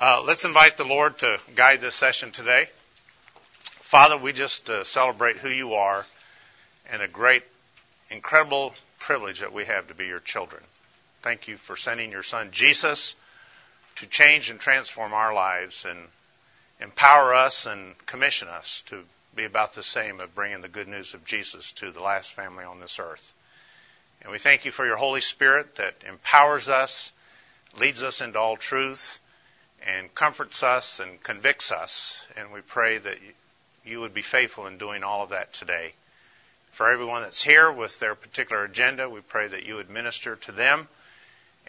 Uh, 0.00 0.22
let's 0.24 0.44
invite 0.44 0.76
the 0.76 0.84
Lord 0.84 1.18
to 1.18 1.40
guide 1.56 1.80
this 1.80 1.96
session 1.96 2.30
today. 2.30 2.68
Father, 3.80 4.16
we 4.16 4.32
just 4.32 4.70
uh, 4.70 4.84
celebrate 4.84 5.38
who 5.38 5.48
you 5.48 5.72
are 5.72 6.06
and 6.88 7.02
a 7.02 7.08
great, 7.08 7.42
incredible 8.08 8.74
privilege 9.00 9.40
that 9.40 9.52
we 9.52 9.64
have 9.64 9.88
to 9.88 9.94
be 9.94 10.06
your 10.06 10.20
children. 10.20 10.62
Thank 11.22 11.48
you 11.48 11.56
for 11.56 11.74
sending 11.74 12.12
your 12.12 12.22
son 12.22 12.50
Jesus 12.52 13.16
to 13.96 14.06
change 14.06 14.50
and 14.50 14.60
transform 14.60 15.12
our 15.12 15.34
lives 15.34 15.84
and 15.84 15.98
empower 16.80 17.34
us 17.34 17.66
and 17.66 17.98
commission 18.06 18.46
us 18.46 18.84
to 18.86 19.02
be 19.34 19.46
about 19.46 19.74
the 19.74 19.82
same 19.82 20.20
of 20.20 20.32
bringing 20.32 20.60
the 20.60 20.68
good 20.68 20.86
news 20.86 21.14
of 21.14 21.24
Jesus 21.24 21.72
to 21.72 21.90
the 21.90 22.00
last 22.00 22.34
family 22.34 22.62
on 22.62 22.78
this 22.78 23.00
earth. 23.00 23.32
And 24.22 24.30
we 24.30 24.38
thank 24.38 24.64
you 24.64 24.70
for 24.70 24.86
your 24.86 24.96
Holy 24.96 25.22
Spirit 25.22 25.74
that 25.74 25.96
empowers 26.08 26.68
us, 26.68 27.12
leads 27.76 28.04
us 28.04 28.20
into 28.20 28.38
all 28.38 28.56
truth, 28.56 29.18
and 29.86 30.14
comforts 30.14 30.62
us 30.62 31.00
and 31.00 31.22
convicts 31.22 31.72
us. 31.72 32.24
And 32.36 32.52
we 32.52 32.60
pray 32.60 32.98
that 32.98 33.18
you 33.84 34.00
would 34.00 34.14
be 34.14 34.22
faithful 34.22 34.66
in 34.66 34.78
doing 34.78 35.02
all 35.02 35.24
of 35.24 35.30
that 35.30 35.52
today. 35.52 35.92
For 36.72 36.90
everyone 36.90 37.22
that's 37.22 37.42
here 37.42 37.72
with 37.72 37.98
their 37.98 38.14
particular 38.14 38.64
agenda, 38.64 39.08
we 39.08 39.20
pray 39.20 39.48
that 39.48 39.64
you 39.64 39.76
would 39.76 39.90
minister 39.90 40.36
to 40.36 40.52
them 40.52 40.88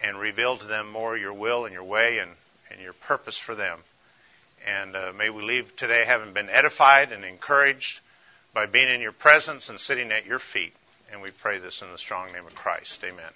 and 0.03 0.19
reveal 0.19 0.57
to 0.57 0.67
them 0.67 0.91
more 0.91 1.17
your 1.17 1.33
will 1.33 1.65
and 1.65 1.73
your 1.73 1.83
way 1.83 2.19
and, 2.19 2.31
and 2.71 2.81
your 2.81 2.93
purpose 2.93 3.37
for 3.37 3.55
them. 3.55 3.79
And 4.67 4.95
uh, 4.95 5.13
may 5.17 5.29
we 5.29 5.41
leave 5.41 5.75
today 5.75 6.03
having 6.05 6.33
been 6.33 6.49
edified 6.49 7.11
and 7.11 7.23
encouraged 7.23 8.01
by 8.53 8.65
being 8.65 8.89
in 8.89 9.01
your 9.01 9.11
presence 9.11 9.69
and 9.69 9.79
sitting 9.79 10.11
at 10.11 10.25
your 10.25 10.39
feet. 10.39 10.73
And 11.11 11.21
we 11.21 11.31
pray 11.31 11.59
this 11.59 11.81
in 11.81 11.91
the 11.91 11.97
strong 11.97 12.31
name 12.33 12.45
of 12.45 12.55
Christ. 12.55 13.03
Amen. 13.03 13.31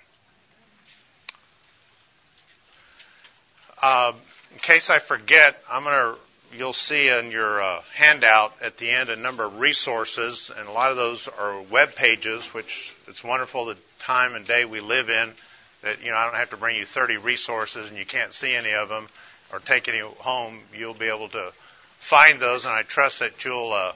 Uh, 3.86 4.14
in 4.54 4.60
case 4.60 4.90
I 4.90 5.00
forget, 5.00 5.62
I'm 5.70 5.84
going 5.84 6.16
to. 6.16 6.20
You'll 6.58 6.72
see 6.72 7.10
in 7.10 7.32
your 7.32 7.62
uh, 7.62 7.82
handout 7.96 8.54
at 8.62 8.78
the 8.78 8.90
end 8.90 9.10
a 9.10 9.18
number 9.18 9.44
of 9.44 9.60
resources, 9.60 10.50
and 10.58 10.70
a 10.70 10.72
lot 10.72 10.92
of 10.92 10.98
those 10.98 11.28
are 11.28 11.62
web 11.64 11.94
pages, 11.94 12.46
which 12.54 12.94
it's 13.10 13.26
wonderful 13.26 13.66
the 13.66 13.76
time 14.00 14.36
and 14.36 14.46
day 14.46 14.64
we 14.64 14.80
live 14.80 15.10
in. 15.10 15.34
That 15.82 16.02
you 16.02 16.12
know, 16.12 16.16
I 16.16 16.28
don't 16.28 16.36
have 16.36 16.52
to 16.52 16.58
bring 16.58 16.78
you 16.78 16.86
30 16.86 17.18
resources, 17.18 17.90
and 17.90 17.98
you 17.98 18.06
can't 18.06 18.32
see 18.32 18.54
any 18.54 18.74
of 18.74 18.88
them 18.88 19.10
or 19.52 19.60
take 19.60 19.90
any 19.90 20.00
home. 20.00 20.60
You'll 20.74 20.94
be 20.94 21.10
able 21.10 21.28
to 21.30 21.52
find 22.00 22.40
those, 22.40 22.64
and 22.64 22.74
I 22.74 22.84
trust 22.84 23.20
that 23.20 23.44
you'll 23.44 23.74
uh, 23.74 23.92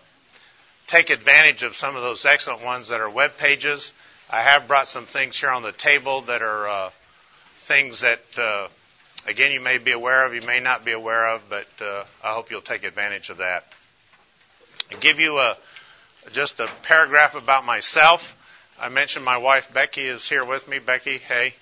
take 0.87 1.11
advantage 1.11 1.63
of 1.63 1.77
some 1.77 1.95
of 1.95 2.01
those 2.01 2.25
excellent 2.25 2.61
ones 2.61 2.89
that 2.89 2.99
are 2.99 3.09
web 3.09 3.37
pages. 3.37 3.93
I 4.29 4.41
have 4.41 4.67
brought 4.67 4.89
some 4.89 5.05
things 5.05 5.39
here 5.39 5.51
on 5.51 5.63
the 5.63 5.71
table 5.71 6.23
that 6.23 6.41
are 6.41 6.67
uh, 6.67 6.89
things 7.59 8.01
that 8.01 8.19
uh, 8.37 8.67
again, 9.27 9.51
you 9.51 9.59
may 9.59 9.77
be 9.77 9.91
aware 9.91 10.25
of, 10.25 10.33
you 10.33 10.41
may 10.41 10.59
not 10.59 10.85
be 10.85 10.93
aware 10.93 11.35
of, 11.35 11.41
but 11.49 11.67
uh, 11.81 12.05
I 12.23 12.33
hope 12.33 12.49
you'll 12.49 12.61
take 12.61 12.83
advantage 12.83 13.29
of 13.29 13.37
that. 13.37 13.65
I'll 14.91 14.99
give 14.99 15.19
you 15.19 15.37
a, 15.37 15.57
just 16.31 16.59
a 16.59 16.69
paragraph 16.83 17.35
about 17.35 17.65
myself. 17.65 18.35
I 18.79 18.89
mentioned 18.89 19.25
my 19.25 19.37
wife 19.37 19.73
Becky 19.73 20.07
is 20.07 20.27
here 20.27 20.45
with 20.45 20.67
me. 20.67 20.79
Becky, 20.79 21.17
hey. 21.17 21.53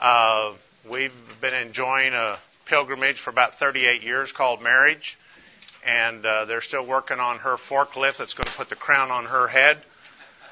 Uh, 0.00 0.54
we've 0.90 1.14
been 1.42 1.52
enjoying 1.52 2.14
a 2.14 2.38
pilgrimage 2.64 3.20
for 3.20 3.30
about 3.30 3.58
38 3.58 4.02
years 4.02 4.32
called 4.32 4.62
marriage, 4.62 5.18
and 5.84 6.24
uh, 6.24 6.46
they're 6.46 6.62
still 6.62 6.86
working 6.86 7.20
on 7.20 7.38
her 7.38 7.56
forklift 7.56 8.16
that's 8.16 8.34
going 8.34 8.46
to 8.46 8.52
put 8.54 8.70
the 8.70 8.76
crown 8.76 9.10
on 9.10 9.26
her 9.26 9.46
head, 9.46 9.76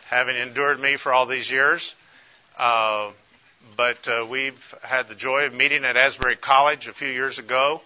having 0.06 0.36
endured 0.36 0.78
me 0.80 0.96
for 0.96 1.14
all 1.14 1.24
these 1.24 1.50
years. 1.50 1.94
Uh, 2.58 3.10
but 3.76 4.08
uh, 4.08 4.26
we've 4.28 4.74
had 4.82 5.08
the 5.08 5.14
joy 5.14 5.46
of 5.46 5.54
meeting 5.54 5.84
at 5.84 5.96
Asbury 5.96 6.36
College 6.36 6.88
a 6.88 6.92
few 6.92 7.08
years 7.08 7.38
ago 7.38 7.80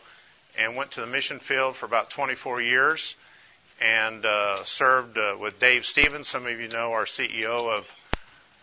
and 0.58 0.76
went 0.76 0.92
to 0.92 1.00
the 1.00 1.06
mission 1.06 1.38
field 1.38 1.76
for 1.76 1.86
about 1.86 2.10
24 2.10 2.60
years 2.62 3.14
and 3.80 4.24
uh, 4.24 4.64
served 4.64 5.18
uh, 5.18 5.36
with 5.40 5.58
Dave 5.58 5.84
Stevens. 5.84 6.28
Some 6.28 6.46
of 6.46 6.60
you 6.60 6.68
know 6.68 6.92
our 6.92 7.04
CEO 7.04 7.68
of 7.78 7.96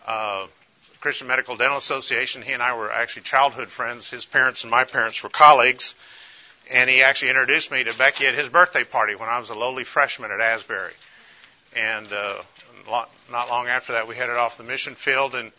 uh, 0.06 0.46
Christian 1.00 1.26
Medical 1.28 1.56
Dental 1.56 1.78
Association. 1.78 2.42
He 2.42 2.52
and 2.52 2.62
I 2.62 2.76
were 2.76 2.92
actually 2.92 3.22
childhood 3.22 3.68
friends. 3.68 4.08
His 4.10 4.24
parents 4.24 4.62
and 4.64 4.70
my 4.70 4.84
parents 4.84 5.22
were 5.22 5.28
colleagues. 5.28 5.94
And 6.72 6.88
he 6.88 7.02
actually 7.02 7.30
introduced 7.30 7.70
me 7.72 7.84
to 7.84 7.96
Becky 7.96 8.26
at 8.26 8.34
his 8.34 8.48
birthday 8.48 8.84
party 8.84 9.14
when 9.16 9.28
I 9.28 9.38
was 9.38 9.50
a 9.50 9.54
lowly 9.54 9.84
freshman 9.84 10.30
at 10.30 10.40
Asbury. 10.40 10.92
And 11.76 12.12
uh, 12.12 12.42
not 13.30 13.48
long 13.48 13.68
after 13.68 13.94
that, 13.94 14.08
we 14.08 14.14
headed 14.14 14.36
off 14.36 14.56
the 14.56 14.64
mission 14.64 14.94
field 14.94 15.34
and 15.34 15.52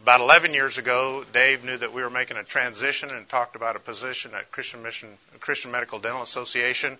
about 0.00 0.20
11 0.20 0.54
years 0.54 0.78
ago, 0.78 1.24
Dave 1.32 1.64
knew 1.64 1.76
that 1.76 1.92
we 1.92 2.02
were 2.02 2.10
making 2.10 2.36
a 2.36 2.44
transition 2.44 3.10
and 3.10 3.28
talked 3.28 3.56
about 3.56 3.76
a 3.76 3.78
position 3.78 4.32
at 4.34 4.50
Christian 4.50 4.82
Mission, 4.82 5.08
Christian 5.40 5.70
Medical 5.70 5.98
Dental 5.98 6.22
Association, 6.22 6.98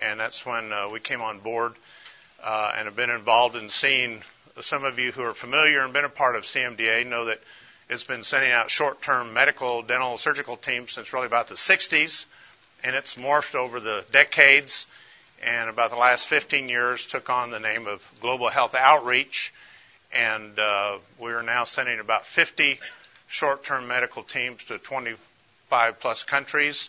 and 0.00 0.20
that's 0.20 0.44
when 0.44 0.72
uh, 0.72 0.88
we 0.88 1.00
came 1.00 1.20
on 1.20 1.40
board 1.40 1.72
uh, 2.42 2.72
and 2.76 2.86
have 2.86 2.96
been 2.96 3.10
involved 3.10 3.56
in 3.56 3.68
seeing. 3.68 4.20
Some 4.60 4.84
of 4.84 4.98
you 4.98 5.12
who 5.12 5.22
are 5.22 5.34
familiar 5.34 5.80
and 5.84 5.92
been 5.92 6.04
a 6.04 6.08
part 6.08 6.34
of 6.34 6.42
CMDA 6.42 7.06
know 7.06 7.26
that 7.26 7.38
it's 7.88 8.04
been 8.04 8.24
sending 8.24 8.50
out 8.50 8.70
short-term 8.70 9.32
medical, 9.32 9.82
dental, 9.82 10.16
surgical 10.16 10.56
teams 10.56 10.92
since 10.92 11.12
really 11.12 11.26
about 11.26 11.48
the 11.48 11.54
60s, 11.54 12.26
and 12.82 12.96
it's 12.96 13.14
morphed 13.14 13.54
over 13.54 13.78
the 13.80 14.04
decades. 14.10 14.86
And 15.40 15.70
about 15.70 15.90
the 15.92 15.96
last 15.96 16.26
15 16.26 16.68
years, 16.68 17.06
took 17.06 17.30
on 17.30 17.52
the 17.52 17.60
name 17.60 17.86
of 17.86 18.02
Global 18.20 18.48
Health 18.48 18.74
Outreach 18.74 19.52
and 20.12 20.58
uh, 20.58 20.98
we 21.20 21.32
are 21.32 21.42
now 21.42 21.64
sending 21.64 22.00
about 22.00 22.26
50 22.26 22.78
short-term 23.28 23.86
medical 23.86 24.22
teams 24.22 24.64
to 24.64 24.78
25 24.78 26.00
plus 26.00 26.24
countries, 26.24 26.88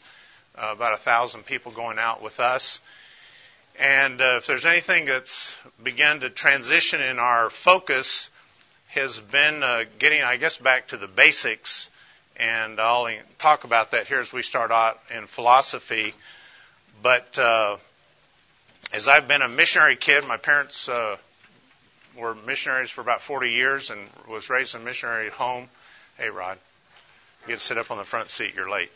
uh, 0.56 0.72
about 0.75 0.94
a 0.94 0.97
thousand 0.97 1.46
people 1.46 1.72
going 1.72 2.00
out 2.00 2.22
with 2.22 2.40
us. 2.40 2.80
And 3.78 4.19
uh, 4.22 4.35
if 4.38 4.47
there's 4.47 4.66
anything 4.66 5.06
that's 5.06 5.56
begun 5.81 6.19
to 6.22 6.30
transition 6.30 7.02
in 7.02 7.19
our 7.19 7.50
focus, 7.50 8.30
has 8.90 9.19
been 9.19 9.62
uh, 9.63 9.84
getting, 10.00 10.22
I 10.24 10.38
guess, 10.38 10.57
back 10.57 10.88
to 10.90 10.97
the 10.97 11.07
basics. 11.07 11.90
And 12.38 12.80
I'll 12.80 13.07
talk 13.38 13.63
about 13.63 13.91
that 13.91 14.07
here 14.07 14.19
as 14.19 14.34
we 14.34 14.41
start 14.44 14.72
out 14.72 15.00
in 15.16 15.28
philosophy. 15.28 16.13
But 17.03 17.38
uh, 17.38 17.78
as 18.94 19.07
I've 19.07 19.28
been 19.28 19.41
a 19.41 19.47
missionary 19.47 19.96
kid, 19.96 20.25
my 20.25 20.38
parents 20.38 20.90
uh, 20.90 21.18
were 22.19 22.35
missionaries 22.35 22.90
for 22.90 23.02
about 23.02 23.22
40 23.22 23.50
years 23.52 23.90
and 23.90 24.00
was 24.28 24.50
raised 24.50 24.75
in 24.75 24.81
a 24.81 24.84
missionary 24.84 25.30
home. 25.30 25.69
Hey, 26.18 26.30
Rod, 26.30 26.57
you 27.41 27.47
get 27.47 27.59
to 27.59 27.63
sit 27.63 27.78
up 27.78 27.91
on 27.91 27.97
the 27.97 28.03
front 28.03 28.30
seat. 28.30 28.53
You're 28.56 28.69
late. 28.69 28.91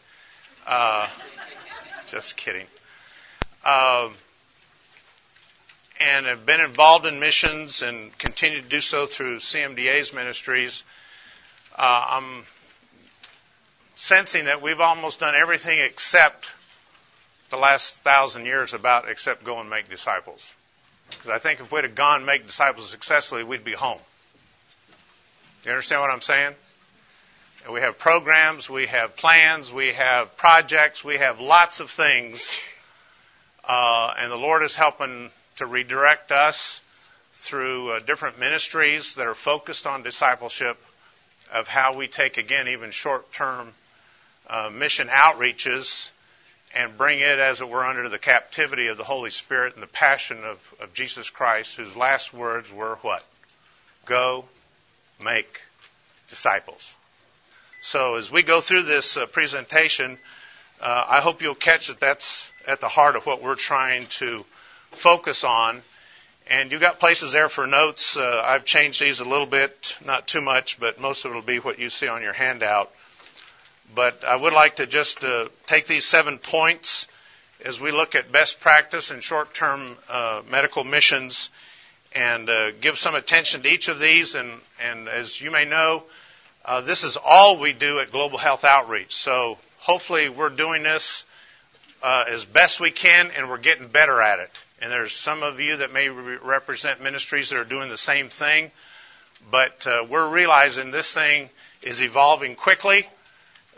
Uh, 0.65 1.07
just 2.07 2.37
kidding. 2.37 2.67
Um, 3.65 4.13
and 5.99 6.25
have 6.25 6.45
been 6.45 6.61
involved 6.61 7.05
in 7.05 7.19
missions 7.19 7.81
and 7.81 8.15
continue 8.17 8.61
to 8.61 8.67
do 8.67 8.81
so 8.81 9.05
through 9.05 9.37
CMDA's 9.37 10.13
ministries. 10.13 10.83
Uh, 11.75 12.05
I'm 12.09 12.43
sensing 13.95 14.45
that 14.45 14.61
we've 14.61 14.79
almost 14.79 15.19
done 15.21 15.35
everything 15.35 15.79
except 15.79 16.49
the 17.49 17.57
last 17.57 17.97
thousand 18.03 18.45
years 18.45 18.73
about 18.73 19.07
except 19.07 19.43
go 19.43 19.59
and 19.59 19.69
make 19.69 19.89
disciples. 19.89 20.53
Because 21.09 21.29
I 21.29 21.39
think 21.39 21.59
if 21.59 21.71
we'd 21.71 21.83
have 21.83 21.95
gone 21.95 22.25
make 22.25 22.45
disciples 22.45 22.89
successfully, 22.89 23.43
we'd 23.43 23.63
be 23.63 23.73
home. 23.73 23.99
Do 25.63 25.69
you 25.69 25.71
understand 25.71 26.01
what 26.01 26.09
I'm 26.09 26.21
saying? 26.21 26.53
And 27.63 27.73
we 27.73 27.79
have 27.79 27.97
programs, 27.97 28.69
we 28.69 28.87
have 28.87 29.15
plans, 29.15 29.71
we 29.71 29.93
have 29.93 30.35
projects, 30.35 31.03
we 31.03 31.17
have 31.17 31.39
lots 31.39 31.79
of 31.79 31.89
things. 31.89 32.53
Uh, 33.63 34.13
and 34.17 34.29
the 34.29 34.37
Lord 34.37 34.63
is 34.63 34.75
helping 34.75 35.29
to 35.55 35.65
redirect 35.65 36.31
us 36.33 36.81
through 37.33 37.91
uh, 37.91 37.99
different 37.99 38.39
ministries 38.39 39.15
that 39.15 39.27
are 39.27 39.35
focused 39.35 39.87
on 39.87 40.03
discipleship 40.03 40.77
of 41.53 41.67
how 41.67 41.95
we 41.95 42.07
take, 42.07 42.37
again, 42.37 42.67
even 42.67 42.91
short 42.91 43.31
term 43.31 43.73
uh, 44.47 44.69
mission 44.73 45.07
outreaches 45.07 46.11
and 46.75 46.97
bring 46.97 47.19
it, 47.19 47.39
as 47.39 47.61
it 47.61 47.69
were, 47.69 47.85
under 47.85 48.09
the 48.09 48.19
captivity 48.19 48.87
of 48.87 48.97
the 48.97 49.03
Holy 49.03 49.29
Spirit 49.29 49.75
and 49.75 49.83
the 49.83 49.87
passion 49.87 50.43
of, 50.43 50.59
of 50.79 50.93
Jesus 50.93 51.29
Christ, 51.29 51.75
whose 51.75 51.95
last 51.95 52.33
words 52.33 52.71
were 52.71 52.97
what? 53.01 53.23
Go 54.05 54.45
make 55.23 55.61
disciples. 56.29 56.95
So 57.81 58.15
as 58.15 58.31
we 58.31 58.43
go 58.43 58.61
through 58.61 58.83
this 58.83 59.17
uh, 59.17 59.25
presentation, 59.27 60.17
uh, 60.81 61.05
I 61.07 61.21
hope 61.21 61.41
you'll 61.41 61.53
catch 61.53 61.87
that 61.87 61.99
that's 61.99 62.51
at 62.67 62.79
the 62.79 62.87
heart 62.87 63.15
of 63.15 63.25
what 63.25 63.43
we're 63.43 63.55
trying 63.55 64.07
to 64.07 64.45
focus 64.91 65.43
on. 65.43 65.81
And 66.47 66.71
you've 66.71 66.81
got 66.81 66.99
places 66.99 67.31
there 67.31 67.49
for 67.49 67.67
notes. 67.67 68.17
Uh, 68.17 68.41
I've 68.43 68.65
changed 68.65 69.01
these 69.01 69.19
a 69.19 69.25
little 69.25 69.45
bit, 69.45 69.95
not 70.03 70.27
too 70.27 70.41
much, 70.41 70.79
but 70.79 70.99
most 70.99 71.23
of 71.23 71.31
it 71.31 71.35
will 71.35 71.41
be 71.41 71.59
what 71.59 71.79
you 71.79 71.89
see 71.89 72.07
on 72.07 72.21
your 72.21 72.33
handout. 72.33 72.91
But 73.95 74.23
I 74.23 74.35
would 74.35 74.53
like 74.53 74.77
to 74.77 74.87
just 74.87 75.23
uh, 75.23 75.49
take 75.67 75.87
these 75.87 76.05
seven 76.05 76.37
points 76.37 77.07
as 77.63 77.79
we 77.79 77.91
look 77.91 78.15
at 78.15 78.31
best 78.31 78.59
practice 78.59 79.11
in 79.11 79.19
short-term 79.19 79.95
uh, 80.09 80.41
medical 80.49 80.83
missions 80.83 81.49
and 82.15 82.49
uh, 82.49 82.71
give 82.81 82.97
some 82.97 83.15
attention 83.15 83.61
to 83.63 83.69
each 83.69 83.87
of 83.87 83.99
these. 83.99 84.35
And, 84.35 84.51
and 84.83 85.07
as 85.07 85.39
you 85.39 85.51
may 85.51 85.65
know, 85.65 86.03
uh, 86.65 86.81
this 86.81 87.03
is 87.03 87.17
all 87.17 87.59
we 87.59 87.73
do 87.73 87.99
at 87.99 88.11
Global 88.11 88.37
Health 88.37 88.63
Outreach. 88.63 89.13
So 89.13 89.57
hopefully 89.79 90.29
we're 90.29 90.49
doing 90.49 90.83
this 90.83 91.25
uh, 92.01 92.25
as 92.29 92.45
best 92.45 92.79
we 92.79 92.91
can, 92.91 93.31
and 93.37 93.49
we're 93.49 93.57
getting 93.57 93.87
better 93.87 94.21
at 94.21 94.39
it. 94.39 94.51
And 94.81 94.91
there's 94.91 95.13
some 95.13 95.43
of 95.43 95.59
you 95.59 95.77
that 95.77 95.93
may 95.93 96.09
re- 96.09 96.37
represent 96.43 97.01
ministries 97.01 97.49
that 97.49 97.59
are 97.59 97.63
doing 97.65 97.89
the 97.89 97.97
same 97.97 98.29
thing, 98.29 98.71
but 99.49 99.87
uh, 99.87 100.05
we're 100.09 100.29
realizing 100.29 100.91
this 100.91 101.13
thing 101.13 101.49
is 101.81 102.01
evolving 102.01 102.55
quickly. 102.55 103.07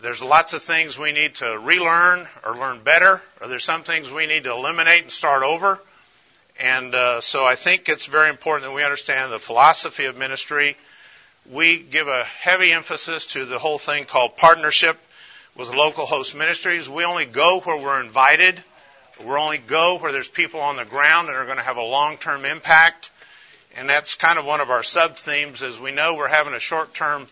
There's 0.01 0.21
lots 0.21 0.53
of 0.53 0.61
things 0.61 0.97
we 0.97 1.11
need 1.11 1.35
to 1.35 1.57
relearn 1.57 2.27
or 2.45 2.55
learn 2.55 2.83
better, 2.83 3.21
or 3.41 3.47
there's 3.47 3.63
some 3.63 3.83
things 3.83 4.11
we 4.11 4.27
need 4.27 4.43
to 4.43 4.51
eliminate 4.51 5.03
and 5.03 5.11
start 5.11 5.43
over. 5.43 5.79
And 6.59 6.93
uh, 6.93 7.21
so 7.21 7.45
I 7.45 7.55
think 7.55 7.89
it's 7.89 8.05
very 8.05 8.29
important 8.29 8.69
that 8.69 8.75
we 8.75 8.83
understand 8.83 9.31
the 9.31 9.39
philosophy 9.39 10.05
of 10.05 10.17
ministry. 10.17 10.77
We 11.51 11.77
give 11.77 12.07
a 12.07 12.23
heavy 12.23 12.71
emphasis 12.71 13.27
to 13.27 13.45
the 13.45 13.59
whole 13.59 13.77
thing 13.77 14.05
called 14.05 14.37
partnership 14.37 14.97
with 15.57 15.69
local 15.69 16.05
host 16.05 16.35
ministries. 16.35 16.89
We 16.89 17.05
only 17.05 17.25
go 17.25 17.61
where 17.61 17.77
we're 17.77 18.01
invited. 18.01 18.61
We 19.19 19.27
only 19.27 19.59
go 19.59 19.97
where 19.97 20.11
there's 20.11 20.27
people 20.27 20.59
on 20.59 20.75
the 20.75 20.85
ground 20.85 21.29
that 21.29 21.35
are 21.35 21.45
going 21.45 21.57
to 21.57 21.63
have 21.63 21.77
a 21.77 21.83
long-term 21.83 22.45
impact. 22.45 23.11
And 23.77 23.89
that's 23.89 24.15
kind 24.15 24.39
of 24.39 24.45
one 24.45 24.61
of 24.61 24.69
our 24.69 24.83
sub-themes 24.83 25.61
is 25.61 25.79
we 25.79 25.91
know 25.91 26.15
we're 26.15 26.27
having 26.27 26.53
a 26.53 26.59
short-term 26.59 27.27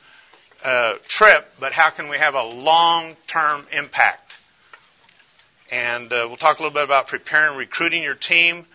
uh, 0.64 0.96
trip, 1.08 1.46
but 1.60 1.74
how 1.74 1.90
can 1.90 2.08
we 2.08 2.18
have 2.18 2.36
a 2.36 2.44
long-term 2.44 3.68
impact? 3.72 4.36
And 5.72 6.12
uh, 6.12 6.26
we'll 6.28 6.38
talk 6.38 6.60
a 6.60 6.62
little 6.64 6.74
bit 6.74 6.84
about 6.84 7.08
preparing, 7.08 7.58
recruiting 7.58 8.04
your 8.04 8.16
team. 8.16 8.66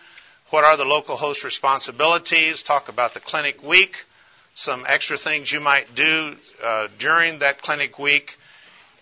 What 0.49 0.63
are 0.63 0.77
the 0.77 0.85
local 0.85 1.15
host 1.15 1.43
responsibilities? 1.43 2.63
Talk 2.63 2.89
about 2.89 3.13
the 3.13 3.19
clinic 3.19 3.63
week, 3.63 4.05
some 4.55 4.83
extra 4.87 5.17
things 5.17 5.51
you 5.51 5.59
might 5.59 5.93
do 5.95 6.35
uh, 6.63 6.87
during 6.97 7.39
that 7.39 7.61
clinic 7.61 7.97
week, 7.99 8.37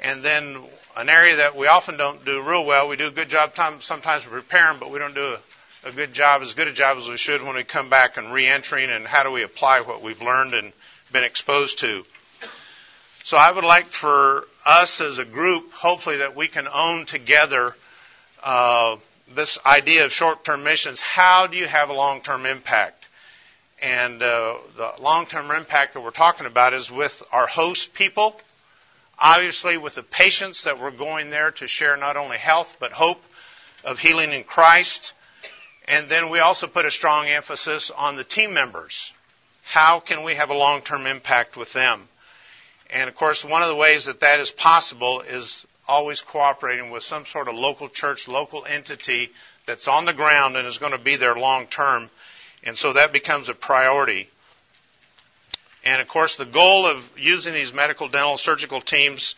and 0.02 0.24
then 0.24 0.58
an 0.96 1.10
area 1.10 1.38
that 1.38 1.56
we 1.56 1.68
often 1.68 1.98
don't 1.98 2.24
do 2.26 2.42
real 2.42 2.66
well. 2.66 2.88
We 2.90 2.96
do 2.96 3.08
a 3.08 3.12
good 3.12 3.30
job 3.30 3.54
time, 3.54 3.82
sometimes 3.82 4.24
preparing, 4.24 4.80
but 4.80 4.92
we 4.92 5.00
don't 5.00 5.16
do 5.16 5.36
a, 5.84 5.90
a 5.90 5.92
good 5.92 6.14
job, 6.14 6.42
as 6.42 6.54
good 6.54 6.68
a 6.68 6.74
job 6.74 6.98
as 6.98 7.08
we 7.08 7.18
should 7.18 7.42
when 7.42 7.56
we 7.56 7.64
come 7.64 7.90
back 7.90 8.18
and 8.18 8.34
re-entering 8.34 8.90
and 8.90 9.06
how 9.08 9.24
do 9.24 9.32
we 9.32 9.44
apply 9.44 9.82
what 9.82 10.02
we've 10.02 10.22
learned 10.22 10.54
and 10.54 10.74
been 11.12 11.24
exposed 11.24 11.80
to. 11.80 12.04
So 13.28 13.36
I 13.36 13.52
would 13.52 13.66
like 13.66 13.92
for 13.92 14.48
us 14.66 15.02
as 15.02 15.20
a 15.20 15.26
group, 15.26 15.74
hopefully 15.74 16.20
that 16.20 16.34
we 16.38 16.48
can 16.48 16.66
own 16.66 17.06
together 17.06 17.76
uh, 18.42 18.96
this 19.36 19.60
idea 19.66 20.06
of 20.06 20.14
short-term 20.14 20.64
missions. 20.64 21.02
How 21.02 21.48
do 21.48 21.58
you 21.58 21.68
have 21.68 21.90
a 21.90 21.94
long-term 21.94 22.46
impact? 22.46 23.06
And 23.82 24.24
uh, 24.24 24.60
the 24.78 24.94
long-term 25.02 25.52
impact 25.52 25.96
that 25.96 26.02
we're 26.02 26.12
talking 26.12 26.48
about 26.48 26.74
is 26.74 26.90
with 26.90 27.22
our 27.34 27.48
host 27.48 27.94
people, 27.94 28.40
Obviously, 29.20 29.78
with 29.78 29.96
the 29.96 30.04
patients 30.04 30.64
that 30.64 30.80
we're 30.80 30.92
going 30.92 31.30
there 31.30 31.52
to 31.52 31.68
share 31.68 31.98
not 31.98 32.16
only 32.16 32.38
health, 32.38 32.78
but 32.80 32.94
hope 32.94 33.22
of 33.84 34.00
healing 34.00 34.32
in 34.32 34.46
Christ. 34.46 35.12
And 35.86 36.08
then 36.08 36.30
we 36.30 36.40
also 36.40 36.68
put 36.68 36.86
a 36.86 36.92
strong 36.92 37.26
emphasis 37.28 37.92
on 37.92 38.16
the 38.16 38.24
team 38.24 38.54
members. 38.54 39.12
How 39.64 40.00
can 40.00 40.24
we 40.24 40.36
have 40.36 40.50
a 40.50 40.54
long-term 40.54 41.08
impact 41.08 41.58
with 41.58 41.74
them? 41.74 42.08
And 42.90 43.10
of 43.10 43.16
course, 43.16 43.44
one 43.44 43.62
of 43.62 43.70
the 43.70 43.76
ways 43.76 44.06
that 44.06 44.22
that 44.22 44.40
is 44.40 44.52
possible 44.52 45.22
is 45.22 45.66
always 45.88 46.22
cooperating 46.22 46.90
with 46.90 47.04
some 47.04 47.26
sort 47.26 47.48
of 47.48 47.56
local 47.56 47.90
church, 47.90 48.28
local 48.28 48.66
entity 48.66 49.30
that's 49.66 49.88
on 49.88 50.06
the 50.06 50.14
ground 50.14 50.56
and 50.56 50.68
is 50.68 50.78
going 50.78 50.92
to 50.92 50.98
be 50.98 51.16
there 51.16 51.36
long 51.36 51.68
term. 51.68 52.10
And 52.64 52.78
so 52.78 52.94
that 52.94 53.14
becomes 53.14 53.50
a 53.50 53.54
priority. 53.54 54.30
And 55.86 56.02
of 56.02 56.08
course, 56.08 56.38
the 56.38 56.46
goal 56.46 56.86
of 56.86 57.10
using 57.18 57.54
these 57.54 57.74
medical, 57.74 58.08
dental, 58.10 58.38
surgical 58.38 58.82
teams 58.82 59.36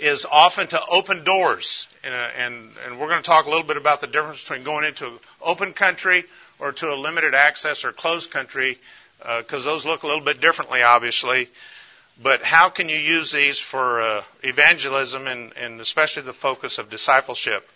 is 0.00 0.26
often 0.30 0.66
to 0.68 0.80
open 0.90 1.24
doors. 1.24 1.86
And, 2.02 2.14
and, 2.14 2.70
and 2.84 3.00
we're 3.00 3.08
going 3.08 3.22
to 3.22 3.26
talk 3.26 3.46
a 3.46 3.48
little 3.48 3.66
bit 3.66 3.76
about 3.76 4.00
the 4.00 4.06
difference 4.06 4.42
between 4.42 4.64
going 4.64 4.84
into 4.84 5.06
an 5.06 5.18
open 5.40 5.72
country 5.72 6.24
or 6.58 6.72
to 6.72 6.92
a 6.92 6.96
limited 6.96 7.34
access 7.34 7.84
or 7.84 7.92
closed 7.92 8.30
country, 8.30 8.78
because 9.18 9.66
uh, 9.66 9.70
those 9.70 9.86
look 9.86 10.02
a 10.02 10.06
little 10.06 10.24
bit 10.24 10.40
differently, 10.40 10.82
obviously. 10.82 11.48
But 12.22 12.42
how 12.42 12.70
can 12.70 12.88
you 12.88 12.96
use 12.96 13.32
these 13.32 13.58
for 13.58 14.00
uh, 14.00 14.22
evangelism 14.42 15.26
and, 15.26 15.52
and, 15.56 15.80
especially 15.80 16.22
the 16.22 16.32
focus 16.32 16.78
of 16.78 16.88
discipleship? 16.88 17.68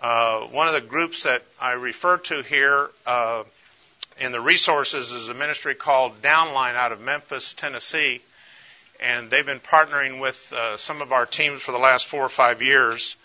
Uh, 0.00 0.46
one 0.46 0.66
of 0.66 0.74
the 0.74 0.80
groups 0.80 1.24
that 1.24 1.42
I 1.60 1.72
refer 1.72 2.16
to 2.16 2.42
here 2.42 2.90
uh, 3.04 3.44
and 4.18 4.34
the 4.34 4.40
resources 4.40 5.12
is 5.12 5.28
a 5.28 5.34
ministry 5.34 5.74
called 5.74 6.20
Downline 6.22 6.74
out 6.74 6.92
of 6.92 7.00
Memphis, 7.00 7.54
Tennessee. 7.54 8.20
And 8.98 9.30
they've 9.30 9.46
been 9.46 9.60
partnering 9.60 10.20
with 10.20 10.52
uh, 10.52 10.76
some 10.76 11.00
of 11.00 11.12
our 11.12 11.24
teams 11.24 11.62
for 11.62 11.72
the 11.72 11.78
last 11.78 12.06
four 12.06 12.22
or 12.22 12.28
five 12.28 12.60
years. 12.60 13.16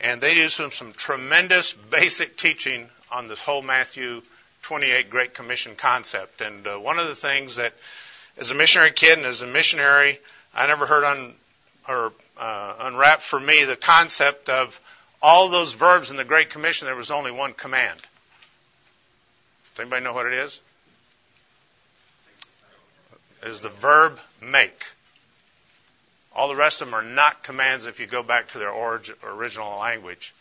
And 0.00 0.20
they 0.20 0.34
do 0.34 0.48
some, 0.48 0.72
some 0.72 0.92
tremendous 0.92 1.72
basic 1.90 2.36
teaching 2.36 2.88
on 3.10 3.28
this 3.28 3.42
whole 3.42 3.62
Matthew 3.62 4.22
28 4.62 5.10
Great 5.10 5.34
Commission 5.34 5.76
concept. 5.76 6.40
And 6.40 6.66
uh, 6.66 6.78
one 6.78 6.98
of 6.98 7.08
the 7.08 7.14
things 7.14 7.56
that, 7.56 7.74
as 8.38 8.50
a 8.50 8.54
missionary 8.54 8.92
kid 8.92 9.18
and 9.18 9.26
as 9.26 9.42
a 9.42 9.46
missionary, 9.46 10.18
I 10.54 10.66
never 10.66 10.86
heard 10.86 11.04
un, 11.04 11.34
or 11.88 12.12
uh, 12.38 12.74
unwrapped 12.80 13.22
for 13.22 13.38
me 13.38 13.64
the 13.64 13.76
concept 13.76 14.48
of 14.48 14.78
all 15.20 15.48
those 15.48 15.72
verbs 15.72 16.10
in 16.10 16.16
the 16.16 16.24
Great 16.24 16.50
Commission. 16.50 16.86
There 16.86 16.96
was 16.96 17.10
only 17.10 17.30
one 17.30 17.52
command. 17.52 18.00
Does 19.74 19.80
anybody 19.80 20.04
know 20.04 20.12
what 20.12 20.26
it 20.26 20.34
is? 20.34 20.60
Is 23.42 23.60
the 23.60 23.70
verb 23.70 24.18
make. 24.40 24.84
All 26.34 26.48
the 26.48 26.56
rest 26.56 26.80
of 26.80 26.88
them 26.88 26.94
are 26.94 27.02
not 27.02 27.42
commands 27.42 27.86
if 27.86 28.00
you 28.00 28.06
go 28.06 28.22
back 28.22 28.52
to 28.52 28.58
their 28.58 28.70
origin, 28.70 29.16
original 29.22 29.78
language. 29.78 30.34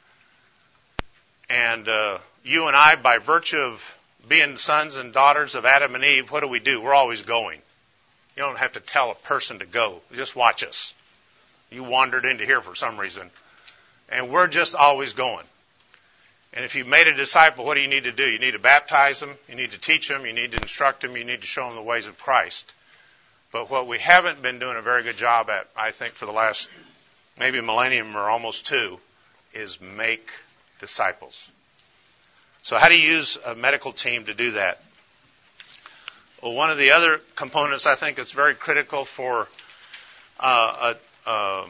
And 1.50 1.88
uh, 1.88 2.20
you 2.44 2.68
and 2.68 2.76
I, 2.76 2.96
by 2.96 3.18
virtue 3.18 3.58
of 3.58 3.98
being 4.28 4.56
sons 4.58 4.96
and 4.96 5.12
daughters 5.12 5.56
of 5.56 5.66
Adam 5.66 5.96
and 5.96 6.04
Eve, 6.04 6.32
what 6.32 6.42
do 6.42 6.48
we 6.48 6.60
do? 6.60 6.82
We're 6.82 6.94
always 6.94 7.24
going. 7.24 7.62
You 8.36 8.44
don't 8.44 8.58
have 8.58 8.74
to 8.74 8.80
tell 8.80 9.12
a 9.12 9.16
person 9.16 9.60
to 9.60 9.66
go. 9.66 10.02
Just 10.14 10.36
watch 10.36 10.64
us. 10.64 10.94
You 11.70 11.84
wandered 11.84 12.26
into 12.26 12.46
here 12.46 12.62
for 12.62 12.76
some 12.76 13.00
reason. 13.00 13.30
And 14.10 14.30
we're 14.30 14.48
just 14.48 14.76
always 14.76 15.14
going. 15.14 15.46
And 16.54 16.66
if 16.66 16.76
you've 16.76 16.88
made 16.88 17.08
a 17.08 17.14
disciple, 17.14 17.64
what 17.64 17.76
do 17.76 17.82
you 17.82 17.88
need 17.88 18.04
to 18.04 18.12
do? 18.12 18.26
You 18.26 18.40
need 18.40 18.52
to 18.52 18.60
baptize 18.60 19.22
them, 19.22 19.32
you 19.48 19.56
need 19.56 19.72
to 19.72 19.80
teach 19.80 20.10
them, 20.10 20.26
you 20.26 20.34
need 20.34 20.52
to 20.52 20.62
instruct 20.62 21.02
them, 21.02 21.16
you 21.16 21.24
need 21.24 21.42
to 21.42 21.48
show 21.48 21.66
them 21.66 21.76
the 21.76 21.82
ways 21.82 22.08
of 22.08 22.18
Christ. 22.18 22.74
But 23.54 23.70
what 23.70 23.88
we 23.88 24.00
haven't 24.00 24.42
been 24.42 24.60
doing 24.60 24.76
a 24.76 24.82
very 24.82 25.04
good 25.04 25.18
job 25.18 25.50
at, 25.50 25.68
I 25.76 25.92
think, 25.92 26.14
for 26.14 26.26
the 26.26 26.34
last 26.34 26.70
maybe 27.40 27.60
a 27.60 27.62
millennium 27.62 28.16
or 28.18 28.30
almost 28.30 28.66
two, 28.66 29.00
is 29.54 29.80
make 29.80 30.30
disciples. 30.80 31.50
So 32.64 32.78
how 32.78 32.90
do 32.90 33.00
you 33.00 33.10
use 33.16 33.38
a 33.46 33.56
medical 33.56 33.94
team 33.94 34.26
to 34.26 34.34
do 34.34 34.52
that? 34.52 34.82
Well, 36.42 36.54
one 36.54 36.72
of 36.72 36.78
the 36.78 36.92
other 36.92 37.22
components 37.36 37.86
I 37.86 37.96
think 37.96 38.18
that's 38.18 38.32
very 38.32 38.56
critical 38.56 39.06
for 39.06 39.48
uh, 40.40 40.96
a, 41.26 41.30
a 41.30 41.66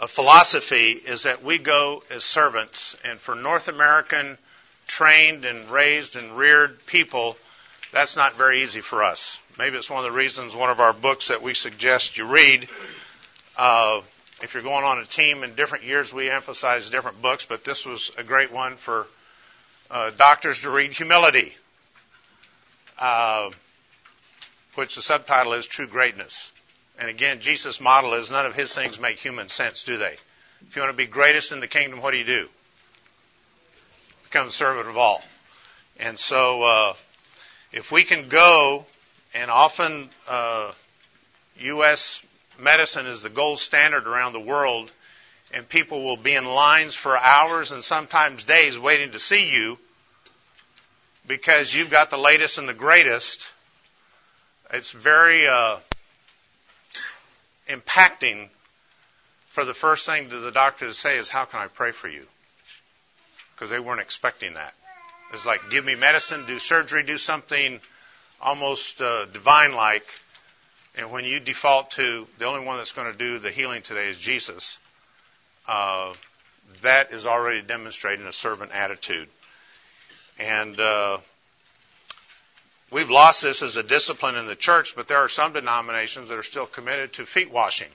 a 0.00 0.08
philosophy 0.08 0.92
is 0.92 1.22
that 1.22 1.44
we 1.44 1.58
go 1.58 2.02
as 2.10 2.24
servants, 2.24 2.96
and 3.04 3.18
for 3.18 3.34
North 3.34 3.68
American 3.68 4.36
trained 4.86 5.44
and 5.44 5.70
raised 5.70 6.16
and 6.16 6.36
reared 6.36 6.84
people, 6.86 7.36
that's 7.92 8.16
not 8.16 8.36
very 8.36 8.62
easy 8.62 8.80
for 8.80 9.02
us. 9.02 9.38
Maybe 9.56 9.78
it's 9.78 9.88
one 9.88 10.04
of 10.04 10.04
the 10.04 10.16
reasons 10.16 10.54
one 10.54 10.70
of 10.70 10.80
our 10.80 10.92
books 10.92 11.28
that 11.28 11.42
we 11.42 11.54
suggest 11.54 12.18
you 12.18 12.26
read. 12.26 12.68
Uh, 13.56 14.02
if 14.42 14.52
you're 14.52 14.64
going 14.64 14.84
on 14.84 14.98
a 14.98 15.06
team 15.06 15.44
in 15.44 15.54
different 15.54 15.84
years, 15.84 16.12
we 16.12 16.28
emphasize 16.28 16.90
different 16.90 17.22
books, 17.22 17.46
but 17.46 17.64
this 17.64 17.86
was 17.86 18.10
a 18.18 18.24
great 18.24 18.52
one 18.52 18.76
for 18.76 19.06
uh, 19.90 20.10
doctors 20.10 20.60
to 20.60 20.70
read 20.70 20.92
Humility, 20.92 21.54
uh, 22.98 23.50
which 24.74 24.96
the 24.96 25.02
subtitle 25.02 25.52
is 25.54 25.66
True 25.66 25.86
Greatness. 25.86 26.52
And 26.98 27.08
again, 27.08 27.40
Jesus' 27.40 27.80
model 27.80 28.14
is 28.14 28.30
none 28.30 28.46
of 28.46 28.54
his 28.54 28.74
things 28.74 29.00
make 29.00 29.18
human 29.18 29.48
sense, 29.48 29.84
do 29.84 29.96
they? 29.96 30.16
If 30.66 30.76
you 30.76 30.82
want 30.82 30.92
to 30.92 30.96
be 30.96 31.06
greatest 31.06 31.52
in 31.52 31.60
the 31.60 31.68
kingdom, 31.68 32.00
what 32.00 32.12
do 32.12 32.18
you 32.18 32.24
do? 32.24 32.48
Become 34.24 34.50
servant 34.50 34.88
of 34.88 34.96
all. 34.96 35.22
And 35.98 36.18
so, 36.18 36.62
uh, 36.62 36.94
if 37.72 37.90
we 37.92 38.02
can 38.02 38.28
go, 38.28 38.86
and 39.34 39.50
often 39.50 40.08
uh, 40.28 40.72
U.S. 41.60 42.22
medicine 42.58 43.06
is 43.06 43.22
the 43.22 43.30
gold 43.30 43.58
standard 43.58 44.06
around 44.06 44.32
the 44.32 44.40
world, 44.40 44.90
and 45.52 45.68
people 45.68 46.04
will 46.04 46.16
be 46.16 46.34
in 46.34 46.44
lines 46.44 46.94
for 46.94 47.16
hours 47.16 47.72
and 47.72 47.82
sometimes 47.82 48.44
days 48.44 48.78
waiting 48.78 49.12
to 49.12 49.18
see 49.18 49.50
you 49.50 49.78
because 51.26 51.72
you've 51.74 51.90
got 51.90 52.10
the 52.10 52.18
latest 52.18 52.58
and 52.58 52.68
the 52.68 52.74
greatest. 52.74 53.50
It's 54.72 54.90
very 54.90 55.46
uh, 55.46 55.78
impacting 57.68 58.48
for 59.48 59.64
the 59.64 59.74
first 59.74 60.06
thing 60.06 60.30
to 60.30 60.38
the 60.38 60.50
doctor 60.50 60.86
to 60.86 60.94
say 60.94 61.18
is, 61.18 61.28
How 61.28 61.44
can 61.44 61.60
I 61.60 61.68
pray 61.68 61.92
for 61.92 62.08
you? 62.08 62.26
Because 63.54 63.70
they 63.70 63.78
weren't 63.78 64.00
expecting 64.00 64.54
that. 64.54 64.74
It's 65.32 65.46
like, 65.46 65.60
Give 65.70 65.84
me 65.84 65.94
medicine, 65.94 66.44
do 66.46 66.58
surgery, 66.58 67.04
do 67.04 67.18
something 67.18 67.80
almost 68.40 69.00
uh, 69.00 69.26
divine 69.26 69.74
like. 69.74 70.06
And 70.96 71.10
when 71.10 71.24
you 71.24 71.40
default 71.40 71.92
to 71.92 72.26
the 72.38 72.46
only 72.46 72.64
one 72.64 72.78
that's 72.78 72.92
going 72.92 73.10
to 73.10 73.18
do 73.18 73.38
the 73.38 73.50
healing 73.50 73.82
today 73.82 74.08
is 74.08 74.18
Jesus, 74.18 74.78
uh, 75.66 76.12
that 76.82 77.12
is 77.12 77.26
already 77.26 77.62
demonstrating 77.62 78.26
a 78.26 78.32
servant 78.32 78.72
attitude. 78.72 79.28
And 80.38 80.78
uh, 80.80 81.18
we've 82.90 83.10
lost 83.10 83.42
this 83.42 83.62
as 83.62 83.76
a 83.76 83.82
discipline 83.82 84.36
in 84.36 84.46
the 84.46 84.56
church, 84.56 84.96
but 84.96 85.06
there 85.06 85.18
are 85.18 85.28
some 85.28 85.52
denominations 85.52 86.28
that 86.28 86.38
are 86.38 86.42
still 86.42 86.66
committed 86.66 87.12
to 87.14 87.26
feet 87.26 87.50
washing. 87.50 87.88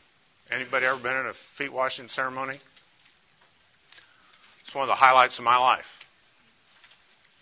Anybody 0.51 0.86
ever 0.86 0.98
been 0.98 1.17
in 1.17 1.25
a 1.27 1.34
feet 1.34 1.72
washing 1.72 2.08
ceremony? 2.08 2.60
It's 4.63 4.74
one 4.74 4.84
of 4.84 4.88
the 4.88 4.96
highlights 4.96 5.38
of 5.39 5.46
my 5.46 5.58
life. 5.58 6.05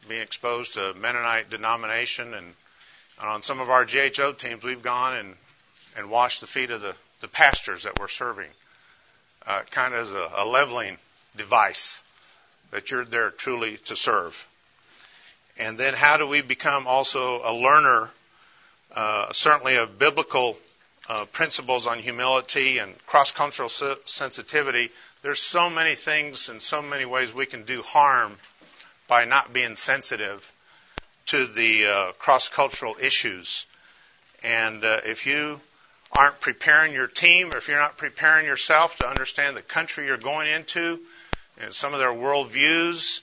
Being 0.09 0.21
exposed 0.21 0.73
to 0.73 0.93
Mennonite 0.93 1.49
denomination 1.49 2.33
and, 2.33 2.53
and 3.19 3.29
on 3.29 3.41
some 3.41 3.59
of 3.59 3.69
our 3.69 3.85
GHO 3.85 4.33
teams, 4.33 4.63
we've 4.63 4.81
gone 4.81 5.15
and, 5.15 5.35
and 5.95 6.09
washed 6.09 6.41
the 6.41 6.47
feet 6.47 6.71
of 6.71 6.81
the, 6.81 6.95
the 7.21 7.27
pastors 7.27 7.83
that 7.83 7.99
we're 7.99 8.07
serving. 8.07 8.49
Uh, 9.45 9.61
kind 9.71 9.93
of 9.93 10.07
as 10.07 10.13
a, 10.13 10.31
a 10.37 10.45
leveling 10.45 10.97
device 11.35 12.01
that 12.71 12.91
you're 12.91 13.05
there 13.05 13.29
truly 13.29 13.77
to 13.85 13.95
serve. 13.95 14.47
And 15.59 15.77
then 15.77 15.93
how 15.93 16.17
do 16.17 16.27
we 16.27 16.41
become 16.41 16.87
also 16.87 17.41
a 17.43 17.53
learner, 17.53 18.09
uh, 18.95 19.33
certainly 19.33 19.77
of 19.77 19.97
biblical 19.97 20.57
uh, 21.07 21.25
principles 21.25 21.87
on 21.87 21.99
humility 21.99 22.79
and 22.79 22.93
cross-cultural 23.05 23.69
sensitivity. 24.05 24.91
There's 25.21 25.41
so 25.41 25.69
many 25.69 25.95
things 25.95 26.49
and 26.49 26.61
so 26.61 26.81
many 26.81 27.05
ways 27.05 27.33
we 27.33 27.45
can 27.45 27.63
do 27.63 27.81
harm 27.81 28.37
by 29.07 29.25
not 29.25 29.53
being 29.53 29.75
sensitive 29.75 30.51
to 31.27 31.47
the 31.47 31.85
uh, 31.85 32.11
cross-cultural 32.13 32.97
issues. 33.01 33.65
And 34.43 34.83
uh, 34.83 35.01
if 35.05 35.25
you 35.25 35.59
aren't 36.11 36.39
preparing 36.39 36.93
your 36.93 37.07
team, 37.07 37.53
or 37.53 37.57
if 37.57 37.67
you're 37.67 37.79
not 37.79 37.97
preparing 37.97 38.45
yourself 38.45 38.97
to 38.97 39.07
understand 39.07 39.55
the 39.55 39.61
country 39.61 40.05
you're 40.05 40.17
going 40.17 40.49
into, 40.49 40.99
and 41.59 41.73
some 41.73 41.93
of 41.93 41.99
their 41.99 42.11
worldviews, 42.11 43.21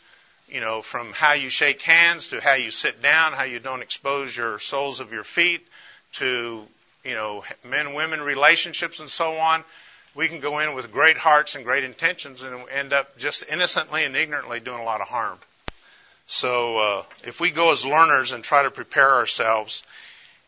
you 0.48 0.60
know, 0.60 0.82
from 0.82 1.12
how 1.12 1.32
you 1.32 1.48
shake 1.48 1.82
hands 1.82 2.28
to 2.28 2.40
how 2.40 2.54
you 2.54 2.70
sit 2.70 3.02
down, 3.02 3.32
how 3.32 3.44
you 3.44 3.58
don't 3.58 3.82
expose 3.82 4.36
your 4.36 4.58
soles 4.58 5.00
of 5.00 5.12
your 5.12 5.24
feet, 5.24 5.66
to, 6.12 6.62
you 7.04 7.14
know, 7.14 7.44
men 7.64 7.94
women 7.94 8.20
relationships 8.20 9.00
and 9.00 9.08
so 9.08 9.34
on, 9.34 9.64
we 10.14 10.28
can 10.28 10.40
go 10.40 10.60
in 10.60 10.74
with 10.74 10.92
great 10.92 11.16
hearts 11.16 11.54
and 11.54 11.64
great 11.64 11.84
intentions 11.84 12.42
and 12.42 12.68
end 12.70 12.92
up 12.92 13.16
just 13.18 13.44
innocently 13.50 14.04
and 14.04 14.16
ignorantly 14.16 14.60
doing 14.60 14.80
a 14.80 14.84
lot 14.84 15.00
of 15.00 15.08
harm. 15.08 15.38
So, 16.26 16.78
uh, 16.78 17.02
if 17.24 17.40
we 17.40 17.50
go 17.50 17.72
as 17.72 17.84
learners 17.84 18.32
and 18.32 18.42
try 18.42 18.62
to 18.62 18.70
prepare 18.70 19.10
ourselves, 19.10 19.82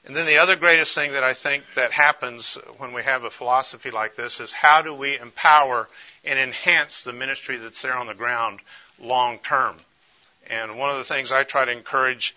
and 0.06 0.16
then 0.16 0.26
the 0.26 0.38
other 0.38 0.56
greatest 0.56 0.94
thing 0.94 1.12
that 1.12 1.24
I 1.24 1.34
think 1.34 1.64
that 1.74 1.90
happens 1.90 2.56
when 2.78 2.92
we 2.92 3.02
have 3.02 3.24
a 3.24 3.30
philosophy 3.30 3.90
like 3.90 4.14
this 4.14 4.38
is 4.38 4.52
how 4.52 4.82
do 4.82 4.94
we 4.94 5.18
empower 5.18 5.88
and 6.24 6.38
enhance 6.38 7.02
the 7.02 7.12
ministry 7.12 7.56
that's 7.56 7.82
there 7.82 7.94
on 7.94 8.06
the 8.06 8.14
ground 8.14 8.60
long 9.00 9.38
term? 9.38 9.76
And 10.48 10.78
one 10.78 10.90
of 10.90 10.98
the 10.98 11.04
things 11.04 11.32
I 11.32 11.42
try 11.42 11.64
to 11.64 11.72
encourage 11.72 12.34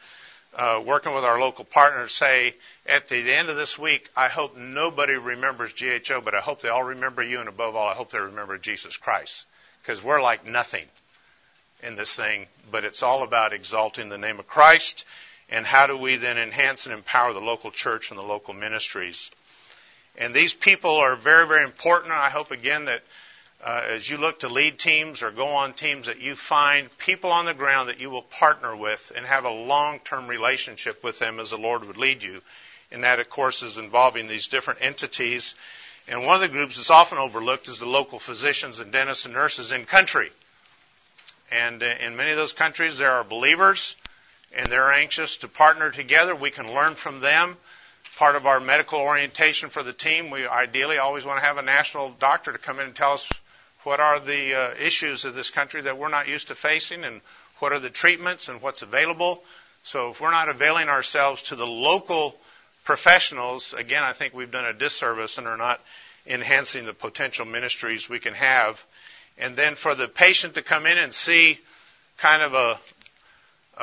uh, 0.56 0.82
working 0.86 1.14
with 1.14 1.24
our 1.24 1.40
local 1.40 1.64
partners 1.64 2.12
say 2.12 2.56
at 2.86 3.08
the 3.08 3.32
end 3.32 3.50
of 3.50 3.56
this 3.56 3.78
week, 3.78 4.10
I 4.16 4.28
hope 4.28 4.58
nobody 4.58 5.14
remembers 5.14 5.74
GHO, 5.74 6.22
but 6.22 6.34
I 6.34 6.40
hope 6.40 6.62
they 6.62 6.70
all 6.70 6.84
remember 6.84 7.22
you, 7.22 7.40
and 7.40 7.50
above 7.50 7.76
all, 7.76 7.88
I 7.88 7.94
hope 7.94 8.12
they 8.12 8.20
remember 8.20 8.58
Jesus 8.58 8.98
Christ. 8.98 9.46
Because 9.82 10.04
we're 10.04 10.22
like 10.22 10.46
nothing 10.46 10.86
in 11.84 11.96
this 11.96 12.16
thing, 12.16 12.48
but 12.72 12.84
it's 12.84 13.04
all 13.04 13.24
about 13.24 13.54
exalting 13.54 14.10
the 14.10 14.18
name 14.18 14.40
of 14.40 14.48
Christ 14.48 15.06
and 15.50 15.66
how 15.66 15.88
do 15.88 15.98
we 15.98 16.16
then 16.16 16.38
enhance 16.38 16.86
and 16.86 16.94
empower 16.94 17.34
the 17.34 17.42
local 17.42 17.72
church 17.72 18.12
and 18.12 18.20
the 18.20 18.24
local 18.24 18.54
ministries. 18.54 19.32
And 20.18 20.34
these 20.34 20.54
people 20.54 20.92
are 20.98 21.16
very, 21.16 21.48
very 21.48 21.64
important. 21.64 22.12
I 22.12 22.30
hope 22.30 22.52
again 22.52 22.86
that 22.86 23.02
uh, 23.62 23.84
as 23.88 24.10
you 24.10 24.18
look 24.18 24.40
to 24.40 24.48
lead 24.48 24.80
teams 24.80 25.22
or 25.22 25.32
go 25.32 25.48
on 25.48 25.74
teams 25.74 26.06
that 26.08 26.22
you 26.22 26.36
find 26.36 26.90
people 26.98 27.32
on 27.32 27.46
the 27.46 27.54
ground 27.54 27.90
that 27.90 28.00
you 28.00 28.10
will 28.10 28.22
partner 28.22 28.76
with 28.76 29.12
and 29.16 29.26
have 29.26 29.44
a 29.44 29.52
long-term 29.52 30.28
relationship 30.28 31.04
with 31.04 31.20
them 31.20 31.40
as 31.40 31.50
the 31.50 31.58
Lord 31.58 31.84
would 31.86 31.98
lead 31.98 32.24
you. 32.24 32.42
And 32.92 33.04
that, 33.04 33.20
of 33.20 33.30
course, 33.30 33.62
is 33.62 33.78
involving 33.78 34.28
these 34.28 34.48
different 34.48 34.82
entities. 34.82 35.56
And 36.08 36.26
one 36.26 36.36
of 36.36 36.42
the 36.42 36.48
groups 36.48 36.78
that's 36.78 36.90
often 36.90 37.18
overlooked 37.18 37.68
is 37.68 37.80
the 37.80 37.86
local 37.86 38.18
physicians 38.18 38.80
and 38.80 38.92
dentists 38.92 39.26
and 39.26 39.34
nurses 39.34 39.74
in 39.74 39.86
country. 39.86 40.30
And 41.52 41.84
uh, 41.84 41.94
in 42.06 42.16
many 42.16 42.32
of 42.32 42.38
those 42.38 42.54
countries, 42.54 42.98
there 42.98 43.12
are 43.12 43.24
believers 43.24 43.96
and 44.56 44.68
they're 44.72 44.92
anxious 44.92 45.38
to 45.38 45.48
partner 45.48 45.92
together. 45.92 46.34
We 46.34 46.50
can 46.50 46.74
learn 46.74 46.96
from 46.96 47.20
them. 47.20 47.58
Part 48.18 48.36
of 48.36 48.46
our 48.46 48.60
medical 48.60 49.00
orientation 49.00 49.70
for 49.70 49.84
the 49.84 49.94
team, 49.94 50.30
we 50.30 50.48
ideally 50.48 50.98
always 50.98 51.26
want 51.26 51.40
to 51.40 51.46
have 51.46 51.58
a 51.58 51.62
national 51.62 52.12
doctor 52.20 52.52
to 52.52 52.58
come 52.58 52.80
in 52.80 52.88
and 52.88 52.96
tell 52.96 53.14
us 53.14 53.30
what 53.90 54.00
are 54.00 54.20
the 54.20 54.54
uh, 54.54 54.74
issues 54.80 55.26
of 55.26 55.34
this 55.34 55.50
country 55.50 55.82
that 55.82 55.98
we're 55.98 56.10
not 56.10 56.28
used 56.28 56.50
to 56.50 56.54
facing 56.54 57.04
and 57.04 57.22
what 57.58 57.72
are 57.72 57.80
the 57.80 57.90
treatments 57.90 58.48
and 58.48 58.62
what's 58.62 58.84
available. 58.84 59.42
So 59.82 60.12
if 60.12 60.22
we're 60.22 60.30
not 60.30 60.48
availing 60.48 60.90
ourselves 60.90 61.42
to 61.50 61.56
the 61.56 61.66
local 61.66 62.36
professionals, 62.86 63.74
again, 63.74 64.04
I 64.04 64.14
think 64.14 64.36
we've 64.36 64.52
done 64.52 64.68
a 64.68 64.74
disservice 64.74 65.40
and 65.40 65.48
are 65.48 65.58
not 65.58 65.82
enhancing 66.28 66.86
the 66.86 66.94
potential 66.94 67.48
ministries 67.48 68.08
we 68.08 68.20
can 68.20 68.36
have. 68.36 68.80
And 69.40 69.56
then 69.56 69.74
for 69.74 69.96
the 69.96 70.08
patient 70.08 70.54
to 70.54 70.62
come 70.62 70.86
in 70.86 71.00
and 71.00 71.12
see 71.12 71.58
kind 72.18 72.44
of 72.44 72.54
a, 72.54 72.80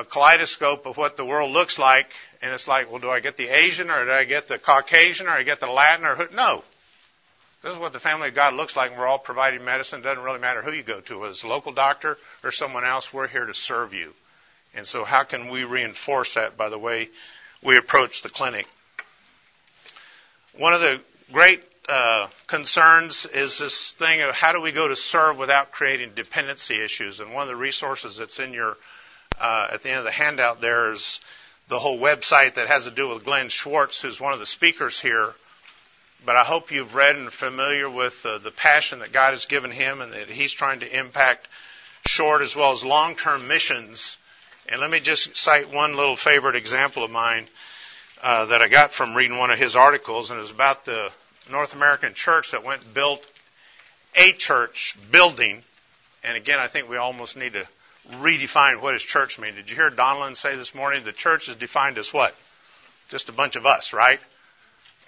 a 0.02 0.04
kaleidoscope 0.04 0.86
of 0.86 0.96
what 0.96 1.16
the 1.16 1.24
world 1.24 1.50
looks 1.50 1.80
like, 1.80 2.12
and 2.42 2.52
it's 2.52 2.68
like, 2.68 2.92
well, 2.92 3.00
do 3.00 3.10
I 3.10 3.18
get 3.18 3.36
the 3.36 3.48
Asian 3.48 3.90
or 3.90 4.04
do 4.04 4.12
I 4.12 4.22
get 4.22 4.46
the 4.46 4.58
Caucasian 4.58 5.26
or 5.26 5.30
I 5.30 5.42
get 5.42 5.58
the 5.58 5.66
Latin 5.66 6.06
or 6.06 6.14
who? 6.14 6.32
No. 6.32 6.62
This 7.66 7.74
is 7.74 7.80
what 7.80 7.92
the 7.92 7.98
family 7.98 8.28
of 8.28 8.34
God 8.34 8.54
looks 8.54 8.76
like, 8.76 8.92
and 8.92 9.00
we're 9.00 9.08
all 9.08 9.18
providing 9.18 9.64
medicine. 9.64 9.98
It 9.98 10.04
doesn't 10.04 10.22
really 10.22 10.38
matter 10.38 10.62
who 10.62 10.70
you 10.70 10.84
go 10.84 11.00
to, 11.00 11.18
whether 11.18 11.32
it's 11.32 11.42
a 11.42 11.48
local 11.48 11.72
doctor 11.72 12.16
or 12.44 12.52
someone 12.52 12.84
else. 12.84 13.12
We're 13.12 13.26
here 13.26 13.44
to 13.44 13.54
serve 13.54 13.92
you. 13.92 14.14
And 14.72 14.86
so, 14.86 15.02
how 15.02 15.24
can 15.24 15.48
we 15.48 15.64
reinforce 15.64 16.34
that 16.34 16.56
by 16.56 16.68
the 16.68 16.78
way 16.78 17.08
we 17.64 17.76
approach 17.76 18.22
the 18.22 18.28
clinic? 18.28 18.68
One 20.56 20.74
of 20.74 20.80
the 20.80 21.00
great 21.32 21.60
uh, 21.88 22.28
concerns 22.46 23.26
is 23.26 23.58
this 23.58 23.94
thing 23.94 24.20
of 24.20 24.32
how 24.32 24.52
do 24.52 24.60
we 24.60 24.70
go 24.70 24.86
to 24.86 24.94
serve 24.94 25.36
without 25.36 25.72
creating 25.72 26.12
dependency 26.14 26.80
issues. 26.80 27.18
And 27.18 27.34
one 27.34 27.42
of 27.42 27.48
the 27.48 27.56
resources 27.56 28.18
that's 28.18 28.38
in 28.38 28.52
your 28.52 28.76
uh, 29.40 29.70
at 29.72 29.82
the 29.82 29.88
end 29.88 29.98
of 29.98 30.04
the 30.04 30.12
handout 30.12 30.60
there 30.60 30.92
is 30.92 31.18
the 31.66 31.80
whole 31.80 31.98
website 31.98 32.54
that 32.54 32.68
has 32.68 32.84
to 32.84 32.92
do 32.92 33.08
with 33.08 33.24
Glenn 33.24 33.48
Schwartz, 33.48 34.00
who's 34.00 34.20
one 34.20 34.32
of 34.32 34.38
the 34.38 34.46
speakers 34.46 35.00
here. 35.00 35.34
But 36.24 36.36
I 36.36 36.44
hope 36.44 36.72
you've 36.72 36.94
read 36.94 37.16
and 37.16 37.28
are 37.28 37.30
familiar 37.30 37.88
with 37.88 38.24
uh, 38.26 38.38
the 38.38 38.50
passion 38.50 39.00
that 39.00 39.12
God 39.12 39.30
has 39.30 39.46
given 39.46 39.70
him 39.70 40.00
and 40.00 40.12
that 40.12 40.28
he's 40.28 40.52
trying 40.52 40.80
to 40.80 40.98
impact 40.98 41.48
short 42.06 42.42
as 42.42 42.56
well 42.56 42.72
as 42.72 42.84
long-term 42.84 43.46
missions. 43.46 44.18
And 44.68 44.80
let 44.80 44.90
me 44.90 45.00
just 45.00 45.36
cite 45.36 45.72
one 45.72 45.96
little 45.96 46.16
favorite 46.16 46.56
example 46.56 47.04
of 47.04 47.10
mine 47.10 47.46
uh, 48.22 48.46
that 48.46 48.62
I 48.62 48.68
got 48.68 48.92
from 48.92 49.14
reading 49.14 49.38
one 49.38 49.50
of 49.50 49.58
his 49.58 49.76
articles, 49.76 50.30
and 50.30 50.38
it 50.38 50.42
was 50.42 50.50
about 50.50 50.84
the 50.84 51.10
North 51.50 51.74
American 51.74 52.14
church 52.14 52.52
that 52.52 52.64
went 52.64 52.82
and 52.82 52.94
built 52.94 53.24
a 54.14 54.32
church 54.32 54.96
building. 55.10 55.62
And 56.24 56.36
again, 56.36 56.58
I 56.58 56.66
think 56.66 56.88
we 56.88 56.96
almost 56.96 57.36
need 57.36 57.52
to 57.52 57.66
redefine 58.14 58.80
what 58.80 58.92
does 58.92 59.02
church 59.02 59.38
mean. 59.38 59.54
Did 59.54 59.70
you 59.70 59.76
hear 59.76 59.90
Donlin 59.90 60.36
say 60.36 60.56
this 60.56 60.74
morning 60.74 61.04
the 61.04 61.12
church 61.12 61.48
is 61.48 61.56
defined 61.56 61.98
as 61.98 62.12
what? 62.12 62.34
Just 63.10 63.28
a 63.28 63.32
bunch 63.32 63.56
of 63.56 63.66
us, 63.66 63.92
right? 63.92 64.18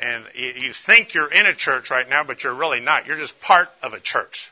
And 0.00 0.24
you 0.34 0.72
think 0.72 1.14
you're 1.14 1.30
in 1.30 1.46
a 1.46 1.54
church 1.54 1.90
right 1.90 2.08
now, 2.08 2.22
but 2.22 2.44
you're 2.44 2.54
really 2.54 2.80
not. 2.80 3.06
You're 3.06 3.16
just 3.16 3.40
part 3.40 3.68
of 3.82 3.94
a 3.94 4.00
church. 4.00 4.50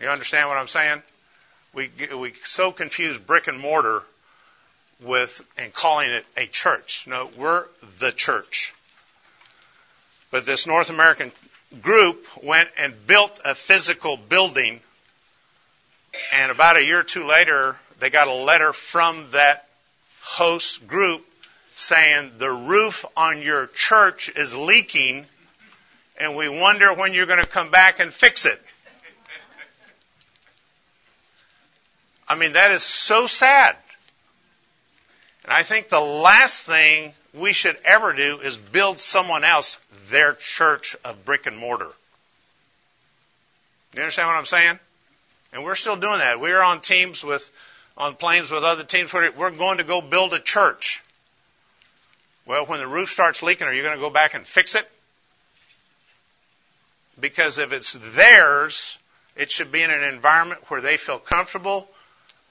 You 0.00 0.08
understand 0.08 0.48
what 0.48 0.58
I'm 0.58 0.68
saying? 0.68 1.02
We 1.74 1.90
we 2.16 2.34
so 2.44 2.70
confuse 2.70 3.18
brick 3.18 3.48
and 3.48 3.58
mortar 3.58 4.02
with 5.02 5.42
and 5.58 5.72
calling 5.72 6.10
it 6.10 6.24
a 6.36 6.46
church. 6.46 7.06
No, 7.08 7.30
we're 7.36 7.64
the 7.98 8.12
church. 8.12 8.74
But 10.30 10.46
this 10.46 10.66
North 10.66 10.90
American 10.90 11.32
group 11.80 12.26
went 12.42 12.68
and 12.78 12.94
built 13.06 13.40
a 13.44 13.54
physical 13.54 14.16
building 14.16 14.80
and 16.32 16.50
about 16.50 16.76
a 16.76 16.84
year 16.84 17.00
or 17.00 17.04
two 17.04 17.24
later, 17.24 17.76
they 17.98 18.10
got 18.10 18.28
a 18.28 18.34
letter 18.34 18.72
from 18.72 19.28
that 19.32 19.66
host 20.20 20.86
group 20.86 21.24
saying 21.76 22.32
the 22.38 22.50
roof 22.50 23.04
on 23.16 23.42
your 23.42 23.66
church 23.66 24.30
is 24.34 24.54
leaking 24.54 25.26
and 26.16 26.36
we 26.36 26.48
wonder 26.48 26.92
when 26.94 27.14
you're 27.14 27.26
going 27.26 27.40
to 27.40 27.46
come 27.46 27.70
back 27.70 27.98
and 27.98 28.12
fix 28.12 28.46
it. 28.46 28.60
I 32.28 32.36
mean, 32.36 32.52
that 32.52 32.70
is 32.70 32.82
so 32.82 33.26
sad. 33.26 33.76
And 35.44 35.52
I 35.52 35.64
think 35.64 35.88
the 35.88 36.00
last 36.00 36.66
thing 36.66 37.12
we 37.34 37.52
should 37.52 37.76
ever 37.84 38.12
do 38.12 38.38
is 38.38 38.56
build 38.56 38.98
someone 38.98 39.44
else 39.44 39.78
their 40.10 40.34
church 40.34 40.96
of 41.04 41.24
brick 41.24 41.46
and 41.46 41.56
mortar. 41.56 41.90
You 43.94 44.00
understand 44.00 44.28
what 44.28 44.36
I'm 44.36 44.46
saying? 44.46 44.78
And 45.52 45.64
we're 45.64 45.74
still 45.74 45.96
doing 45.96 46.18
that. 46.18 46.40
We're 46.40 46.62
on 46.62 46.80
teams 46.80 47.24
with, 47.24 47.50
on 47.96 48.14
planes 48.14 48.50
with 48.50 48.62
other 48.64 48.84
teams. 48.84 49.12
We're 49.12 49.50
going 49.50 49.78
to 49.78 49.84
go 49.84 50.00
build 50.00 50.32
a 50.32 50.40
church. 50.40 51.02
Well, 52.46 52.66
when 52.66 52.80
the 52.80 52.88
roof 52.88 53.10
starts 53.10 53.42
leaking, 53.42 53.66
are 53.66 53.74
you 53.74 53.82
going 53.82 53.94
to 53.94 54.00
go 54.00 54.10
back 54.10 54.34
and 54.34 54.46
fix 54.46 54.74
it? 54.74 54.88
Because 57.20 57.58
if 57.58 57.72
it's 57.72 57.92
theirs 58.14 58.98
It 59.34 59.50
should 59.50 59.72
be 59.72 59.82
in 59.82 59.90
an 59.90 60.02
environment 60.02 60.60
where 60.70 60.80
they 60.80 60.96
feel 60.96 61.18
comfortable, 61.18 61.88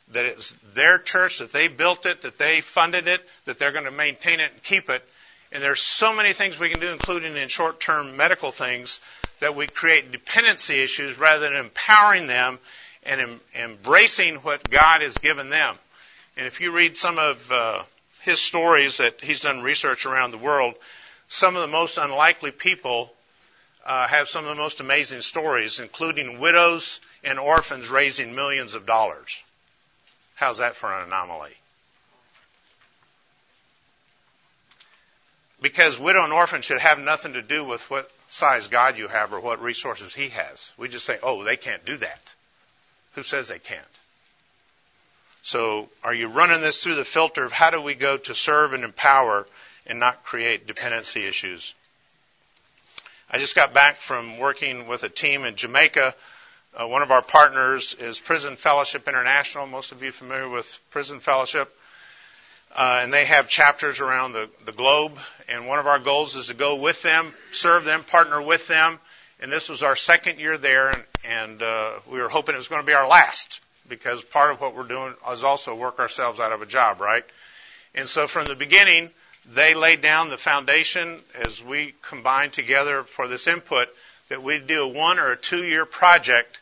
that 0.10 0.25
it's 0.25 0.55
their 0.74 0.98
church, 0.98 1.39
that 1.39 1.51
they 1.51 1.67
built 1.67 2.05
it, 2.05 2.24
that 2.24 2.38
they 2.38 2.62
funded 2.62 3.07
it, 3.07 3.21
that 3.45 3.60
they're 3.60 3.71
going 3.71 3.86
to 3.86 3.91
maintain 3.91 4.39
it 4.39 4.51
and 4.51 4.63
keep 4.63 4.89
it. 4.89 5.03
And 5.51 5.62
there's 5.62 5.81
so 5.81 6.15
many 6.15 6.33
things 6.33 6.60
we 6.60 6.69
can 6.69 6.79
do, 6.79 6.88
including 6.89 7.36
in 7.36 7.50
short-term 7.50 8.17
medical 8.17 8.51
things, 8.51 9.00
that 9.41 9.55
we 9.55 9.67
create 9.67 10.12
dependency 10.12 10.81
issues 10.81 11.19
rather 11.19 11.50
than 11.50 11.55
empowering 11.55 12.27
them 12.27 12.60
and 13.03 13.21
em- 13.21 13.41
embracing 13.55 14.36
what 14.38 14.69
God 14.69 15.01
has 15.01 15.19
given 15.19 15.50
them. 15.50 15.75
And 16.38 16.48
if 16.48 16.62
you 16.62 16.71
read 16.71 16.95
some 16.95 17.17
of 17.19 17.51
uh, 17.51 17.83
his 18.24 18.40
stories 18.40 18.98
that 18.98 19.22
he's 19.22 19.42
done 19.42 19.62
research 19.62 20.06
around 20.06 20.32
the 20.32 20.38
world, 20.38 20.75
some 21.28 21.56
of 21.56 21.62
the 21.62 21.68
most 21.68 21.98
unlikely 21.98 22.51
people 22.51 23.12
uh, 23.86 24.08
have 24.08 24.30
some 24.30 24.46
of 24.46 24.50
the 24.50 24.62
most 24.62 24.80
amazing 24.80 25.22
stories, 25.22 25.80
including 25.80 26.40
widows 26.40 27.00
and 27.24 27.40
orphans 27.40 27.90
raising 27.90 28.36
millions 28.36 28.75
of 28.75 28.86
dollars. 28.86 29.44
How's 30.36 30.60
that 30.60 30.75
for 30.75 30.92
an 30.92 31.08
anomaly? 31.08 31.51
Because 35.62 36.00
widow 36.00 36.24
and 36.24 36.34
orphan 36.34 36.62
should 36.63 36.80
have 36.80 37.00
nothing 37.00 37.34
to 37.34 37.42
do 37.42 37.63
with 37.63 37.88
what 37.90 38.10
size 38.28 38.68
God 38.68 38.98
you 38.98 39.08
have 39.08 39.34
or 39.34 39.40
what 39.40 39.62
resources 39.62 40.13
He 40.13 40.30
has. 40.30 40.72
We 40.78 40.90
just 40.90 41.06
say, 41.06 41.20
oh, 41.22 41.44
they 41.44 41.58
can't 41.58 41.86
do 41.86 41.98
that. 41.98 42.34
Who 43.13 43.24
says 43.24 43.50
they 43.50 43.60
can't? 43.60 43.86
So 45.43 45.89
are 46.03 46.13
you 46.13 46.27
running 46.27 46.62
this 46.62 46.83
through 46.83 46.95
the 46.95 47.05
filter 47.05 47.43
of 47.43 47.51
how 47.51 47.71
do 47.71 47.81
we 47.81 47.95
go 47.95 48.17
to 48.17 48.36
serve 48.36 48.74
and 48.74 48.83
empower 48.83 49.48
and 49.88 50.00
not 50.00 50.24
create 50.24 50.67
dependency 50.67 51.25
issues? 51.25 51.74
I 53.29 53.39
just 53.39 53.55
got 53.55 53.74
back 53.74 54.01
from 54.01 54.38
working 54.38 54.88
with 54.88 55.03
a 55.03 55.10
team 55.10 55.45
in 55.45 55.55
Jamaica. 55.55 56.13
Uh, 56.75 56.88
one 56.88 57.01
of 57.01 57.12
our 57.12 57.24
partners 57.24 57.95
is 58.00 58.19
Prison 58.19 58.55
Fellowship 58.55 59.07
International. 59.07 59.65
Most 59.65 59.91
of 59.91 60.03
you 60.03 60.12
familiar 60.12 60.48
with 60.48 60.79
Prison 60.91 61.19
Fellowship. 61.19 61.74
Uh, 62.74 63.00
and 63.01 63.12
they 63.12 63.25
have 63.25 63.50
chapters 63.50 64.00
around 64.00 64.33
the, 64.33 64.50
the 64.65 64.71
globe. 64.71 65.17
And 65.50 65.67
one 65.67 65.79
of 65.79 65.88
our 65.88 66.00
goals 66.00 66.36
is 66.36 66.48
to 66.48 66.53
go 66.53 66.75
with 66.75 67.01
them, 67.01 67.33
serve 67.51 67.83
them, 67.83 68.03
partner 68.03 68.41
with 68.41 68.67
them. 68.67 69.00
And 69.41 69.51
this 69.51 69.69
was 69.69 69.81
our 69.81 69.95
second 69.95 70.39
year 70.39 70.57
there, 70.57 70.89
and, 70.89 71.03
and 71.27 71.63
uh, 71.63 71.93
we 72.10 72.19
were 72.21 72.29
hoping 72.29 72.53
it 72.53 72.60
was 72.60 72.67
going 72.67 72.81
to 72.81 72.86
be 72.86 72.93
our 72.93 73.07
last 73.07 73.60
because 73.88 74.24
part 74.24 74.52
of 74.52 74.62
what 74.62 74.76
we're 74.76 74.88
doing 74.88 75.14
is 75.32 75.44
also 75.44 75.76
work 75.76 76.00
ourselves 76.00 76.40
out 76.40 76.52
of 76.52 76.62
a 76.62 76.66
job, 76.66 77.02
right? 77.02 77.24
And 77.96 78.08
so 78.08 78.28
from 78.28 78.46
the 78.48 78.56
beginning, 78.56 79.10
they 79.46 79.74
laid 79.74 80.02
down 80.02 80.30
the 80.30 80.38
foundation 80.38 81.20
as 81.46 81.64
we 81.64 81.94
combined 82.02 82.54
together 82.54 83.04
for 83.04 83.28
this 83.28 83.48
input 83.48 83.88
that 84.30 84.44
we'd 84.44 84.68
do 84.68 84.84
a 84.84 84.88
one 84.88 85.20
or 85.20 85.32
a 85.32 85.38
two 85.38 85.64
year 85.64 85.86
project 85.86 86.60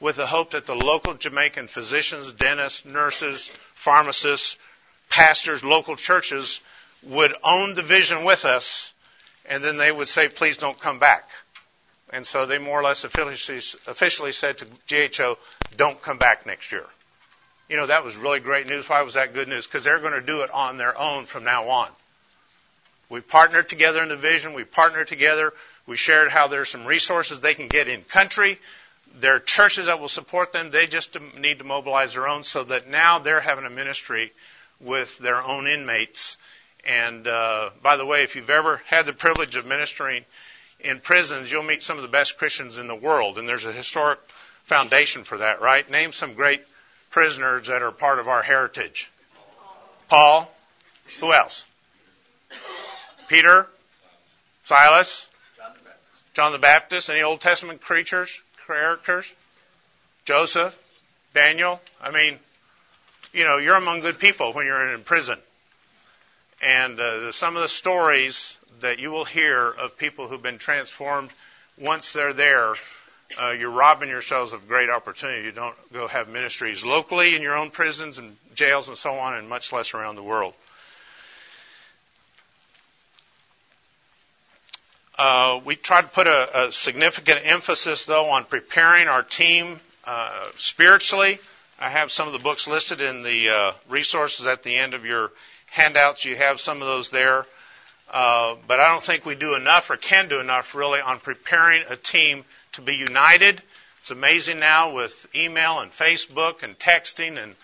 with 0.00 0.16
the 0.16 0.26
hope 0.26 0.50
that 0.50 0.66
the 0.66 0.74
local 0.74 1.14
Jamaican 1.14 1.68
physicians, 1.68 2.32
dentists, 2.34 2.84
nurses, 2.84 3.50
pharmacists, 3.74 4.56
pastors, 5.08 5.64
local 5.64 5.96
churches 5.96 6.60
would 7.02 7.32
own 7.42 7.74
the 7.74 7.82
vision 7.82 8.24
with 8.24 8.44
us, 8.44 8.92
and 9.46 9.62
then 9.64 9.76
they 9.78 9.92
would 9.92 10.08
say, 10.08 10.28
please 10.28 10.58
don't 10.58 10.78
come 10.78 10.98
back. 10.98 11.30
And 12.12 12.26
so 12.26 12.46
they 12.46 12.58
more 12.58 12.80
or 12.80 12.82
less 12.82 13.04
officially, 13.04 14.32
said 14.32 14.58
to 14.58 14.66
GHO, 14.88 15.38
don't 15.76 16.00
come 16.00 16.18
back 16.18 16.46
next 16.46 16.72
year. 16.72 16.86
You 17.68 17.76
know, 17.76 17.86
that 17.86 18.04
was 18.04 18.16
really 18.16 18.40
great 18.40 18.66
news. 18.66 18.88
Why 18.88 19.02
was 19.02 19.14
that 19.14 19.34
good 19.34 19.48
news? 19.48 19.66
Because 19.66 19.84
they're 19.84 19.98
going 19.98 20.12
to 20.12 20.20
do 20.20 20.42
it 20.42 20.50
on 20.50 20.76
their 20.76 20.96
own 20.96 21.26
from 21.26 21.44
now 21.44 21.68
on. 21.68 21.88
We 23.08 23.20
partnered 23.20 23.68
together 23.68 24.02
in 24.02 24.08
the 24.08 24.16
vision. 24.16 24.54
We 24.54 24.64
partnered 24.64 25.08
together. 25.08 25.52
We 25.86 25.96
shared 25.96 26.30
how 26.30 26.48
there's 26.48 26.68
some 26.68 26.86
resources 26.86 27.40
they 27.40 27.54
can 27.54 27.68
get 27.68 27.88
in 27.88 28.02
country. 28.02 28.58
There 29.20 29.36
are 29.36 29.40
churches 29.40 29.86
that 29.86 30.00
will 30.00 30.08
support 30.08 30.52
them. 30.52 30.70
They 30.70 30.86
just 30.86 31.16
need 31.38 31.58
to 31.58 31.64
mobilize 31.64 32.14
their 32.14 32.28
own 32.28 32.44
so 32.44 32.64
that 32.64 32.88
now 32.88 33.18
they're 33.18 33.40
having 33.40 33.64
a 33.64 33.70
ministry 33.70 34.32
with 34.80 35.18
their 35.18 35.42
own 35.42 35.66
inmates. 35.66 36.36
And 36.84 37.26
uh, 37.26 37.70
by 37.82 37.96
the 37.96 38.06
way, 38.06 38.22
if 38.22 38.36
you've 38.36 38.50
ever 38.50 38.82
had 38.86 39.06
the 39.06 39.12
privilege 39.12 39.56
of 39.56 39.66
ministering 39.66 40.24
in 40.80 41.00
prisons, 41.00 41.50
you'll 41.50 41.62
meet 41.62 41.82
some 41.82 41.96
of 41.96 42.02
the 42.02 42.08
best 42.08 42.38
Christians 42.38 42.78
in 42.78 42.86
the 42.86 42.94
world, 42.94 43.38
and 43.38 43.48
there's 43.48 43.64
a 43.64 43.72
historic 43.72 44.18
foundation 44.66 45.24
for 45.24 45.38
that, 45.38 45.60
right? 45.60 45.88
Name 45.90 46.12
some 46.12 46.34
great 46.34 46.60
prisoners 47.10 47.68
that 47.68 47.82
are 47.82 47.92
part 47.92 48.18
of 48.18 48.28
our 48.28 48.42
heritage. 48.42 49.10
Paul. 50.08 50.52
Who 51.20 51.32
else? 51.32 51.64
Peter. 53.28 53.68
Silas. 54.64 55.26
John 56.34 56.52
the 56.52 56.58
Baptist. 56.58 57.08
Any 57.08 57.22
Old 57.22 57.40
Testament 57.40 57.80
creatures, 57.80 58.40
characters? 58.66 59.32
Joseph. 60.24 60.76
Daniel. 61.32 61.80
I 62.00 62.10
mean, 62.10 62.38
you 63.32 63.44
know, 63.44 63.58
you're 63.58 63.76
among 63.76 64.00
good 64.00 64.18
people 64.18 64.52
when 64.52 64.66
you're 64.66 64.94
in 64.94 65.02
prison. 65.02 65.38
And 66.62 66.98
uh, 66.98 67.32
some 67.32 67.54
of 67.56 67.62
the 67.62 67.68
stories 67.68 68.56
that 68.80 68.98
you 68.98 69.10
will 69.10 69.24
hear 69.24 69.68
of 69.68 69.96
people 69.96 70.26
who've 70.26 70.42
been 70.42 70.58
transformed 70.58 71.30
once 71.78 72.12
they're 72.12 72.32
there, 72.32 72.74
uh, 73.40 73.50
you're 73.50 73.70
robbing 73.70 74.08
yourselves 74.08 74.52
of 74.52 74.68
great 74.68 74.90
opportunity. 74.90 75.44
You 75.44 75.52
don't 75.52 75.74
go 75.92 76.06
have 76.08 76.28
ministries 76.28 76.84
locally 76.84 77.34
in 77.34 77.42
your 77.42 77.56
own 77.56 77.70
prisons 77.70 78.18
and 78.18 78.36
jails 78.54 78.88
and 78.88 78.96
so 78.96 79.12
on, 79.12 79.34
and 79.34 79.48
much 79.48 79.72
less 79.72 79.94
around 79.94 80.16
the 80.16 80.22
world. 80.22 80.54
Uh, 85.18 85.60
we 85.64 85.76
try 85.76 86.02
to 86.02 86.08
put 86.08 86.26
a, 86.26 86.66
a, 86.66 86.72
significant 86.72 87.40
emphasis, 87.44 88.04
though, 88.04 88.26
on 88.26 88.44
preparing 88.44 89.08
our 89.08 89.22
team 89.22 89.80
uh, 90.04 90.46
spiritually 90.58 91.38
I 91.78 91.90
have 91.90 92.10
some 92.10 92.26
of 92.26 92.32
the 92.32 92.38
books 92.38 92.66
listed 92.66 93.02
in 93.02 93.22
the 93.22 93.50
uh, 93.50 93.72
resources 93.88 94.46
at 94.46 94.62
the 94.62 94.74
end 94.74 94.94
of 94.94 95.04
your 95.04 95.30
handouts. 95.66 96.24
You 96.24 96.34
have 96.34 96.58
some 96.58 96.80
of 96.80 96.88
those 96.88 97.10
there. 97.10 97.44
Uh, 98.10 98.56
but 98.66 98.80
I 98.80 98.88
don't 98.88 99.02
think 99.02 99.26
we 99.26 99.34
do 99.34 99.56
enough 99.56 99.90
or 99.90 99.96
can 99.96 100.28
do 100.28 100.40
enough 100.40 100.74
really 100.74 101.00
on 101.00 101.18
preparing 101.18 101.84
a 101.90 101.96
team 101.96 102.44
to 102.76 102.82
be 102.82 102.94
united. 102.94 103.62
It's 104.00 104.10
amazing 104.10 104.60
now 104.60 104.94
with 104.94 105.26
email 105.34 105.80
and 105.80 105.90
Facebook 105.90 106.62
and 106.62 106.78
texting 106.78 107.42
and 107.42 107.54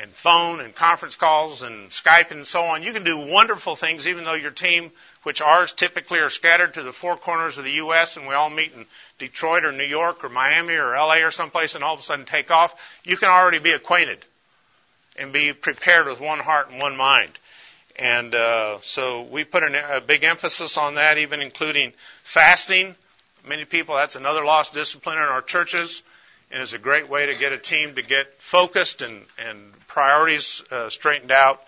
and 0.00 0.12
phone 0.12 0.60
and 0.60 0.74
conference 0.74 1.16
calls 1.16 1.62
and 1.62 1.90
Skype 1.90 2.30
and 2.30 2.46
so 2.46 2.62
on. 2.62 2.82
You 2.82 2.92
can 2.92 3.02
do 3.02 3.18
wonderful 3.18 3.74
things 3.74 4.06
even 4.06 4.24
though 4.24 4.34
your 4.34 4.52
team, 4.52 4.92
which 5.24 5.40
ours 5.40 5.72
typically 5.72 6.20
are 6.20 6.30
scattered 6.30 6.74
to 6.74 6.82
the 6.82 6.92
four 6.92 7.16
corners 7.16 7.58
of 7.58 7.64
the 7.64 7.72
U.S. 7.72 8.16
and 8.16 8.28
we 8.28 8.34
all 8.34 8.50
meet 8.50 8.72
in 8.74 8.86
Detroit 9.18 9.64
or 9.64 9.72
New 9.72 9.84
York 9.84 10.24
or 10.24 10.28
Miami 10.28 10.74
or 10.74 10.92
LA 10.92 11.16
or 11.26 11.30
someplace 11.30 11.74
and 11.74 11.82
all 11.82 11.94
of 11.94 12.00
a 12.00 12.02
sudden 12.02 12.26
take 12.26 12.50
off. 12.50 12.74
You 13.02 13.16
can 13.16 13.28
already 13.28 13.58
be 13.58 13.72
acquainted 13.72 14.24
and 15.18 15.32
be 15.32 15.52
prepared 15.52 16.06
with 16.06 16.20
one 16.20 16.38
heart 16.38 16.70
and 16.70 16.80
one 16.80 16.96
mind. 16.96 17.32
And 17.98 18.34
uh, 18.34 18.78
so 18.82 19.22
we 19.22 19.42
put 19.42 19.64
an, 19.64 19.74
a 19.74 20.00
big 20.00 20.22
emphasis 20.22 20.76
on 20.76 20.94
that, 20.94 21.18
even 21.18 21.42
including 21.42 21.92
fasting. 22.22 22.94
Many 23.46 23.64
people, 23.64 23.96
that's 23.96 24.16
another 24.16 24.44
lost 24.44 24.74
discipline 24.74 25.18
in 25.18 25.24
our 25.24 25.42
churches 25.42 26.02
and 26.50 26.62
is 26.62 26.72
a 26.72 26.78
great 26.78 27.08
way 27.08 27.26
to 27.26 27.34
get 27.34 27.52
a 27.52 27.58
team 27.58 27.94
to 27.94 28.02
get 28.02 28.40
focused 28.40 29.02
and, 29.02 29.22
and 29.38 29.72
priorities 29.86 30.62
uh, 30.70 30.88
straightened 30.90 31.32
out. 31.32 31.62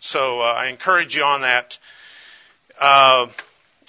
So 0.00 0.40
uh, 0.40 0.44
I 0.44 0.66
encourage 0.66 1.16
you 1.16 1.24
on 1.24 1.42
that. 1.42 1.78
Uh, 2.80 3.28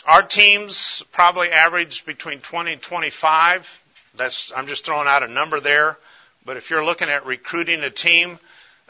our 0.06 0.24
teams 0.24 1.04
probably 1.12 1.52
average 1.52 2.06
between 2.06 2.40
20 2.40 2.74
and 2.74 2.82
25. 2.82 3.84
That's 4.16 4.52
I'm 4.56 4.68
just 4.68 4.86
throwing 4.86 5.08
out 5.08 5.24
a 5.24 5.28
number 5.28 5.60
there. 5.60 5.98
But 6.46 6.58
if 6.58 6.70
you're 6.70 6.84
looking 6.84 7.10
at 7.10 7.26
recruiting 7.26 7.84
a 7.84 7.90
team, 7.90 8.40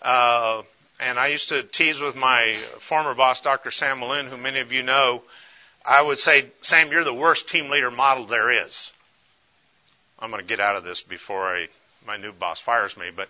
uh, 0.02 0.62
and 1.00 1.20
I 1.20 1.28
used 1.28 1.50
to 1.50 1.64
tease 1.64 2.00
with 2.00 2.16
my 2.16 2.54
former 2.80 3.14
boss, 3.14 3.42
Dr. 3.42 3.72
Sam 3.72 4.00
Malin, 4.00 4.28
who 4.28 4.38
many 4.38 4.60
of 4.60 4.72
you 4.72 4.84
know, 4.84 5.24
I 5.90 6.04
would 6.04 6.20
say, 6.20 6.46
Sam, 6.62 6.92
you're 6.92 7.04
the 7.04 7.14
worst 7.14 7.50
team 7.50 7.72
leader 7.72 7.90
model 7.90 8.26
there 8.26 8.52
is. 8.52 8.92
I'm 10.20 10.30
going 10.30 10.42
to 10.42 10.48
get 10.48 10.60
out 10.60 10.76
of 10.76 10.84
this 10.84 11.02
before 11.02 11.56
I, 11.56 11.68
my 12.06 12.16
new 12.16 12.32
boss 12.32 12.60
fires 12.60 12.96
me, 12.96 13.08
but 13.16 13.28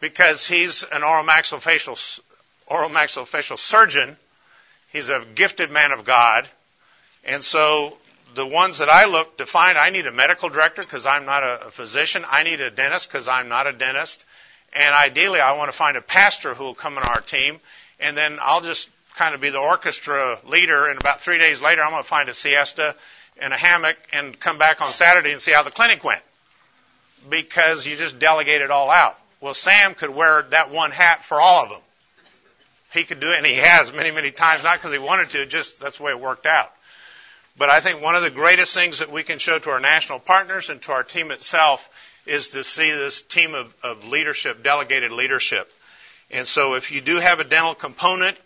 because 0.00 0.46
he's 0.46 0.84
an 0.84 1.02
oral 1.02 1.22
maxillofacial, 1.22 2.20
oral 2.66 2.88
maxillofacial 2.88 3.58
surgeon, 3.58 4.16
he's 4.90 5.10
a 5.10 5.22
gifted 5.34 5.70
man 5.70 5.92
of 5.92 6.06
God, 6.06 6.48
and 7.24 7.44
so 7.44 7.98
the 8.34 8.46
ones 8.46 8.78
that 8.78 8.88
I 8.88 9.04
look 9.04 9.36
to 9.36 9.44
find, 9.44 9.76
I 9.76 9.90
need 9.90 10.06
a 10.06 10.12
medical 10.12 10.48
director 10.48 10.80
because 10.80 11.04
I'm 11.04 11.26
not 11.26 11.42
a, 11.42 11.70
physician. 11.70 12.24
I 12.26 12.42
need 12.42 12.62
a 12.62 12.70
dentist 12.70 13.08
because 13.08 13.28
I'm 13.28 13.48
not 13.50 13.66
a 13.66 13.72
dentist. 13.72 14.24
And 14.72 14.94
ideally, 14.94 15.40
I 15.40 15.58
want 15.58 15.70
to 15.70 15.76
find 15.76 15.98
a 15.98 16.02
pastor 16.02 16.54
who 16.54 16.64
will 16.64 16.74
come 16.74 16.96
in 16.96 17.02
our 17.02 17.20
team, 17.20 17.60
and 18.00 18.16
then 18.16 18.38
I'll 18.40 18.62
just 18.62 18.88
kind 19.14 19.34
of 19.34 19.40
be 19.40 19.50
the 19.50 19.58
orchestra 19.58 20.38
leader. 20.46 20.88
And 20.88 20.98
about 20.98 21.20
three 21.20 21.38
days 21.38 21.60
later, 21.60 21.82
I'm 21.82 21.90
going 21.90 22.02
to 22.02 22.08
find 22.08 22.28
a 22.28 22.34
siesta 22.34 22.96
in 23.40 23.52
a 23.52 23.56
hammock 23.56 23.96
and 24.12 24.38
come 24.38 24.58
back 24.58 24.80
on 24.80 24.92
Saturday 24.92 25.32
and 25.32 25.40
see 25.40 25.52
how 25.52 25.62
the 25.62 25.70
clinic 25.70 26.04
went. 26.04 26.22
Because 27.28 27.86
you 27.86 27.96
just 27.96 28.18
delegate 28.18 28.60
it 28.60 28.70
all 28.70 28.90
out. 28.90 29.18
Well, 29.40 29.54
Sam 29.54 29.94
could 29.94 30.10
wear 30.10 30.42
that 30.50 30.70
one 30.70 30.90
hat 30.90 31.24
for 31.24 31.40
all 31.40 31.64
of 31.64 31.70
them. 31.70 31.80
He 32.92 33.04
could 33.04 33.20
do 33.20 33.30
it, 33.30 33.38
and 33.38 33.46
he 33.46 33.54
has 33.54 33.92
many, 33.92 34.10
many 34.10 34.30
times, 34.30 34.64
not 34.64 34.78
because 34.78 34.92
he 34.92 34.98
wanted 34.98 35.30
to, 35.30 35.46
just 35.46 35.80
that's 35.80 35.96
the 35.96 36.02
way 36.02 36.12
it 36.12 36.20
worked 36.20 36.46
out. 36.46 36.70
But 37.56 37.70
I 37.70 37.80
think 37.80 38.02
one 38.02 38.14
of 38.14 38.22
the 38.22 38.30
greatest 38.30 38.74
things 38.74 38.98
that 38.98 39.10
we 39.10 39.22
can 39.22 39.38
show 39.38 39.58
to 39.58 39.70
our 39.70 39.80
national 39.80 40.20
partners 40.20 40.70
and 40.70 40.80
to 40.82 40.92
our 40.92 41.02
team 41.02 41.30
itself 41.30 41.88
is 42.26 42.50
to 42.50 42.64
see 42.64 42.90
this 42.90 43.22
team 43.22 43.54
of, 43.54 43.74
of 43.82 44.04
leadership, 44.04 44.62
delegated 44.62 45.10
leadership. 45.10 45.70
And 46.30 46.46
so 46.46 46.74
if 46.74 46.90
you 46.90 47.00
do 47.00 47.16
have 47.16 47.40
a 47.40 47.44
dental 47.44 47.74
component, 47.74 48.38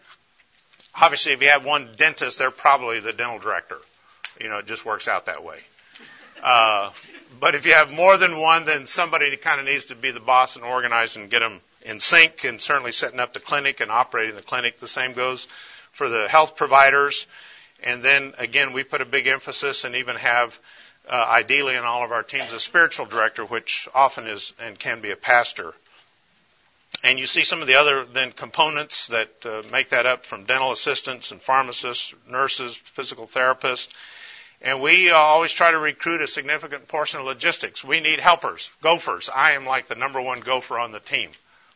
obviously 1.00 1.32
if 1.32 1.42
you 1.42 1.48
have 1.48 1.64
one 1.64 1.90
dentist, 1.96 2.38
they're 2.38 2.50
probably 2.50 3.00
the 3.00 3.12
dental 3.12 3.38
director. 3.38 3.78
You 4.40 4.48
know, 4.48 4.58
it 4.58 4.66
just 4.66 4.84
works 4.84 5.08
out 5.08 5.26
that 5.26 5.44
way. 5.44 5.58
Uh, 6.42 6.90
but 7.40 7.54
if 7.54 7.66
you 7.66 7.72
have 7.72 7.92
more 7.92 8.16
than 8.16 8.38
one, 8.38 8.64
then 8.64 8.86
somebody 8.86 9.36
kind 9.36 9.60
of 9.60 9.66
needs 9.66 9.86
to 9.86 9.94
be 9.94 10.10
the 10.10 10.20
boss 10.20 10.56
and 10.56 10.64
organize 10.64 11.16
and 11.16 11.30
get 11.30 11.40
them 11.40 11.60
in 11.82 12.00
sync 12.00 12.44
and 12.44 12.60
certainly 12.60 12.92
setting 12.92 13.20
up 13.20 13.32
the 13.32 13.40
clinic 13.40 13.80
and 13.80 13.90
operating 13.90 14.36
the 14.36 14.42
clinic. 14.42 14.78
The 14.78 14.88
same 14.88 15.12
goes 15.12 15.46
for 15.92 16.08
the 16.08 16.28
health 16.28 16.56
providers. 16.56 17.26
And 17.82 18.02
then 18.02 18.34
again, 18.38 18.72
we 18.72 18.84
put 18.84 19.00
a 19.00 19.06
big 19.06 19.26
emphasis 19.26 19.84
and 19.84 19.96
even 19.96 20.16
have 20.16 20.58
uh, 21.08 21.26
ideally 21.28 21.76
in 21.76 21.84
all 21.84 22.04
of 22.04 22.12
our 22.12 22.22
teams 22.22 22.52
a 22.52 22.60
spiritual 22.60 23.06
director, 23.06 23.44
which 23.44 23.88
often 23.94 24.26
is 24.26 24.52
and 24.58 24.78
can 24.78 25.00
be 25.00 25.10
a 25.10 25.16
pastor. 25.16 25.74
And 27.04 27.18
you 27.18 27.26
see 27.26 27.44
some 27.44 27.60
of 27.60 27.68
the 27.68 27.74
other 27.74 28.04
then 28.04 28.32
components 28.32 29.08
that 29.08 29.30
uh, 29.44 29.62
make 29.70 29.90
that 29.90 30.06
up 30.06 30.24
from 30.24 30.44
dental 30.44 30.72
assistants 30.72 31.30
and 31.30 31.40
pharmacists, 31.40 32.14
nurses, 32.28 32.76
physical 32.76 33.26
therapists. 33.26 33.88
And 34.62 34.80
we 34.80 35.10
uh, 35.10 35.16
always 35.16 35.52
try 35.52 35.70
to 35.70 35.78
recruit 35.78 36.22
a 36.22 36.26
significant 36.26 36.88
portion 36.88 37.20
of 37.20 37.26
logistics. 37.26 37.84
We 37.84 38.00
need 38.00 38.18
helpers, 38.18 38.70
gophers. 38.80 39.28
I 39.32 39.52
am 39.52 39.66
like 39.66 39.86
the 39.86 39.94
number 39.94 40.20
one 40.20 40.40
gopher 40.40 40.78
on 40.78 40.92
the 40.92 41.00
team. 41.00 41.30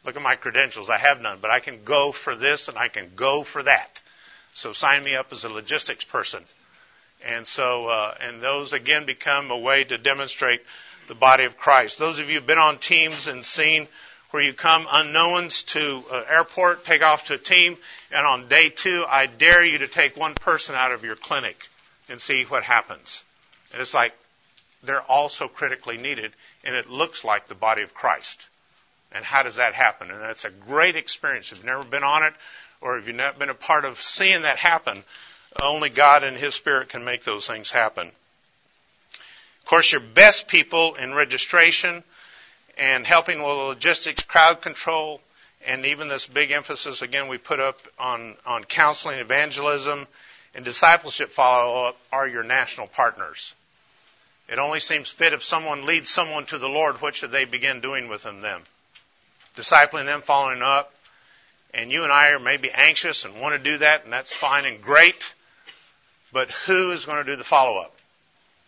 Look 0.04 0.16
at 0.16 0.22
my 0.22 0.36
credentials. 0.36 0.88
I 0.88 0.96
have 0.96 1.20
none, 1.20 1.38
but 1.40 1.50
I 1.50 1.60
can 1.60 1.84
go 1.84 2.10
for 2.10 2.34
this 2.34 2.68
and 2.68 2.78
I 2.78 2.88
can 2.88 3.12
go 3.14 3.42
for 3.44 3.62
that. 3.62 4.00
So 4.54 4.72
sign 4.72 5.04
me 5.04 5.14
up 5.14 5.30
as 5.30 5.44
a 5.44 5.50
logistics 5.50 6.04
person. 6.04 6.42
And 7.24 7.46
so, 7.46 7.88
uh, 7.88 8.14
and 8.20 8.42
those 8.42 8.72
again 8.72 9.04
become 9.04 9.50
a 9.50 9.58
way 9.58 9.84
to 9.84 9.98
demonstrate 9.98 10.62
the 11.06 11.14
body 11.14 11.44
of 11.44 11.58
Christ. 11.58 11.98
Those 11.98 12.18
of 12.18 12.28
you 12.28 12.36
who've 12.36 12.46
been 12.46 12.58
on 12.58 12.78
teams 12.78 13.28
and 13.28 13.44
seen 13.44 13.88
where 14.30 14.42
you 14.42 14.52
come 14.52 14.86
unknowns 14.90 15.64
to 15.64 16.04
an 16.12 16.24
airport, 16.28 16.84
take 16.84 17.02
off 17.02 17.26
to 17.26 17.34
a 17.34 17.38
team, 17.38 17.76
and 18.12 18.26
on 18.26 18.48
day 18.48 18.68
two, 18.68 19.04
I 19.08 19.26
dare 19.26 19.64
you 19.64 19.78
to 19.78 19.88
take 19.88 20.16
one 20.16 20.34
person 20.34 20.74
out 20.74 20.92
of 20.92 21.04
your 21.04 21.16
clinic 21.16 21.68
and 22.08 22.20
see 22.20 22.44
what 22.44 22.62
happens. 22.62 23.24
And 23.72 23.80
it's 23.80 23.94
like 23.94 24.12
they're 24.82 25.02
all 25.02 25.28
so 25.28 25.48
critically 25.48 25.96
needed, 25.96 26.32
and 26.64 26.74
it 26.74 26.88
looks 26.88 27.24
like 27.24 27.46
the 27.46 27.54
body 27.54 27.82
of 27.82 27.94
Christ. 27.94 28.48
And 29.12 29.24
how 29.24 29.42
does 29.42 29.56
that 29.56 29.74
happen? 29.74 30.10
And 30.10 30.20
that's 30.20 30.44
a 30.44 30.50
great 30.50 30.96
experience. 30.96 31.50
If 31.50 31.58
you've 31.58 31.66
never 31.66 31.84
been 31.84 32.04
on 32.04 32.22
it, 32.22 32.34
or 32.80 32.98
if 32.98 33.06
you've 33.06 33.16
not 33.16 33.38
been 33.38 33.50
a 33.50 33.54
part 33.54 33.84
of 33.84 34.00
seeing 34.00 34.42
that 34.42 34.58
happen, 34.58 35.02
only 35.60 35.90
God 35.90 36.22
and 36.22 36.36
His 36.36 36.54
Spirit 36.54 36.90
can 36.90 37.04
make 37.04 37.24
those 37.24 37.46
things 37.46 37.70
happen. 37.70 38.06
Of 38.06 39.64
course, 39.64 39.92
your 39.92 40.00
best 40.00 40.48
people 40.48 40.94
in 40.94 41.12
registration 41.12 42.04
and 42.78 43.06
helping 43.06 43.38
with 43.38 43.56
logistics, 43.56 44.24
crowd 44.24 44.60
control, 44.62 45.20
and 45.66 45.84
even 45.86 46.08
this 46.08 46.26
big 46.26 46.50
emphasis 46.50 47.02
again 47.02 47.28
we 47.28 47.38
put 47.38 47.60
up 47.60 47.78
on, 47.98 48.36
on 48.46 48.64
counseling, 48.64 49.18
evangelism, 49.18 50.06
and 50.54 50.64
discipleship 50.64 51.30
follow 51.30 51.84
up 51.84 51.96
are 52.12 52.26
your 52.26 52.42
national 52.42 52.86
partners. 52.86 53.54
It 54.48 54.58
only 54.58 54.80
seems 54.80 55.08
fit 55.08 55.32
if 55.32 55.44
someone 55.44 55.86
leads 55.86 56.10
someone 56.10 56.44
to 56.46 56.58
the 56.58 56.68
Lord, 56.68 57.00
what 57.00 57.14
should 57.14 57.30
they 57.30 57.44
begin 57.44 57.80
doing 57.80 58.08
with 58.08 58.24
them 58.24 58.40
then? 58.40 58.60
Discipling 59.56 60.06
them, 60.06 60.22
following 60.22 60.62
up. 60.62 60.92
And 61.72 61.92
you 61.92 62.02
and 62.02 62.12
I 62.12 62.30
are 62.30 62.40
maybe 62.40 62.68
anxious 62.72 63.24
and 63.24 63.40
want 63.40 63.54
to 63.54 63.70
do 63.70 63.78
that, 63.78 64.02
and 64.02 64.12
that's 64.12 64.32
fine 64.32 64.64
and 64.64 64.82
great. 64.82 65.34
But 66.32 66.50
who 66.50 66.90
is 66.90 67.04
going 67.04 67.24
to 67.24 67.30
do 67.30 67.36
the 67.36 67.44
follow 67.44 67.80
up? 67.80 67.94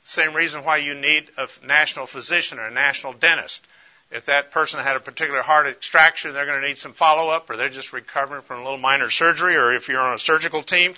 Same 0.04 0.34
reason 0.34 0.64
why 0.64 0.78
you 0.78 0.94
need 0.94 1.28
a 1.36 1.48
national 1.64 2.06
physician 2.06 2.60
or 2.60 2.66
a 2.66 2.70
national 2.70 3.14
dentist. 3.14 3.66
If 4.12 4.26
that 4.26 4.50
person 4.50 4.78
had 4.80 4.96
a 4.96 5.00
particular 5.00 5.40
heart 5.40 5.66
extraction, 5.66 6.34
they're 6.34 6.44
going 6.44 6.60
to 6.60 6.66
need 6.68 6.76
some 6.76 6.92
follow 6.92 7.30
up, 7.30 7.48
or 7.48 7.56
they're 7.56 7.70
just 7.70 7.94
recovering 7.94 8.42
from 8.42 8.60
a 8.60 8.62
little 8.62 8.78
minor 8.78 9.08
surgery, 9.08 9.56
or 9.56 9.72
if 9.72 9.88
you're 9.88 10.00
on 10.00 10.14
a 10.14 10.18
surgical 10.18 10.62
team, 10.62 10.92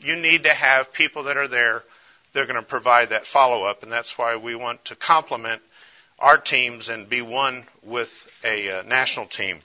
you 0.00 0.16
need 0.16 0.44
to 0.44 0.50
have 0.50 0.92
people 0.92 1.24
that 1.24 1.36
are 1.36 1.46
there. 1.46 1.84
They're 2.32 2.46
going 2.46 2.56
to 2.56 2.62
provide 2.62 3.10
that 3.10 3.26
follow 3.26 3.64
up, 3.64 3.84
and 3.84 3.92
that's 3.92 4.18
why 4.18 4.36
we 4.36 4.56
want 4.56 4.84
to 4.86 4.96
complement 4.96 5.62
our 6.18 6.36
teams 6.36 6.88
and 6.88 7.08
be 7.08 7.22
one 7.22 7.64
with 7.82 8.26
a 8.42 8.80
uh, 8.80 8.82
national 8.82 9.26
team. 9.26 9.60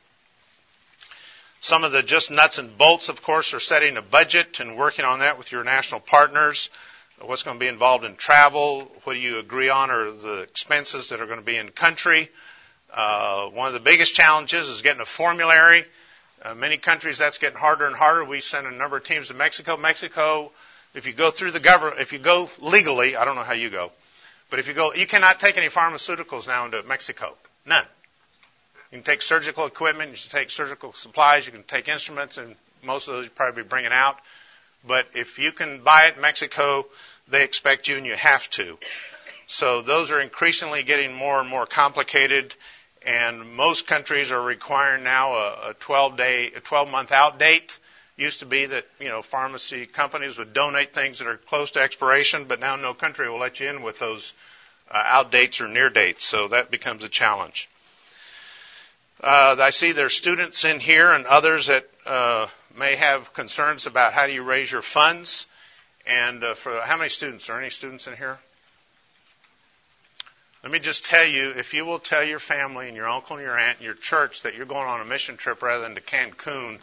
Some 1.62 1.84
of 1.84 1.92
the 1.92 2.04
just 2.04 2.30
nuts 2.30 2.60
and 2.60 2.78
bolts, 2.78 3.10
of 3.10 3.24
course, 3.24 3.56
are 3.56 3.60
setting 3.60 3.98
a 3.98 4.02
budget 4.04 4.60
and 4.60 4.78
working 4.78 5.06
on 5.06 5.20
that 5.20 5.40
with 5.40 5.52
your 5.52 5.64
national 5.64 6.02
partners. 6.02 6.70
What's 7.20 7.42
going 7.42 7.58
to 7.58 7.60
be 7.60 7.68
involved 7.68 8.06
in 8.06 8.16
travel? 8.16 8.92
What 9.04 9.14
do 9.14 9.20
you 9.20 9.40
agree 9.40 9.70
on 9.70 9.90
are 9.90 10.12
the 10.12 10.42
expenses 10.42 11.10
that 11.10 11.20
are 11.22 11.26
going 11.26 11.40
to 11.40 11.46
be 11.46 11.58
in 11.58 11.70
country? 11.70 12.30
Uh, 12.94 13.50
one 13.50 13.68
of 13.68 13.74
the 13.74 13.80
biggest 13.80 14.16
challenges 14.16 14.70
is 14.70 14.82
getting 14.82 15.02
a 15.02 15.06
formulary. 15.06 15.86
Uh, 16.42 16.54
many 16.56 16.78
countries 16.78 17.18
that's 17.18 17.38
getting 17.38 17.58
harder 17.58 17.86
and 17.86 17.96
harder. 17.96 18.24
We 18.24 18.42
send 18.42 18.68
a 18.68 18.72
number 18.72 18.98
of 18.98 19.04
teams 19.04 19.28
to 19.30 19.34
Mexico. 19.34 19.76
Mexico, 19.78 20.52
if 20.94 21.06
you 21.08 21.14
go 21.14 21.32
through 21.32 21.52
the 21.52 21.60
government, 21.60 22.00
if 22.00 22.14
you 22.14 22.20
go 22.20 22.50
legally, 22.60 23.16
I 23.16 23.26
don't 23.26 23.36
know 23.36 23.44
how 23.44 23.54
you 23.54 23.70
go, 23.70 23.92
but 24.50 24.60
if 24.60 24.68
you 24.68 24.74
go, 24.74 24.94
you 24.94 25.08
cannot 25.08 25.40
take 25.40 25.58
any 25.58 25.68
pharmaceuticals 25.68 26.48
now 26.48 26.66
into 26.66 26.84
Mexico. 26.84 27.36
None. 27.66 27.86
You 28.92 29.00
can 29.00 29.04
take 29.04 29.22
surgical 29.22 29.66
equipment, 29.66 30.12
you 30.12 30.18
can 30.18 30.40
take 30.40 30.50
surgical 30.50 30.94
supplies, 30.94 31.46
you 31.46 31.52
can 31.52 31.64
take 31.64 31.90
instruments, 31.90 32.38
and 32.38 32.56
most 32.84 33.08
of 33.08 33.16
those 33.16 33.26
you 33.26 33.32
probably 33.32 33.64
be 33.64 33.68
bringing 33.68 33.92
out. 33.92 34.18
But 34.88 35.08
if 35.14 35.40
you 35.40 35.52
can 35.52 35.84
buy 35.84 36.06
it 36.06 36.16
in 36.16 36.22
Mexico, 36.22 36.86
they 37.28 37.44
expect 37.44 37.88
you 37.88 37.98
and 37.98 38.06
you 38.06 38.16
have 38.16 38.50
to. 38.52 38.78
So 39.48 39.82
those 39.82 40.12
are 40.12 40.20
increasingly 40.20 40.84
getting 40.84 41.14
more 41.14 41.40
and 41.40 41.50
more 41.50 41.66
complicated, 41.66 42.56
and 43.08 43.54
most 43.56 43.88
countries 43.88 44.32
are 44.32 44.42
requiring 44.42 45.04
now 45.04 45.34
a, 45.34 45.70
a 45.70 45.74
12 45.80 46.18
day, 46.18 46.52
a 46.56 46.60
12 46.60 46.92
month 46.92 47.12
out 47.12 47.40
date. 47.40 47.80
Used 48.18 48.40
to 48.40 48.46
be 48.46 48.66
that 48.66 48.86
you 49.00 49.08
know 49.08 49.22
pharmacy 49.22 49.86
companies 49.86 50.38
would 50.38 50.52
donate 50.54 50.94
things 50.94 51.20
that 51.20 51.28
are 51.28 51.38
close 51.38 51.72
to 51.72 51.80
expiration, 51.80 52.46
but 52.46 52.60
now 52.60 52.76
no 52.76 52.94
country 52.94 53.30
will 53.30 53.38
let 53.40 53.60
you 53.60 53.70
in 53.70 53.82
with 53.82 54.00
those 54.00 54.34
uh, 54.92 55.02
out 55.06 55.32
dates 55.32 55.62
or 55.62 55.68
near 55.68 55.90
dates. 55.90 56.26
So 56.26 56.50
that 56.50 56.70
becomes 56.70 57.04
a 57.04 57.10
challenge. 57.10 57.70
Uh, 59.22 59.56
I 59.60 59.70
see 59.70 59.94
there's 59.94 60.14
students 60.16 60.66
in 60.66 60.80
here 60.80 61.12
and 61.12 61.26
others 61.26 61.68
that 61.68 61.88
uh, 62.06 62.48
may 62.78 62.96
have 62.96 63.34
concerns 63.34 63.86
about 63.88 64.14
how 64.14 64.28
do 64.28 64.34
you 64.34 64.44
raise 64.44 64.72
your 64.72 64.82
funds. 64.82 65.46
And 66.06 66.44
uh, 66.44 66.56
for 66.56 66.80
how 66.82 66.98
many 66.98 67.10
students? 67.10 67.50
Are 67.50 67.60
any 67.60 67.70
students 67.70 68.08
in 68.08 68.16
here? 68.16 68.38
Let 70.64 70.72
me 70.72 70.80
just 70.80 71.06
tell 71.06 71.26
you, 71.26 71.52
if 71.52 71.74
you 71.74 71.86
will 71.86 72.00
tell 72.00 72.24
your 72.24 72.40
family 72.40 72.88
and 72.88 72.96
your 72.96 73.08
uncle 73.08 73.38
and 73.38 73.46
your 73.46 73.58
aunt 73.58 73.78
and 73.78 73.86
your 73.86 73.94
church 73.94 74.44
that 74.44 74.56
you're 74.56 74.66
going 74.66 74.88
on 74.88 75.02
a 75.02 75.06
mission 75.06 75.38
trip 75.38 75.62
rather 75.62 75.84
than 75.84 75.96
to 75.96 76.02
Cancun 76.02 76.80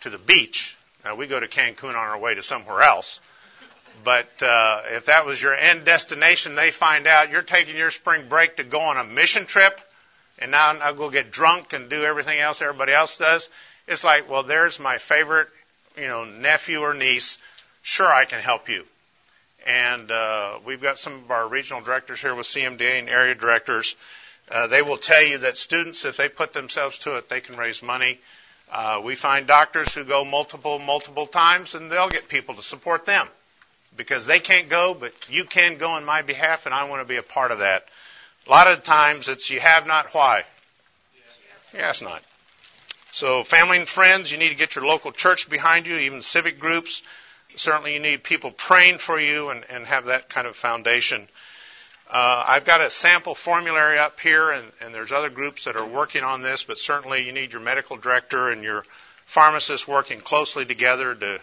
to 0.00 0.10
the 0.10 0.18
beach. 0.18 0.76
Now 1.04 1.14
we 1.14 1.26
go 1.26 1.38
to 1.38 1.46
Cancun 1.46 1.90
on 1.90 1.96
our 1.96 2.18
way 2.18 2.34
to 2.34 2.42
somewhere 2.42 2.82
else. 2.82 3.20
But 4.04 4.42
uh, 4.42 4.82
if 4.90 5.06
that 5.06 5.26
was 5.26 5.42
your 5.42 5.54
end 5.54 5.84
destination, 5.84 6.54
they 6.54 6.70
find 6.70 7.06
out 7.06 7.30
you're 7.30 7.42
taking 7.42 7.76
your 7.76 7.90
spring 7.90 8.28
break 8.28 8.56
to 8.56 8.64
go 8.64 8.80
on 8.80 8.96
a 8.96 9.04
mission 9.04 9.44
trip 9.44 9.80
and 10.38 10.50
now 10.50 10.78
I'll 10.78 10.94
go 10.94 11.10
get 11.10 11.30
drunk 11.30 11.72
and 11.72 11.90
do 11.90 12.04
everything 12.04 12.38
else 12.38 12.62
everybody 12.62 12.92
else 12.92 13.18
does. 13.18 13.48
It's 13.86 14.04
like, 14.04 14.30
well, 14.30 14.42
there's 14.42 14.78
my 14.78 14.98
favorite, 14.98 15.48
you 15.96 16.06
know, 16.06 16.24
nephew 16.24 16.80
or 16.80 16.94
niece. 16.94 17.38
Sure, 17.82 18.06
I 18.06 18.24
can 18.24 18.40
help 18.40 18.68
you. 18.68 18.84
And 19.66 20.10
uh, 20.10 20.60
we've 20.64 20.80
got 20.80 20.98
some 20.98 21.14
of 21.14 21.30
our 21.30 21.48
regional 21.48 21.82
directors 21.82 22.20
here 22.20 22.34
with 22.34 22.46
CMDA 22.46 22.98
and 22.98 23.08
area 23.08 23.34
directors. 23.34 23.96
Uh, 24.50 24.66
they 24.66 24.82
will 24.82 24.96
tell 24.96 25.22
you 25.22 25.38
that 25.38 25.56
students, 25.56 26.04
if 26.04 26.16
they 26.16 26.28
put 26.28 26.52
themselves 26.52 26.98
to 26.98 27.16
it, 27.16 27.28
they 27.28 27.40
can 27.40 27.56
raise 27.56 27.82
money. 27.82 28.18
Uh, 28.70 29.00
we 29.04 29.14
find 29.14 29.46
doctors 29.46 29.94
who 29.94 30.04
go 30.04 30.24
multiple, 30.24 30.78
multiple 30.78 31.26
times, 31.26 31.74
and 31.74 31.90
they'll 31.90 32.08
get 32.08 32.28
people 32.28 32.54
to 32.54 32.62
support 32.62 33.06
them 33.06 33.26
because 33.96 34.26
they 34.26 34.38
can't 34.38 34.68
go, 34.68 34.94
but 34.94 35.12
you 35.28 35.44
can 35.44 35.76
go 35.76 35.90
on 35.90 36.04
my 36.04 36.22
behalf, 36.22 36.66
and 36.66 36.74
I 36.74 36.88
want 36.88 37.02
to 37.02 37.08
be 37.08 37.16
a 37.16 37.22
part 37.22 37.50
of 37.50 37.60
that. 37.60 37.86
A 38.46 38.50
lot 38.50 38.66
of 38.66 38.84
times 38.84 39.28
it's 39.28 39.50
you 39.50 39.60
have 39.60 39.86
not 39.86 40.14
why. 40.14 40.44
Yes, 41.74 42.00
not. 42.00 42.22
So 43.10 43.44
family 43.44 43.78
and 43.78 43.88
friends, 43.88 44.30
you 44.30 44.38
need 44.38 44.50
to 44.50 44.54
get 44.54 44.74
your 44.74 44.86
local 44.86 45.12
church 45.12 45.48
behind 45.48 45.86
you, 45.86 45.96
even 45.96 46.22
civic 46.22 46.58
groups. 46.58 47.02
Certainly 47.56 47.94
you 47.94 48.00
need 48.00 48.22
people 48.22 48.50
praying 48.50 48.98
for 48.98 49.18
you 49.18 49.48
and, 49.48 49.64
and 49.70 49.86
have 49.86 50.06
that 50.06 50.28
kind 50.28 50.46
of 50.46 50.56
foundation. 50.56 51.28
Uh, 52.10 52.44
I've 52.46 52.64
got 52.64 52.80
a 52.80 52.88
sample 52.88 53.34
formulary 53.34 53.98
up 53.98 54.18
here, 54.20 54.50
and, 54.50 54.72
and, 54.80 54.94
there's 54.94 55.12
other 55.12 55.28
groups 55.28 55.64
that 55.64 55.76
are 55.76 55.86
working 55.86 56.24
on 56.24 56.40
this, 56.40 56.62
but 56.62 56.78
certainly 56.78 57.26
you 57.26 57.32
need 57.32 57.52
your 57.52 57.60
medical 57.60 57.98
director 57.98 58.50
and 58.50 58.62
your 58.62 58.84
pharmacist 59.26 59.86
working 59.86 60.20
closely 60.20 60.64
together 60.64 61.14
to 61.14 61.40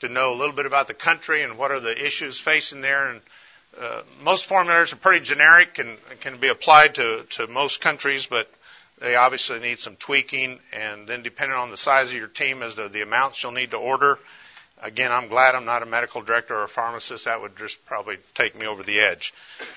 to 0.00 0.08
know 0.08 0.32
a 0.32 0.36
little 0.36 0.54
bit 0.54 0.66
about 0.66 0.86
the 0.86 0.94
country 0.94 1.42
and 1.42 1.58
what 1.58 1.70
are 1.70 1.80
the 1.80 2.06
issues 2.06 2.38
facing 2.38 2.80
there, 2.80 3.08
and 3.10 3.20
uh, 3.78 4.02
most 4.22 4.46
formularies 4.46 4.92
are 4.92 4.96
pretty 4.96 5.24
generic 5.24 5.78
and 5.78 5.98
can 6.20 6.38
be 6.38 6.48
applied 6.48 6.94
to, 6.94 7.24
to 7.30 7.46
most 7.46 7.80
countries, 7.80 8.26
but 8.26 8.50
they 9.00 9.14
obviously 9.16 9.58
need 9.58 9.78
some 9.78 9.96
tweaking. 9.96 10.58
And 10.72 11.06
then, 11.06 11.22
depending 11.22 11.56
on 11.56 11.70
the 11.70 11.76
size 11.76 12.10
of 12.10 12.18
your 12.18 12.28
team, 12.28 12.62
as 12.62 12.76
to 12.76 12.88
the 12.88 13.02
amounts 13.02 13.42
you'll 13.42 13.52
need 13.52 13.72
to 13.72 13.76
order. 13.76 14.18
Again, 14.82 15.10
I'm 15.10 15.28
glad 15.28 15.54
I'm 15.54 15.64
not 15.64 15.82
a 15.82 15.86
medical 15.86 16.22
director 16.22 16.54
or 16.56 16.64
a 16.64 16.68
pharmacist. 16.68 17.24
That 17.24 17.40
would 17.40 17.56
just 17.56 17.84
probably 17.86 18.18
take 18.34 18.58
me 18.58 18.66
over 18.66 18.82
the 18.82 19.00
edge. 19.00 19.34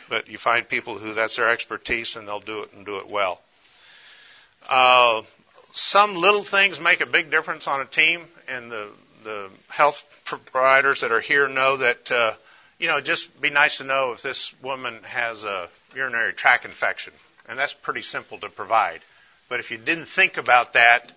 But 0.09 0.27
you 0.27 0.37
find 0.37 0.67
people 0.67 0.97
who 0.97 1.13
that's 1.13 1.37
their 1.37 1.49
expertise 1.49 2.15
and 2.15 2.27
they'll 2.27 2.39
do 2.39 2.61
it 2.63 2.73
and 2.73 2.85
do 2.85 2.97
it 2.97 3.09
well. 3.09 3.41
Uh, 4.69 5.23
some 5.73 6.15
little 6.15 6.43
things 6.43 6.79
make 6.79 7.01
a 7.01 7.05
big 7.05 7.31
difference 7.31 7.67
on 7.67 7.81
a 7.81 7.85
team, 7.85 8.21
and 8.47 8.71
the 8.71 8.89
the 9.23 9.49
health 9.69 10.03
providers 10.25 11.01
that 11.01 11.11
are 11.11 11.21
here 11.21 11.47
know 11.47 11.77
that. 11.77 12.11
Uh, 12.11 12.33
you 12.81 12.87
know, 12.87 12.99
just 12.99 13.39
be 13.39 13.51
nice 13.51 13.77
to 13.77 13.83
know 13.83 14.13
if 14.13 14.23
this 14.23 14.55
woman 14.63 14.97
has 15.03 15.43
a 15.43 15.69
urinary 15.95 16.33
tract 16.33 16.65
infection, 16.65 17.13
and 17.47 17.57
that's 17.59 17.75
pretty 17.75 18.01
simple 18.01 18.39
to 18.39 18.49
provide. 18.49 19.01
But 19.49 19.59
if 19.59 19.69
you 19.69 19.77
didn't 19.77 20.07
think 20.07 20.37
about 20.37 20.73
that, 20.73 21.11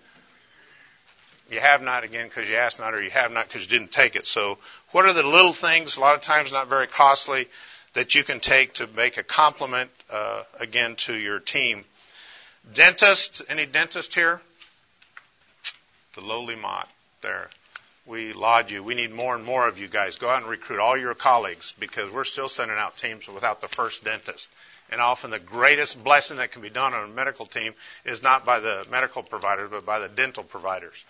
you 1.49 1.59
have 1.59 1.81
not 1.81 2.03
again 2.03 2.27
because 2.27 2.49
you 2.49 2.55
asked 2.55 2.79
not, 2.79 2.93
or 2.93 3.03
you 3.03 3.09
have 3.11 3.31
not 3.31 3.47
because 3.47 3.61
you 3.63 3.77
didn't 3.79 3.91
take 3.91 4.15
it. 4.15 4.25
So, 4.25 4.57
what 4.91 5.05
are 5.05 5.13
the 5.13 5.23
little 5.23 5.53
things? 5.53 5.97
A 5.97 6.01
lot 6.01 6.15
of 6.15 6.21
times, 6.21 6.51
not 6.51 6.67
very 6.67 6.87
costly, 6.87 7.47
that 7.93 8.15
you 8.15 8.23
can 8.23 8.39
take 8.39 8.73
to 8.75 8.87
make 8.87 9.17
a 9.17 9.23
compliment 9.23 9.89
uh, 10.09 10.43
again 10.59 10.95
to 10.95 11.15
your 11.15 11.39
team. 11.39 11.85
Dentist, 12.73 13.41
any 13.47 13.65
dentist 13.65 14.15
here? 14.15 14.41
The 16.15 16.21
lowly 16.21 16.55
mott 16.55 16.89
there 17.21 17.49
we 18.05 18.33
laud 18.33 18.69
you. 18.69 18.83
We 18.83 18.95
need 18.95 19.11
more 19.11 19.35
and 19.35 19.43
more 19.43 19.67
of 19.67 19.79
you 19.79 19.87
guys. 19.87 20.17
Go 20.17 20.29
out 20.29 20.41
and 20.41 20.49
recruit 20.49 20.79
all 20.79 20.97
your 20.97 21.15
colleagues 21.15 21.73
because 21.79 22.11
we're 22.11 22.23
still 22.23 22.49
sending 22.49 22.77
out 22.77 22.97
teams 22.97 23.27
without 23.27 23.61
the 23.61 23.67
first 23.67 24.03
dentist. 24.03 24.51
And 24.91 25.01
often 25.01 25.31
the 25.31 25.39
greatest 25.39 26.03
blessing 26.03 26.37
that 26.37 26.51
can 26.51 26.61
be 26.61 26.69
done 26.69 26.93
on 26.93 27.09
a 27.09 27.13
medical 27.13 27.47
team 27.47 27.73
is 28.05 28.21
not 28.21 28.45
by 28.45 28.59
the 28.59 28.85
medical 28.91 29.23
providers, 29.23 29.69
but 29.71 29.85
by 29.85 29.99
the 29.99 30.07
dental 30.07 30.43
providers. 30.43 31.03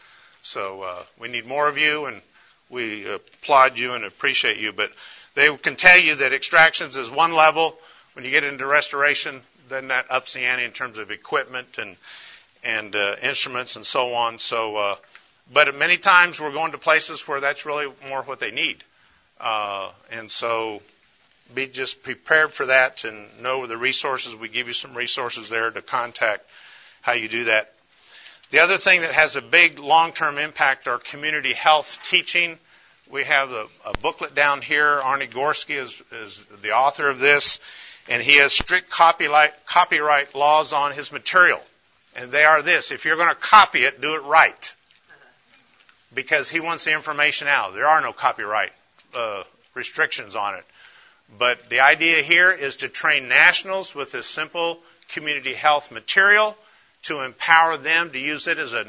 So 0.45 0.81
uh, 0.83 1.03
we 1.19 1.27
need 1.27 1.45
more 1.45 1.67
of 1.67 1.77
you, 1.77 2.05
and 2.05 2.21
we 2.69 3.09
applaud 3.09 3.77
you 3.77 3.93
and 3.93 4.05
appreciate 4.05 4.57
you. 4.57 4.71
But 4.71 4.91
they 5.33 5.55
can 5.57 5.75
tell 5.75 5.99
you 5.99 6.15
that 6.15 6.33
extractions 6.33 6.97
is 6.97 7.09
one 7.09 7.33
level. 7.33 7.77
When 8.13 8.23
you 8.23 8.31
get 8.31 8.43
into 8.43 8.65
restoration, 8.65 9.41
then 9.69 9.89
that 9.89 10.05
ups 10.09 10.33
the 10.33 10.41
ante 10.41 10.63
in 10.63 10.71
terms 10.71 10.97
of 10.97 11.11
equipment 11.11 11.77
and 11.77 11.97
and 12.63 12.95
uh, 12.95 13.15
instruments 13.21 13.75
and 13.75 13.85
so 13.85 14.13
on. 14.13 14.39
So. 14.39 14.75
Uh, 14.75 14.95
but 15.51 15.75
many 15.75 15.97
times 15.97 16.39
we're 16.39 16.51
going 16.51 16.71
to 16.71 16.77
places 16.77 17.27
where 17.27 17.39
that's 17.39 17.65
really 17.65 17.91
more 18.09 18.23
what 18.23 18.39
they 18.39 18.51
need. 18.51 18.83
Uh, 19.39 19.91
and 20.11 20.31
so 20.31 20.81
be 21.53 21.67
just 21.67 22.01
prepared 22.01 22.51
for 22.51 22.65
that 22.65 23.03
and 23.03 23.27
know 23.41 23.67
the 23.67 23.77
resources. 23.77 24.35
We 24.35 24.49
give 24.49 24.67
you 24.67 24.73
some 24.73 24.95
resources 24.95 25.49
there 25.49 25.69
to 25.69 25.81
contact 25.81 26.43
how 27.01 27.11
you 27.11 27.27
do 27.27 27.43
that. 27.45 27.74
The 28.55 28.61
other 28.61 28.77
thing 28.77 29.01
that 29.01 29.11
has 29.11 29.35
a 29.35 29.41
big 29.41 29.79
long-term 29.79 30.37
impact 30.37 30.87
are 30.87 30.97
community 30.97 31.51
health 31.51 31.99
teaching. 32.09 32.57
We 33.11 33.25
have 33.25 33.51
a, 33.51 33.67
a 33.85 33.97
booklet 34.01 34.33
down 34.33 34.61
here. 34.61 35.01
Arnie 35.03 35.29
Gorski 35.29 35.75
is, 35.75 36.01
is, 36.13 36.45
the 36.61 36.71
author 36.71 37.09
of 37.09 37.19
this, 37.19 37.59
and 38.07 38.23
he 38.23 38.37
has 38.37 38.53
strict 38.53 38.89
copyright, 38.89 39.65
copyright 39.65 40.35
laws 40.35 40.71
on 40.71 40.93
his 40.93 41.11
material. 41.11 41.59
And 42.15 42.31
they 42.31 42.45
are 42.45 42.61
this: 42.61 42.91
if 42.91 43.03
you're 43.03 43.17
going 43.17 43.27
to 43.27 43.35
copy 43.35 43.83
it, 43.83 43.99
do 43.99 44.15
it 44.15 44.23
right 44.23 44.73
because 46.13 46.49
he 46.49 46.61
wants 46.61 46.85
the 46.85 46.93
information 46.93 47.49
out. 47.49 47.73
There 47.73 47.87
are 47.87 47.99
no 47.99 48.13
copyright 48.13 48.71
uh, 49.13 49.43
restrictions 49.73 50.33
on 50.33 50.55
it. 50.55 50.63
But 51.37 51.69
the 51.69 51.81
idea 51.81 52.21
here 52.21 52.53
is 52.53 52.77
to 52.77 52.87
train 52.87 53.27
nationals 53.27 53.93
with 53.93 54.13
this 54.13 54.27
simple 54.27 54.79
community 55.09 55.53
health 55.53 55.91
material 55.91 56.55
to 57.05 57.21
empower 57.21 57.77
them 57.77 58.11
to 58.11 58.19
use 58.19 58.47
it 58.47 58.57
as 58.57 58.73
an, 58.73 58.87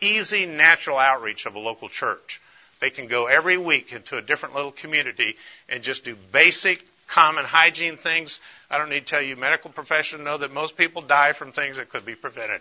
easy, 0.00 0.46
natural 0.46 0.98
outreach 0.98 1.46
of 1.46 1.54
a 1.54 1.58
local 1.58 1.88
church. 1.88 2.40
They 2.80 2.90
can 2.90 3.06
go 3.06 3.26
every 3.26 3.56
week 3.56 3.92
into 3.92 4.18
a 4.18 4.22
different 4.22 4.54
little 4.54 4.72
community 4.72 5.36
and 5.68 5.82
just 5.82 6.04
do 6.04 6.16
basic 6.32 6.84
common 7.06 7.44
hygiene 7.44 7.96
things. 7.96 8.40
I 8.70 8.78
don't 8.78 8.90
need 8.90 9.00
to 9.00 9.06
tell 9.06 9.22
you, 9.22 9.36
medical 9.36 9.70
professionals 9.70 10.24
know 10.24 10.38
that 10.38 10.52
most 10.52 10.76
people 10.76 11.02
die 11.02 11.32
from 11.32 11.52
things 11.52 11.76
that 11.76 11.88
could 11.88 12.04
be 12.04 12.14
prevented. 12.14 12.60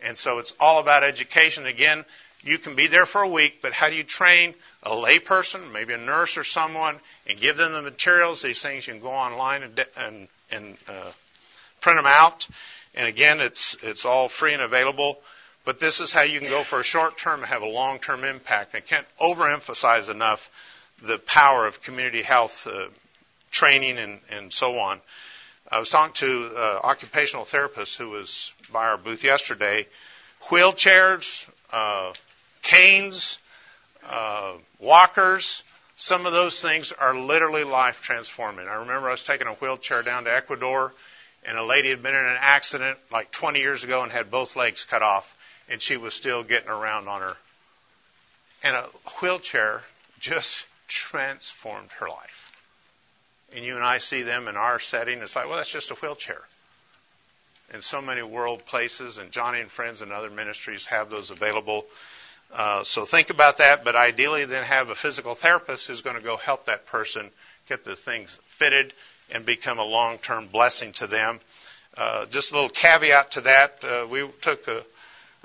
And 0.00 0.16
so 0.16 0.38
it's 0.38 0.54
all 0.60 0.80
about 0.80 1.02
education. 1.02 1.66
Again, 1.66 2.04
you 2.42 2.58
can 2.58 2.76
be 2.76 2.86
there 2.86 3.06
for 3.06 3.22
a 3.22 3.28
week, 3.28 3.60
but 3.62 3.72
how 3.72 3.88
do 3.88 3.96
you 3.96 4.04
train 4.04 4.54
a 4.82 4.90
layperson, 4.90 5.72
maybe 5.72 5.94
a 5.94 5.98
nurse 5.98 6.36
or 6.36 6.44
someone, 6.44 7.00
and 7.28 7.40
give 7.40 7.56
them 7.56 7.72
the 7.72 7.82
materials? 7.82 8.42
These 8.42 8.62
things 8.62 8.86
you 8.86 8.92
can 8.92 9.02
go 9.02 9.08
online 9.08 9.62
and, 9.62 9.84
and, 9.96 10.28
and 10.52 10.76
uh, 10.86 11.12
print 11.80 11.98
them 11.98 12.06
out. 12.06 12.46
And 12.94 13.08
again, 13.08 13.40
it's 13.40 13.76
it's 13.82 14.04
all 14.04 14.28
free 14.28 14.52
and 14.52 14.62
available. 14.62 15.18
But 15.64 15.80
this 15.80 16.00
is 16.00 16.12
how 16.12 16.22
you 16.22 16.40
can 16.40 16.48
go 16.48 16.62
for 16.62 16.80
a 16.80 16.84
short 16.84 17.16
term 17.16 17.40
and 17.40 17.48
have 17.48 17.62
a 17.62 17.68
long 17.68 17.98
term 17.98 18.24
impact. 18.24 18.74
I 18.74 18.80
can't 18.80 19.06
overemphasize 19.20 20.10
enough 20.10 20.50
the 21.02 21.18
power 21.18 21.66
of 21.66 21.82
community 21.82 22.22
health 22.22 22.66
uh, 22.66 22.86
training 23.50 23.98
and, 23.98 24.20
and 24.30 24.52
so 24.52 24.78
on. 24.78 25.00
I 25.70 25.78
was 25.78 25.88
talking 25.88 26.14
to 26.14 26.52
uh, 26.54 26.80
occupational 26.84 27.44
therapist 27.44 27.96
who 27.96 28.10
was 28.10 28.52
by 28.70 28.88
our 28.88 28.98
booth 28.98 29.24
yesterday. 29.24 29.86
Wheelchairs, 30.42 31.46
uh, 31.72 32.12
canes, 32.62 33.38
uh, 34.06 34.52
walkers. 34.78 35.62
Some 35.96 36.26
of 36.26 36.32
those 36.32 36.60
things 36.60 36.92
are 36.92 37.16
literally 37.16 37.64
life 37.64 38.02
transforming. 38.02 38.68
I 38.68 38.74
remember 38.74 39.08
I 39.08 39.12
was 39.12 39.24
taking 39.24 39.46
a 39.46 39.54
wheelchair 39.54 40.02
down 40.02 40.24
to 40.24 40.34
Ecuador, 40.34 40.92
and 41.44 41.58
a 41.58 41.64
lady 41.64 41.90
had 41.90 42.02
been 42.02 42.14
in 42.14 42.24
an 42.24 42.38
accident 42.40 42.98
like 43.10 43.30
20 43.30 43.58
years 43.60 43.84
ago 43.84 44.02
and 44.02 44.10
had 44.10 44.30
both 44.30 44.56
legs 44.56 44.84
cut 44.84 45.02
off, 45.02 45.36
and 45.68 45.80
she 45.80 45.96
was 45.96 46.14
still 46.14 46.42
getting 46.42 46.70
around 46.70 47.08
on 47.08 47.20
her. 47.20 47.36
And 48.62 48.76
a 48.76 48.82
wheelchair 49.20 49.82
just 50.20 50.64
transformed 50.88 51.90
her 51.98 52.08
life. 52.08 52.52
And 53.54 53.64
you 53.64 53.76
and 53.76 53.84
I 53.84 53.98
see 53.98 54.22
them 54.22 54.48
in 54.48 54.56
our 54.56 54.80
setting. 54.80 55.20
It's 55.20 55.36
like, 55.36 55.46
well, 55.46 55.58
that's 55.58 55.70
just 55.70 55.90
a 55.90 55.94
wheelchair. 55.94 56.40
And 57.72 57.84
so 57.84 58.00
many 58.00 58.22
world 58.22 58.64
places, 58.64 59.18
and 59.18 59.30
Joni 59.30 59.60
and 59.60 59.70
Friends 59.70 60.02
and 60.02 60.12
other 60.12 60.30
ministries 60.30 60.86
have 60.86 61.10
those 61.10 61.30
available. 61.30 61.84
Uh, 62.52 62.84
so 62.84 63.04
think 63.04 63.30
about 63.30 63.58
that, 63.58 63.84
but 63.84 63.96
ideally 63.96 64.44
then 64.44 64.64
have 64.64 64.88
a 64.88 64.94
physical 64.94 65.34
therapist 65.34 65.86
who's 65.86 66.00
going 66.00 66.16
to 66.16 66.22
go 66.22 66.36
help 66.36 66.66
that 66.66 66.86
person 66.86 67.30
get 67.68 67.84
the 67.84 67.96
things 67.96 68.38
fitted 68.46 68.92
and 69.30 69.44
become 69.46 69.78
a 69.78 69.84
long-term 69.84 70.48
blessing 70.48 70.92
to 70.92 71.06
them. 71.06 71.40
Uh, 71.96 72.26
just 72.26 72.52
a 72.52 72.54
little 72.54 72.70
caveat 72.70 73.32
to 73.32 73.40
that. 73.42 73.84
Uh, 73.84 74.06
we 74.08 74.28
took 74.40 74.66
a, 74.68 74.82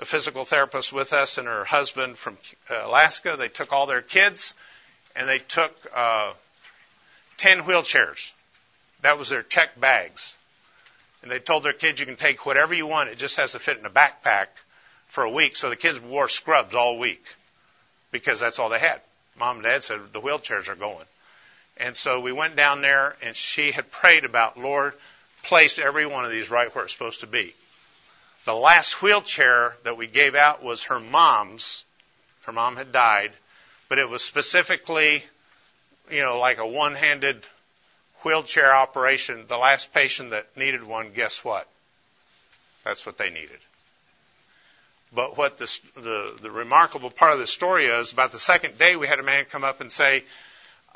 a, 0.00 0.04
physical 0.04 0.44
therapist 0.44 0.92
with 0.92 1.12
us 1.12 1.38
and 1.38 1.46
her 1.46 1.64
husband 1.64 2.18
from 2.18 2.36
uh, 2.68 2.86
Alaska. 2.86 3.36
They 3.38 3.48
took 3.48 3.72
all 3.72 3.86
their 3.86 4.02
kids 4.02 4.54
and 5.14 5.28
they 5.28 5.38
took 5.38 5.72
uh, 5.94 6.32
10 7.36 7.60
wheelchairs. 7.60 8.32
That 9.02 9.18
was 9.18 9.28
their 9.28 9.42
check 9.42 9.78
bags. 9.80 10.34
And 11.22 11.30
they 11.30 11.38
told 11.38 11.62
their 11.62 11.72
kids 11.72 12.00
you 12.00 12.06
can 12.06 12.16
take 12.16 12.44
whatever 12.46 12.74
you 12.74 12.86
want. 12.86 13.10
It 13.10 13.18
just 13.18 13.36
has 13.36 13.52
to 13.52 13.58
fit 13.58 13.78
in 13.78 13.84
a 13.84 13.90
backpack 13.90 14.46
for 15.06 15.24
a 15.24 15.30
week, 15.30 15.56
so 15.56 15.68
the 15.68 15.76
kids 15.76 16.00
wore 16.00 16.28
scrubs 16.28 16.74
all 16.74 16.98
week 16.98 17.24
because 18.10 18.40
that's 18.40 18.58
all 18.58 18.68
they 18.68 18.78
had. 18.78 19.00
Mom 19.38 19.56
and 19.56 19.64
dad 19.64 19.82
said 19.82 20.00
the 20.12 20.20
wheelchairs 20.20 20.68
are 20.68 20.74
going. 20.74 21.04
And 21.80 21.96
so 21.96 22.20
we 22.20 22.30
went 22.30 22.56
down 22.56 22.82
there 22.82 23.16
and 23.22 23.34
she 23.34 23.72
had 23.72 23.90
prayed 23.90 24.24
about, 24.24 24.58
Lord, 24.58 24.92
place 25.42 25.78
every 25.78 26.04
one 26.04 26.26
of 26.26 26.30
these 26.30 26.50
right 26.50 26.72
where 26.74 26.84
it's 26.84 26.92
supposed 26.92 27.20
to 27.20 27.26
be. 27.26 27.54
The 28.44 28.54
last 28.54 29.02
wheelchair 29.02 29.76
that 29.84 29.96
we 29.96 30.06
gave 30.06 30.34
out 30.34 30.62
was 30.62 30.84
her 30.84 31.00
mom's. 31.00 31.84
Her 32.44 32.52
mom 32.52 32.76
had 32.76 32.92
died, 32.92 33.32
but 33.88 33.98
it 33.98 34.08
was 34.08 34.22
specifically, 34.22 35.22
you 36.10 36.20
know, 36.20 36.38
like 36.38 36.58
a 36.58 36.66
one-handed 36.66 37.46
wheelchair 38.24 38.74
operation. 38.74 39.46
The 39.48 39.58
last 39.58 39.92
patient 39.92 40.30
that 40.30 40.56
needed 40.56 40.84
one, 40.84 41.12
guess 41.12 41.42
what? 41.42 41.66
That's 42.84 43.06
what 43.06 43.16
they 43.16 43.30
needed. 43.30 43.58
But 45.12 45.36
what 45.36 45.58
the, 45.58 46.38
the 46.42 46.50
remarkable 46.50 47.10
part 47.10 47.32
of 47.32 47.38
the 47.38 47.46
story 47.46 47.86
is, 47.86 48.12
about 48.12 48.32
the 48.32 48.38
second 48.38 48.78
day, 48.78 48.96
we 48.96 49.06
had 49.06 49.18
a 49.18 49.24
man 49.24 49.44
come 49.46 49.64
up 49.64 49.80
and 49.80 49.90
say, 49.90 50.24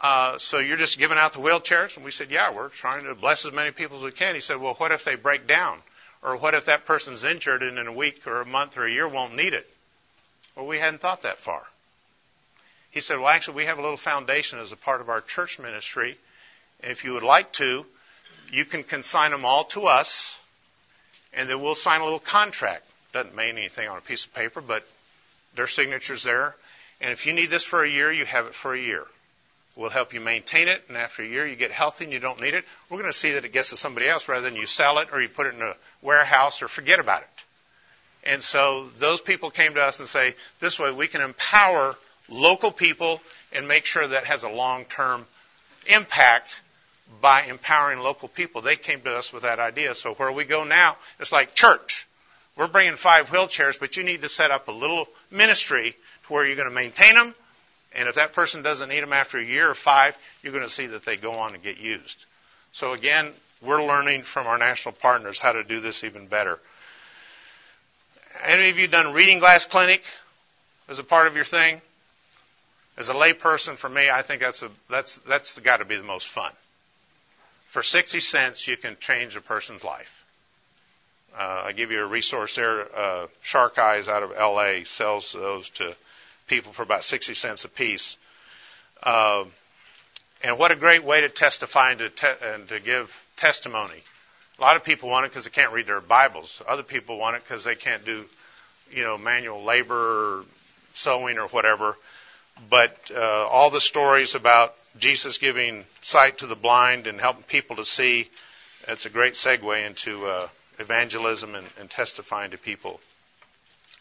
uh, 0.01 0.39
so 0.39 0.59
you're 0.59 0.77
just 0.77 0.99
giving 0.99 1.19
out 1.19 1.33
the 1.33 1.39
wheelchairs? 1.39 1.97
And 1.97 2.05
we 2.05 2.11
said, 2.11 2.31
yeah, 2.31 2.53
we're 2.53 2.69
trying 2.69 3.05
to 3.05 3.15
bless 3.15 3.47
as 3.47 3.53
many 3.53 3.71
people 3.71 3.99
as 3.99 4.03
we 4.03 4.13
can. 4.13 4.35
He 4.35 4.41
said, 4.41 4.61
well, 4.61 4.75
what 4.75 4.93
if 4.93 5.05
they 5.05 5.15
break 5.15 5.47
down? 5.47 5.79
Or 6.23 6.37
what 6.37 6.55
if 6.55 6.67
that 6.67 6.87
person's 6.87 7.23
injured 7.23 7.63
and 7.63 7.79
in 7.79 7.87
a 7.87 7.93
week 7.93 8.27
or 8.27 8.41
a 8.41 8.47
month 8.47 8.79
or 8.79 8.87
a 8.87 8.91
year 8.91 9.07
won't 9.07 9.37
need 9.37 9.53
it? 9.53 9.69
Well, 10.57 10.67
we 10.67 10.79
hadn't 10.79 11.01
thought 11.01 11.23
that 11.23 11.39
far. 11.39 11.63
He 12.91 13.01
said, 13.01 13.19
well, 13.19 13.29
actually, 13.29 13.57
we 13.57 13.65
have 13.67 13.79
a 13.79 13.83
little 13.83 13.97
foundation 13.97 14.59
as 14.59 14.73
a 14.73 14.77
part 14.77 15.01
of 15.01 15.09
our 15.09 15.21
church 15.21 15.59
ministry. 15.59 16.17
And 16.81 16.93
if 16.93 17.05
you 17.05 17.13
would 17.15 17.25
like 17.25 17.53
to, 17.55 17.85
you 18.53 18.65
can 18.65 18.85
consign 18.85 19.33
them 19.33 19.45
all 19.45 19.65
to 19.65 19.87
us, 19.87 20.39
and 21.33 21.49
then 21.49 21.61
we'll 21.61 21.75
sign 21.75 22.01
a 22.01 22.05
little 22.05 22.21
contract. 22.21 22.85
Doesn't 23.13 23.35
mean 23.35 23.59
anything 23.59 23.89
on 23.89 23.99
a 23.99 24.01
piece 24.01 24.27
of 24.27 24.35
paper, 24.35 24.61
but 24.61 24.87
their 25.57 25.67
signature's 25.67 26.23
there. 26.23 26.55
And 27.01 27.11
if 27.11 27.27
you 27.27 27.33
need 27.33 27.51
this 27.51 27.65
for 27.65 27.83
a 27.83 27.89
year, 27.89 28.13
you 28.13 28.25
have 28.25 28.47
it 28.47 28.55
for 28.55 28.75
a 28.75 28.81
year. 28.81 29.05
We'll 29.77 29.91
help 29.91 30.15
you 30.15 30.21
maintain 30.21 30.69
it, 30.69 30.85
and 30.89 30.97
after 30.97 31.23
a 31.23 31.27
year 31.27 31.47
you 31.47 31.57
get 31.57 31.73
healthy 31.73 32.05
and 32.05 32.13
you 32.13 32.21
don't 32.21 32.41
need 32.41 32.55
it. 32.55 32.65
We're 32.89 32.99
going 32.99 33.13
to 33.13 33.19
see 33.19 33.33
that 33.33 33.45
it 33.45 33.53
gets 33.53 33.71
to 33.71 33.77
somebody 33.77 34.09
else 34.09 34.29
rather 34.29 34.49
than 34.49 34.55
you 34.57 34.67
sell 34.67 34.99
it 34.99 35.09
or 35.13 35.21
you 35.21 35.29
put 35.29 35.47
it 35.47 35.55
in 35.55 35.63
a 35.63 35.75
warehouse 36.01 36.63
or 36.63 36.69
forget 36.69 37.01
about 37.01 37.23
it. 37.23 37.29
And 38.25 38.43
so 38.43 38.89
those 38.99 39.21
people 39.21 39.51
came 39.51 39.75
to 39.75 39.83
us 39.83 39.99
and 39.99 40.09
say, 40.09 40.35
this 40.61 40.79
way 40.79 40.93
we 40.93 41.09
can 41.09 41.21
empower 41.21 41.97
local 42.29 42.71
people 42.71 43.21
and 43.53 43.69
make 43.69 43.85
sure 43.85 44.07
that 44.07 44.25
has 44.25 44.45
a 44.45 44.49
long-term 44.49 45.27
impact 45.87 46.57
by 47.21 47.43
empowering 47.43 47.99
local 47.99 48.29
people. 48.29 48.63
They 48.63 48.77
came 48.77 49.01
to 49.03 49.17
us 49.17 49.33
with 49.33 49.43
that 49.43 49.59
idea. 49.59 49.95
So 49.95 50.15
where 50.15 50.33
we 50.33 50.45
go 50.45 50.65
now, 50.65 50.97
it's 51.21 51.33
like 51.33 51.55
church. 51.55 52.07
We're 52.57 52.69
bringing 52.69 52.97
five 52.97 53.31
wheelchairs, 53.31 53.79
but 53.79 53.97
you 53.97 54.05
need 54.05 54.23
to 54.23 54.29
set 54.29 54.51
up 54.51 54.69
a 54.69 54.73
little 54.73 55.07
ministry 55.31 55.97
to 56.27 56.33
where 56.33 56.47
you're 56.47 56.57
going 56.57 56.69
to 56.69 56.75
maintain 56.75 57.15
them. 57.17 57.35
And 57.95 58.09
if 58.09 58.17
that 58.17 58.33
person 58.33 58.63
doesn't 58.63 58.89
need 58.89 59.03
them 59.03 59.13
after 59.13 59.39
a 59.39 59.45
year 59.45 59.71
or 59.71 59.75
five, 59.75 60.17
you're 60.43 60.53
going 60.53 60.65
to 60.65 60.71
see 60.71 60.87
that 60.87 61.05
they 61.05 61.17
go 61.17 61.33
on 61.33 61.55
and 61.55 61.63
get 61.63 61.79
used. 61.79 62.25
So 62.73 62.93
again, 62.93 63.33
we're 63.63 63.85
learning 63.85 64.23
from 64.23 64.47
our 64.47 64.59
national 64.59 64.95
partners 64.95 65.39
how 65.39 65.53
to 65.53 65.63
do 65.63 65.81
this 65.81 66.05
even 66.05 66.27
better. 66.27 66.59
Any 68.47 68.69
of 68.71 68.79
you 68.79 68.89
done 68.89 69.13
reading 69.13 69.39
glass 69.39 69.65
clinic 69.65 70.05
as 70.89 70.99
a 70.99 71.05
part 71.05 71.29
of 71.29 71.37
your 71.37 71.45
thing? 71.45 71.81
As 72.97 73.09
a 73.09 73.15
layperson, 73.15 73.77
for 73.77 73.89
me, 73.89 74.11
I 74.11 74.23
think 74.23 74.41
that's 74.41 74.63
a, 74.63 74.71
that's 74.89 75.19
that's 75.19 75.59
got 75.59 75.79
to 75.79 75.85
be 75.85 75.97
the 75.97 76.03
most 76.05 76.29
fun. 76.29 76.53
For 77.67 77.83
60 77.83 78.21
cents, 78.21 78.69
you 78.69 78.77
can 78.77 78.97
change 79.01 79.35
a 79.35 79.41
person's 79.41 79.83
life. 79.83 80.25
Uh, 81.37 81.65
I 81.67 81.73
give 81.73 81.91
you 81.91 82.03
a 82.03 82.07
resource 82.07 82.55
there. 82.55 82.87
Uh, 82.95 83.27
Shark 83.43 83.79
Eyes 83.79 84.07
out 84.09 84.23
of 84.23 84.33
L.A. 84.37 84.85
sells 84.85 85.33
those 85.33 85.71
to 85.71 85.97
people 86.47 86.73
for 86.73 86.83
about 86.83 87.05
60 87.05 87.35
cents 87.35 87.65
a 87.65 87.69
piece. 87.69 88.17
Uh, 89.03 89.45
and 90.43 90.59
what 90.59 90.71
a 90.71 90.77
great 90.77 91.05
way 91.05 91.23
to 91.23 91.29
testify 91.29 91.91
and 91.91 91.99
to, 92.01 92.09
te- 92.11 92.45
and 92.45 92.69
to 92.69 92.81
give 92.81 93.11
testimony. 93.37 94.03
A 94.59 94.63
lot 94.63 94.77
of 94.77 94.85
people 94.85 95.09
want 95.09 95.27
it 95.27 95.31
because 95.31 95.45
they 95.45 95.51
can't 95.51 95.73
read 95.73 95.87
their 95.87 96.01
Bibles. 96.01 96.63
Other 96.69 96.83
people 96.83 97.19
want 97.19 97.37
it 97.37 97.43
because 97.43 97.65
they 97.65 97.75
can't 97.75 98.05
do, 98.05 98.25
you 98.91 99.03
know, 99.03 99.19
manual 99.19 99.65
labor 99.65 99.95
or 100.41 100.45
sewing 100.93 101.39
or 101.39 101.49
whatever. 101.49 101.97
But 102.71 103.11
uh, 103.11 103.21
all 103.21 103.71
the 103.71 103.81
stories 103.81 104.35
about 104.35 104.75
Jesus 104.99 105.39
giving 105.39 105.85
sight 106.03 106.39
to 106.39 106.47
the 106.47 106.55
blind 106.55 107.07
and 107.07 107.21
helping 107.21 107.43
people 107.43 107.77
to 107.77 107.85
see, 107.85 108.31
that's 108.87 109.07
a 109.07 109.11
great 109.11 109.35
segue 109.35 109.87
into 109.87 110.27
uh, 110.27 110.49
evangelism 110.79 111.55
and, 111.55 111.67
and 111.81 111.91
testifying 111.91 112.53
to 112.53 112.59
people. 112.59 113.01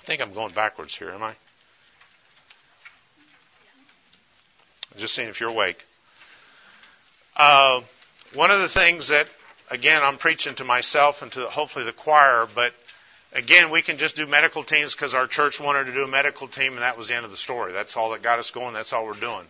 I 0.02 0.06
think 0.06 0.22
I'm 0.22 0.34
going 0.34 0.54
backwards 0.54 0.94
here, 0.94 1.10
am 1.10 1.24
I? 1.24 1.34
Just 4.98 5.16
seeing 5.16 5.30
if 5.30 5.40
you're 5.40 5.50
awake. 5.50 5.86
Uh, 7.36 7.82
one 8.34 8.52
of 8.52 8.62
the 8.62 8.70
things 8.70 9.08
that, 9.10 9.28
again, 9.72 10.02
I'm 10.04 10.18
preaching 10.18 10.56
to 10.56 10.64
myself 10.64 11.22
and 11.22 11.32
to 11.34 11.46
hopefully 11.48 11.86
the 11.86 11.94
choir, 11.94 12.48
but 12.54 12.74
again, 13.34 13.72
we 13.72 13.82
can 13.82 13.98
just 13.98 14.16
do 14.16 14.28
medical 14.28 14.64
teams 14.64 14.94
because 14.94 15.14
our 15.14 15.28
church 15.28 15.60
wanted 15.60 15.86
to 15.86 15.94
do 15.94 16.04
a 16.04 16.08
medical 16.08 16.48
team 16.48 16.74
and 16.74 16.82
that 16.82 16.98
was 16.98 17.08
the 17.08 17.16
end 17.16 17.26
of 17.26 17.32
the 17.32 17.38
story. 17.38 17.74
That's 17.74 17.98
all 17.98 18.12
that 18.12 18.22
got 18.22 18.40
us 18.40 18.52
going. 18.52 18.74
That's 18.74 18.94
all 18.94 19.06
we're 19.06 19.14
doing. 19.14 19.46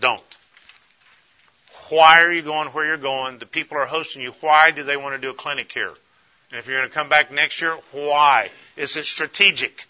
Don't. 0.00 0.22
Why 1.88 2.22
are 2.22 2.32
you 2.32 2.42
going 2.42 2.68
where 2.68 2.86
you're 2.86 2.96
going? 2.96 3.38
The 3.38 3.46
people 3.46 3.78
are 3.78 3.86
hosting 3.86 4.22
you. 4.22 4.32
Why 4.40 4.70
do 4.70 4.82
they 4.82 4.96
want 4.96 5.14
to 5.14 5.20
do 5.20 5.30
a 5.30 5.34
clinic 5.34 5.72
here? 5.72 5.92
And 6.50 6.58
if 6.58 6.66
you're 6.66 6.78
going 6.78 6.88
to 6.88 6.94
come 6.94 7.08
back 7.08 7.32
next 7.32 7.60
year, 7.60 7.76
why? 7.92 8.50
Is 8.76 8.96
it 8.96 9.06
strategic? 9.06 9.86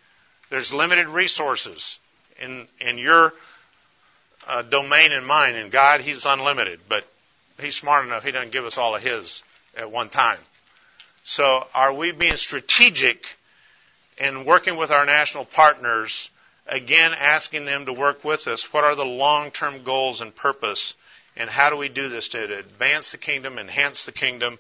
There's 0.48 0.72
limited 0.72 1.08
resources 1.08 1.98
in 2.40 2.66
in 2.80 2.98
your 2.98 3.32
uh, 4.46 4.62
domain 4.62 5.12
and 5.12 5.26
mind. 5.26 5.56
And 5.56 5.70
God, 5.70 6.00
He's 6.00 6.26
unlimited, 6.26 6.80
but 6.88 7.04
He's 7.60 7.76
smart 7.76 8.06
enough. 8.06 8.24
He 8.24 8.32
doesn't 8.32 8.52
give 8.52 8.64
us 8.64 8.78
all 8.78 8.94
of 8.94 9.02
His 9.02 9.42
at 9.76 9.90
one 9.90 10.08
time. 10.08 10.38
So, 11.24 11.66
are 11.74 11.94
we 11.94 12.12
being 12.12 12.36
strategic 12.36 13.24
in 14.18 14.44
working 14.44 14.76
with 14.76 14.90
our 14.90 15.06
national 15.06 15.44
partners? 15.44 16.30
Again, 16.66 17.12
asking 17.18 17.64
them 17.64 17.86
to 17.86 17.92
work 17.92 18.24
with 18.24 18.46
us. 18.48 18.72
What 18.72 18.84
are 18.84 18.94
the 18.94 19.04
long-term 19.04 19.84
goals 19.84 20.20
and 20.20 20.34
purpose? 20.34 20.94
And 21.36 21.48
how 21.48 21.70
do 21.70 21.76
we 21.76 21.88
do 21.88 22.08
this 22.08 22.28
to 22.30 22.58
advance 22.58 23.12
the 23.12 23.18
kingdom, 23.18 23.58
enhance 23.58 24.04
the 24.04 24.12
kingdom, 24.12 24.58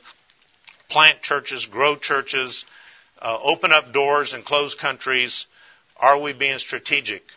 plant 0.88 1.22
churches, 1.22 1.66
grow 1.66 1.96
churches, 1.96 2.64
uh, 3.20 3.38
open 3.42 3.72
up 3.72 3.92
doors 3.92 4.32
and 4.32 4.44
close 4.44 4.74
countries? 4.74 5.46
Are 5.96 6.18
we 6.18 6.32
being 6.32 6.58
strategic? 6.58 7.28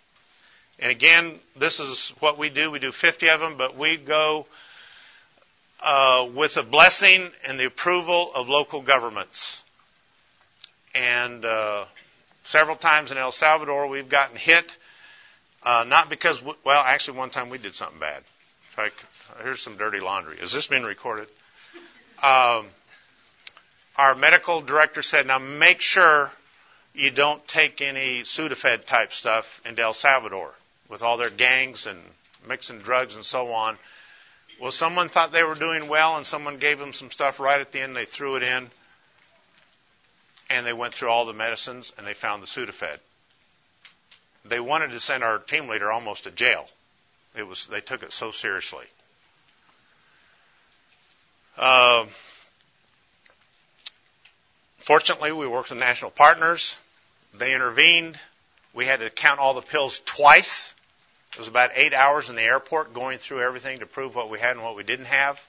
And 0.79 0.91
again, 0.91 1.39
this 1.55 1.79
is 1.79 2.13
what 2.19 2.37
we 2.37 2.49
do. 2.49 2.69
We 2.69 2.79
do 2.79 2.91
50 2.91 3.29
of 3.29 3.39
them, 3.39 3.55
but 3.57 3.77
we 3.77 3.97
go 3.97 4.45
uh, 5.81 6.29
with 6.33 6.55
the 6.55 6.63
blessing 6.63 7.29
and 7.47 7.59
the 7.59 7.65
approval 7.65 8.31
of 8.33 8.49
local 8.49 8.81
governments. 8.81 9.63
And 10.93 11.45
uh, 11.45 11.85
several 12.43 12.75
times 12.75 13.11
in 13.11 13.17
El 13.17 13.31
Salvador, 13.31 13.87
we've 13.87 14.09
gotten 14.09 14.35
hit, 14.35 14.65
uh, 15.63 15.85
not 15.87 16.09
because, 16.09 16.43
we, 16.43 16.53
well, 16.65 16.83
actually, 16.83 17.17
one 17.19 17.29
time 17.29 17.49
we 17.49 17.57
did 17.57 17.75
something 17.75 17.99
bad. 17.99 18.21
Like, 18.77 18.93
here's 19.43 19.61
some 19.61 19.77
dirty 19.77 20.01
laundry. 20.01 20.37
Is 20.37 20.51
this 20.51 20.67
being 20.67 20.83
recorded? 20.83 21.27
Um, 22.21 22.67
our 23.95 24.13
medical 24.15 24.61
director 24.61 25.01
said, 25.01 25.27
now 25.27 25.39
make 25.39 25.79
sure 25.79 26.29
you 26.93 27.11
don't 27.11 27.45
take 27.47 27.81
any 27.81 28.23
Sudafed 28.23 28.85
type 28.85 29.13
stuff 29.13 29.61
into 29.65 29.81
El 29.81 29.93
Salvador 29.93 30.53
with 30.89 31.01
all 31.01 31.17
their 31.17 31.29
gangs 31.29 31.85
and 31.85 31.99
mixing 32.47 32.79
drugs 32.79 33.15
and 33.15 33.25
so 33.25 33.51
on. 33.51 33.77
Well, 34.59 34.71
someone 34.71 35.09
thought 35.09 35.31
they 35.31 35.43
were 35.43 35.55
doing 35.55 35.87
well, 35.87 36.15
and 36.15 36.25
someone 36.25 36.57
gave 36.57 36.79
them 36.79 36.93
some 36.93 37.11
stuff 37.11 37.39
right 37.39 37.59
at 37.59 37.71
the 37.71 37.81
end. 37.81 37.95
They 37.95 38.05
threw 38.05 38.37
it 38.37 38.43
in, 38.43 38.69
and 40.49 40.65
they 40.65 40.73
went 40.73 40.93
through 40.93 41.09
all 41.09 41.25
the 41.25 41.33
medicines, 41.33 41.91
and 41.97 42.07
they 42.07 42.13
found 42.13 42.41
the 42.41 42.47
Sudafed. 42.47 42.99
They 44.45 44.59
wanted 44.59 44.91
to 44.91 44.99
send 44.99 45.23
our 45.23 45.39
team 45.39 45.67
leader 45.67 45.91
almost 45.91 46.23
to 46.23 46.31
jail. 46.31 46.69
It 47.35 47.43
was 47.43 47.67
they 47.67 47.81
took 47.81 48.03
it 48.03 48.13
so 48.13 48.31
seriously. 48.31 48.85
Uh, 51.57 52.05
fortunately, 54.77 55.31
we 55.31 55.47
worked 55.47 55.69
with 55.69 55.79
national 55.79 56.11
partners. 56.11 56.77
They 57.33 57.53
intervened. 57.53 58.17
We 58.73 58.85
had 58.85 58.99
to 58.99 59.09
count 59.09 59.39
all 59.39 59.53
the 59.53 59.61
pills 59.61 60.01
twice 60.05 60.74
it 61.35 61.39
was 61.39 61.49
about 61.49 61.71
eight 61.75 61.93
hours 61.93 62.29
in 62.29 62.37
the 62.37 62.43
airport 62.43 62.93
going 62.93 63.17
through 63.17 63.41
everything 63.41 63.79
to 63.79 63.85
prove 63.85 64.15
what 64.15 64.29
we 64.29 64.39
had 64.39 64.55
and 64.55 64.63
what 64.63 64.77
we 64.77 64.83
didn't 64.83 65.07
have. 65.07 65.45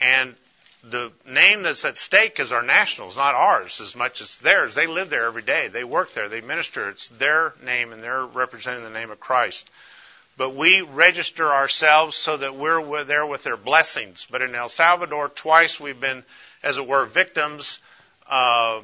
And 0.00 0.34
the 0.82 1.12
name 1.28 1.62
that's 1.62 1.84
at 1.84 1.98
stake 1.98 2.40
is 2.40 2.52
our 2.52 2.62
nationals, 2.62 3.14
not 3.14 3.34
ours 3.34 3.82
as 3.82 3.94
much 3.94 4.22
as 4.22 4.38
theirs. 4.38 4.74
They 4.74 4.86
live 4.86 5.10
there 5.10 5.26
every 5.26 5.42
day. 5.42 5.68
They 5.68 5.84
work 5.84 6.12
there. 6.12 6.30
They 6.30 6.40
minister. 6.40 6.88
It's 6.88 7.08
their 7.08 7.52
name 7.62 7.92
and 7.92 8.02
they're 8.02 8.24
representing 8.24 8.82
the 8.82 8.88
name 8.88 9.10
of 9.10 9.20
Christ. 9.20 9.68
But 10.38 10.54
we 10.54 10.80
register 10.80 11.52
ourselves 11.52 12.16
so 12.16 12.38
that 12.38 12.56
we're 12.56 13.04
there 13.04 13.26
with 13.26 13.44
their 13.44 13.58
blessings. 13.58 14.26
But 14.30 14.40
in 14.40 14.54
El 14.54 14.70
Salvador, 14.70 15.28
twice 15.28 15.78
we've 15.78 16.00
been, 16.00 16.24
as 16.62 16.78
it 16.78 16.88
were, 16.88 17.04
victims, 17.04 17.78
uh, 18.26 18.80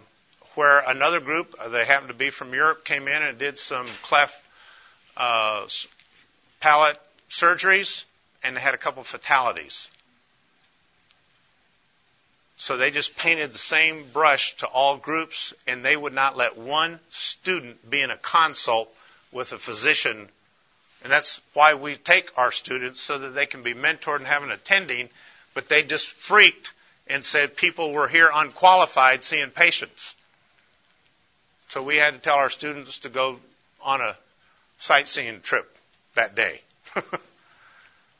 where 0.54 0.80
another 0.80 1.20
group, 1.20 1.54
they 1.70 1.86
happened 1.86 2.08
to 2.08 2.14
be 2.14 2.28
from 2.28 2.52
Europe, 2.52 2.84
came 2.84 3.08
in 3.08 3.22
and 3.22 3.38
did 3.38 3.56
some 3.56 3.86
cleft 4.02 4.44
uh, 5.18 5.66
palate 6.60 6.98
surgeries, 7.28 8.04
and 8.42 8.56
they 8.56 8.60
had 8.60 8.74
a 8.74 8.78
couple 8.78 9.02
of 9.02 9.06
fatalities. 9.06 9.88
So 12.56 12.76
they 12.76 12.90
just 12.90 13.16
painted 13.16 13.52
the 13.52 13.58
same 13.58 14.06
brush 14.12 14.56
to 14.56 14.66
all 14.66 14.96
groups, 14.96 15.52
and 15.66 15.84
they 15.84 15.96
would 15.96 16.12
not 16.12 16.36
let 16.36 16.56
one 16.56 16.98
student 17.10 17.88
be 17.88 18.00
in 18.00 18.10
a 18.10 18.16
consult 18.16 18.92
with 19.30 19.52
a 19.52 19.58
physician. 19.58 20.28
And 21.02 21.12
that's 21.12 21.40
why 21.52 21.74
we 21.74 21.96
take 21.96 22.36
our 22.36 22.50
students 22.50 23.00
so 23.00 23.18
that 23.18 23.30
they 23.30 23.46
can 23.46 23.62
be 23.62 23.74
mentored 23.74 24.16
and 24.16 24.26
have 24.26 24.42
an 24.42 24.50
attending. 24.50 25.08
But 25.54 25.68
they 25.68 25.82
just 25.82 26.08
freaked 26.08 26.72
and 27.06 27.24
said 27.24 27.56
people 27.56 27.92
were 27.92 28.08
here 28.08 28.30
unqualified 28.32 29.22
seeing 29.22 29.50
patients. 29.50 30.14
So 31.68 31.82
we 31.82 31.96
had 31.96 32.14
to 32.14 32.20
tell 32.20 32.36
our 32.36 32.50
students 32.50 33.00
to 33.00 33.08
go 33.08 33.38
on 33.80 34.00
a 34.00 34.16
sightseeing 34.78 35.40
trip 35.40 35.76
that 36.14 36.34
day 36.34 36.60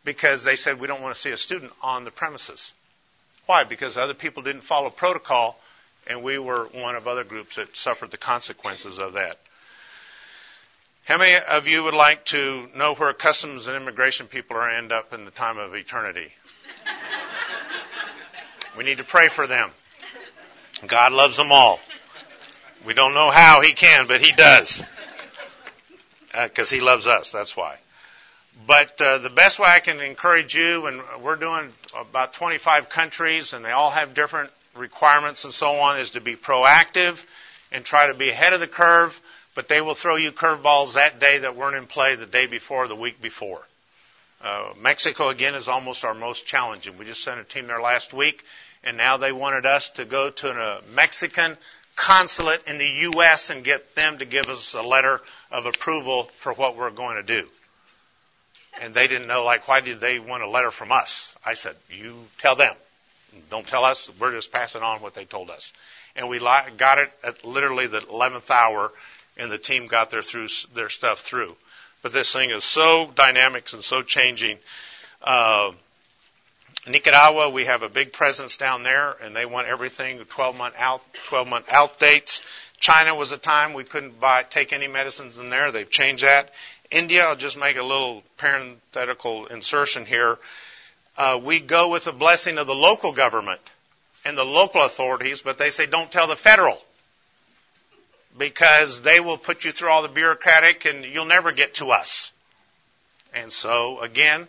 because 0.05 0.44
they 0.44 0.56
said 0.56 0.81
we 0.81 0.87
don't 0.87 1.00
want 1.00 1.15
to 1.15 1.21
see 1.21 1.31
a 1.31 1.37
student 1.37 1.73
on 1.83 2.04
the 2.04 2.11
premises. 2.11 2.75
Why? 3.46 3.65
Because 3.65 3.96
other 3.96 4.15
people 4.15 4.42
didn't 4.42 4.63
follow 4.63 4.90
protocol 4.90 5.59
and 6.06 6.23
we 6.23 6.38
were 6.38 6.65
one 6.73 6.96
of 6.96 7.06
other 7.06 7.25
groups 7.25 7.56
that 7.56 7.77
suffered 7.77 8.11
the 8.11 8.19
consequences 8.19 8.98
of 8.98 9.15
that. 9.15 9.38
How 11.04 11.17
many 11.17 11.42
of 11.50 11.67
you 11.67 11.85
would 11.85 11.94
like 11.94 12.27
to 12.27 12.69
know 12.77 12.94
where 12.94 13.13
customs 13.15 13.67
and 13.67 13.77
immigration 13.77 14.27
people 14.27 14.56
are 14.56 14.69
end 14.69 14.92
up 14.92 15.15
in 15.15 15.25
the 15.25 15.31
time 15.31 15.56
of 15.56 15.75
eternity? 15.75 16.31
we 18.77 18.85
need 18.85 18.98
to 18.98 19.04
pray 19.04 19.29
for 19.29 19.46
them. 19.46 19.71
God 20.87 21.13
loves 21.13 21.37
them 21.37 21.50
all. 21.50 21.81
We 22.87 22.94
don't 22.94 23.15
know 23.15 23.31
how 23.31 23.63
he 23.63 23.73
can, 23.73 24.06
but 24.06 24.21
he 24.21 24.33
does 24.33 24.85
because 26.33 26.72
uh, 26.72 26.74
He 26.76 26.81
loves 26.81 27.06
us. 27.06 27.33
That's 27.33 27.56
why. 27.56 27.76
But 28.66 29.00
uh, 29.00 29.18
the 29.18 29.31
best 29.31 29.58
way 29.58 29.68
I 29.68 29.79
can 29.81 30.00
encourage 30.00 30.54
you, 30.54 30.87
and 30.87 31.00
we're 31.22 31.37
doing 31.37 31.72
about 31.96 32.33
25 32.33 32.88
countries, 32.88 33.52
and 33.52 33.64
they 33.64 33.70
all 33.70 33.90
have 33.90 34.14
different 34.14 34.50
requirements 34.74 35.44
and 35.44 35.52
so 35.52 35.72
on, 35.72 36.00
is 36.00 36.12
to 36.12 36.20
be 36.20 36.35
proactive 36.37 37.24
and 37.70 37.85
try 37.85 38.08
to 38.08 38.14
be 38.14 38.31
ahead 38.31 38.52
of 38.52 38.60
the 38.60 38.68
curve. 38.68 39.20
but 39.54 39.66
they 39.66 39.81
will 39.81 39.94
throw 39.94 40.14
you 40.14 40.31
curveballs 40.31 40.94
that 40.94 41.18
day 41.18 41.38
that 41.38 41.56
weren't 41.56 41.74
in 41.74 41.87
play 41.87 42.14
the 42.14 42.26
day 42.26 42.46
before, 42.46 42.87
the 42.87 42.94
week 42.94 43.20
before. 43.20 43.60
Uh, 44.40 44.72
Mexico 44.81 45.31
again 45.31 45.56
is 45.56 45.66
almost 45.66 46.04
our 46.04 46.14
most 46.14 46.46
challenging. 46.46 46.96
We 46.96 47.04
just 47.04 47.24
sent 47.24 47.40
a 47.40 47.44
team 47.44 47.66
there 47.66 47.81
last 47.81 48.14
week, 48.14 48.44
and 48.85 48.96
now 48.96 49.16
they 49.16 49.33
wanted 49.33 49.66
us 49.66 49.90
to 49.90 50.04
go 50.04 50.31
to 50.31 50.50
a 50.50 50.81
Mexican 50.94 51.56
consulate 51.99 52.63
in 52.67 52.79
the 52.79 52.87
U.S. 53.13 53.51
and 53.51 53.65
get 53.65 53.94
them 53.94 54.19
to 54.19 54.25
give 54.25 54.49
us 54.49 54.75
a 54.75 54.83
letter 54.83 55.21
of 55.51 55.67
approval 55.67 56.31
for 56.38 56.53
what 56.53 56.77
we're 56.77 56.90
going 56.90 57.17
to 57.17 57.23
do. 57.23 57.46
And 58.81 58.94
they 58.94 59.09
didn't 59.09 59.27
know, 59.27 59.44
like, 59.44 59.67
why 59.67 59.81
did 59.81 60.01
they 60.01 60.21
want 60.21 60.44
a 60.44 60.49
letter 60.49 60.71
from 60.71 60.92
us? 60.92 61.35
I 61.44 61.55
said, 61.55 61.75
you 61.90 62.15
tell 62.38 62.55
them. 62.55 62.75
Don't 63.51 63.67
tell 63.67 63.85
us. 63.85 64.11
We're 64.19 64.33
just 64.33 64.53
passing 64.53 64.83
on 64.83 65.01
what 65.01 65.15
they 65.15 65.25
told 65.25 65.51
us. 65.51 65.73
And 66.15 66.29
we 66.29 66.38
got 66.38 66.99
it 66.99 67.11
at 67.25 67.44
literally 67.44 67.88
the 67.88 68.01
11th 68.01 68.51
hour, 68.51 68.92
and 69.37 69.51
the 69.51 69.59
team 69.59 69.88
got 69.88 70.11
their 70.11 70.23
through 70.23 70.49
their 70.75 70.88
stuff 70.88 71.21
through. 71.21 71.57
But 72.03 72.13
this 72.13 72.33
thing 72.33 72.51
is 72.51 72.63
so 72.63 73.11
dynamic 73.15 73.73
and 73.73 73.83
so 73.83 74.03
changing. 74.03 74.59
Uh, 75.21 75.73
Nicaragua, 76.87 77.50
we 77.50 77.66
have 77.66 77.83
a 77.83 77.88
big 77.88 78.12
presence 78.12 78.56
down 78.56 78.83
there, 78.83 79.16
and 79.23 79.35
they 79.35 79.46
want 79.46 79.69
everything 79.69 80.19
12 80.19 80.56
month 80.56 80.75
out, 80.79 81.02
12 81.29 81.48
month 81.48 81.66
out 81.71 81.98
dates. 81.98 82.42
China 82.81 83.14
was 83.14 83.33
a 83.33 83.38
time 83.38 83.75
we 83.75 83.85
couldn't 83.85 84.21
buy, 84.21 84.42
take 84.44 84.73
any 84.73 84.87
medicines 84.87 85.38
in 85.38 85.50
there. 85.50 85.73
They've 85.73 85.90
changed 85.90 86.25
that. 86.25 86.52
India, 86.90 87.25
I'll 87.25 87.37
just 87.37 87.58
make 87.58 87.77
a 87.77 87.83
little 87.83 88.23
parenthetical 88.37 89.46
insertion 89.46 90.06
here. 90.06 90.38
Uh, 91.16 91.40
we 91.42 91.60
go 91.60 91.90
with 91.90 92.04
the 92.04 92.12
blessing 92.12 92.58
of 92.58 92.66
the 92.66 92.75
local 92.75 93.12
government 93.12 93.60
and 94.25 94.38
the 94.38 94.44
local 94.44 94.83
authorities, 94.83 95.42
but 95.42 95.58
they 95.58 95.71
say 95.71 95.87
don't 95.87 96.10
tell 96.10 96.29
the 96.29 96.37
federal 96.37 96.79
because 98.38 99.02
they 99.02 99.21
will 99.21 99.37
put 99.37 99.64
you 99.64 99.73
through 99.73 99.88
all 99.88 100.02
the 100.02 100.08
bureaucratic 100.08 100.85
and 100.85 101.04
you'll 101.04 101.25
never 101.25 101.52
get 101.52 101.75
to 101.75 101.87
us. 101.90 102.31
And 103.35 103.52
so 103.52 104.00
again, 104.00 104.46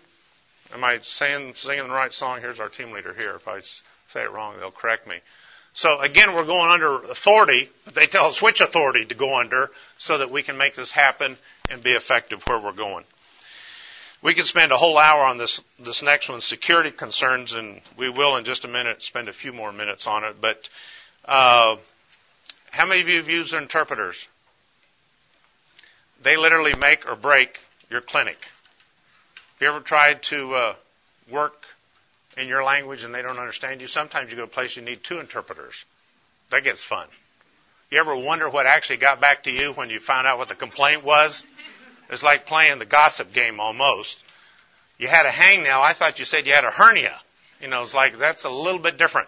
am 0.74 0.84
I 0.84 1.00
saying 1.02 1.56
singing 1.56 1.88
the 1.88 1.94
right 1.94 2.14
song? 2.14 2.42
Here's 2.42 2.60
our 2.60 2.70
team 2.70 2.92
leader 2.92 3.14
here. 3.14 3.36
If 3.36 3.48
I 3.48 3.62
say 4.08 4.24
it 4.24 4.32
wrong, 4.32 4.56
they'll 4.60 4.72
correct 4.72 5.08
me. 5.08 5.20
So 5.74 6.00
again, 6.00 6.34
we're 6.34 6.46
going 6.46 6.72
under 6.72 6.96
authority, 7.04 7.70
but 7.86 7.94
they 7.94 8.08
tell 8.08 8.26
us 8.26 8.42
which 8.42 8.62
authority 8.62 9.06
to 9.06 9.16
go 9.16 9.38
under 9.40 9.70
so 9.98 10.18
that 10.18 10.32
we 10.32 10.44
can 10.44 10.58
make 10.58 10.74
this 10.74 10.92
happen 10.92 11.38
and 11.70 11.82
be 11.84 11.92
effective 11.92 12.44
where 12.48 12.60
we're 12.60 12.72
going. 12.72 13.06
We 14.22 14.34
could 14.34 14.46
spend 14.46 14.72
a 14.72 14.78
whole 14.78 14.98
hour 14.98 15.24
on 15.24 15.38
this 15.38 15.62
this 15.80 16.04
next 16.04 16.28
one, 16.28 16.42
security 16.42 16.92
concerns, 16.92 17.54
and 17.54 17.80
we 17.96 18.10
will 18.10 18.36
in 18.36 18.44
just 18.44 18.66
a 18.66 18.68
minute 18.68 19.02
spend 19.02 19.30
a 19.30 19.34
few 19.34 19.54
more 19.54 19.72
minutes 19.72 20.08
on 20.08 20.26
it. 20.26 20.42
But 20.42 20.70
uh, 21.24 21.78
how 22.72 22.86
many 22.86 23.02
of 23.02 23.08
you 23.08 23.18
have 23.18 23.30
used 23.30 23.54
interpreters? 23.54 24.28
They 26.22 26.36
literally 26.36 26.74
make 26.74 27.10
or 27.10 27.16
break 27.16 27.60
your 27.90 28.02
clinic. 28.02 28.38
Have 29.60 29.66
you 29.66 29.76
ever 29.76 29.82
tried 29.82 30.24
to 30.24 30.54
uh, 30.56 30.76
work 31.30 31.66
in 32.38 32.48
your 32.48 32.64
language 32.64 33.04
and 33.04 33.14
they 33.14 33.22
don't 33.22 33.40
understand 33.40 33.82
you? 33.82 33.88
Sometimes 33.88 34.30
you 34.32 34.38
go 34.38 34.44
to 34.44 34.48
a 34.48 34.50
place 34.50 34.78
you 34.78 34.82
need 34.82 35.04
two 35.04 35.20
interpreters. 35.20 35.84
That 36.50 36.64
gets 36.64 36.82
fun. 36.82 37.06
You 37.92 38.00
ever 38.00 38.16
wonder 38.16 38.50
what 38.50 38.68
actually 38.68 38.98
got 38.98 39.20
back 39.20 39.44
to 39.44 39.52
you 39.52 39.74
when 39.74 39.90
you 39.90 40.00
found 40.00 40.28
out 40.28 40.38
what 40.38 40.48
the 40.48 40.56
complaint 40.56 41.04
was? 41.04 41.44
It's 42.10 42.24
like 42.24 42.46
playing 42.46 42.80
the 42.80 42.86
gossip 42.86 43.34
game 43.34 43.60
almost. 43.60 44.24
You 44.98 45.10
had 45.10 45.26
a 45.26 45.30
hangnail. 45.30 45.82
I 45.82 45.92
thought 45.92 46.20
you 46.20 46.26
said 46.26 46.48
you 46.48 46.54
had 46.54 46.64
a 46.64 46.72
hernia. 46.72 47.20
You 47.60 47.68
know, 47.68 47.84
it's 47.84 47.94
like 47.94 48.18
that's 48.18 48.46
a 48.46 48.50
little 48.50 48.80
bit 48.80 48.98
different. 48.98 49.28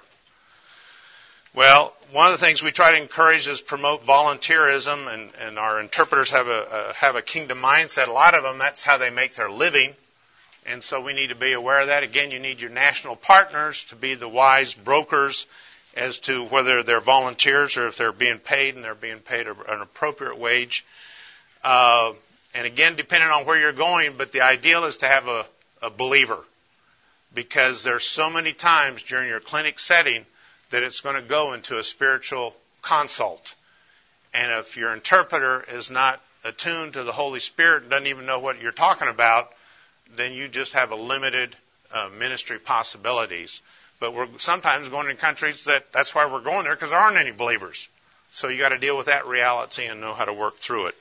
Well, 1.53 1.93
one 2.13 2.31
of 2.31 2.39
the 2.39 2.45
things 2.45 2.63
we 2.63 2.71
try 2.71 2.91
to 2.91 2.97
encourage 2.97 3.49
is 3.49 3.59
promote 3.59 4.05
volunteerism, 4.05 5.13
and, 5.13 5.29
and 5.41 5.59
our 5.59 5.81
interpreters 5.81 6.29
have 6.29 6.47
a, 6.47 6.89
a 6.89 6.93
have 6.93 7.17
a 7.17 7.21
kingdom 7.21 7.57
mindset. 7.57 8.07
A 8.07 8.13
lot 8.13 8.33
of 8.33 8.43
them, 8.43 8.59
that's 8.59 8.81
how 8.81 8.97
they 8.97 9.09
make 9.09 9.35
their 9.35 9.51
living, 9.51 9.93
and 10.65 10.83
so 10.83 11.01
we 11.01 11.13
need 11.13 11.27
to 11.27 11.35
be 11.35 11.53
aware 11.53 11.81
of 11.81 11.87
that. 11.87 12.03
Again, 12.03 12.31
you 12.31 12.39
need 12.39 12.61
your 12.61 12.69
national 12.69 13.15
partners 13.15 13.83
to 13.85 13.95
be 13.95 14.15
the 14.15 14.29
wise 14.29 14.73
brokers 14.73 15.47
as 15.95 16.19
to 16.19 16.45
whether 16.45 16.83
they're 16.83 17.01
volunteers 17.01 17.77
or 17.77 17.87
if 17.87 17.97
they're 17.97 18.11
being 18.11 18.39
paid, 18.39 18.75
and 18.75 18.83
they're 18.83 18.95
being 18.95 19.19
paid 19.19 19.47
an 19.47 19.81
appropriate 19.81 20.37
wage. 20.37 20.85
Uh, 21.63 22.13
and 22.53 22.65
again, 22.65 22.95
depending 22.95 23.29
on 23.29 23.45
where 23.45 23.59
you're 23.59 23.73
going, 23.73 24.15
but 24.17 24.31
the 24.31 24.41
ideal 24.41 24.85
is 24.85 24.97
to 24.97 25.07
have 25.07 25.27
a, 25.27 25.45
a 25.81 25.89
believer. 25.89 26.39
Because 27.33 27.83
there's 27.83 28.03
so 28.03 28.29
many 28.29 28.51
times 28.51 29.03
during 29.03 29.29
your 29.29 29.39
clinic 29.39 29.79
setting 29.79 30.25
that 30.69 30.83
it's 30.83 30.99
going 30.99 31.15
to 31.15 31.21
go 31.21 31.53
into 31.53 31.77
a 31.77 31.83
spiritual 31.83 32.53
consult. 32.81 33.55
And 34.33 34.51
if 34.59 34.77
your 34.77 34.93
interpreter 34.93 35.63
is 35.69 35.91
not 35.91 36.21
attuned 36.43 36.93
to 36.93 37.03
the 37.03 37.11
Holy 37.11 37.39
Spirit 37.39 37.83
and 37.83 37.91
doesn't 37.91 38.07
even 38.07 38.25
know 38.25 38.39
what 38.39 38.61
you're 38.61 38.71
talking 38.71 39.07
about, 39.07 39.51
then 40.15 40.33
you 40.33 40.47
just 40.47 40.73
have 40.73 40.91
a 40.91 40.95
limited 40.95 41.55
uh, 41.91 42.09
ministry 42.17 42.59
possibilities. 42.59 43.61
But 43.99 44.15
we're 44.15 44.27
sometimes 44.39 44.89
going 44.89 45.09
in 45.09 45.17
countries 45.17 45.65
that 45.65 45.91
that's 45.93 46.15
why 46.15 46.31
we're 46.31 46.41
going 46.41 46.63
there 46.63 46.75
because 46.75 46.89
there 46.89 46.99
aren't 46.99 47.17
any 47.17 47.31
believers. 47.31 47.87
So 48.31 48.47
you 48.47 48.57
got 48.57 48.69
to 48.69 48.77
deal 48.77 48.97
with 48.97 49.07
that 49.07 49.27
reality 49.27 49.85
and 49.85 50.01
know 50.01 50.13
how 50.13 50.25
to 50.25 50.33
work 50.33 50.57
through 50.57 50.87
it. 50.87 50.95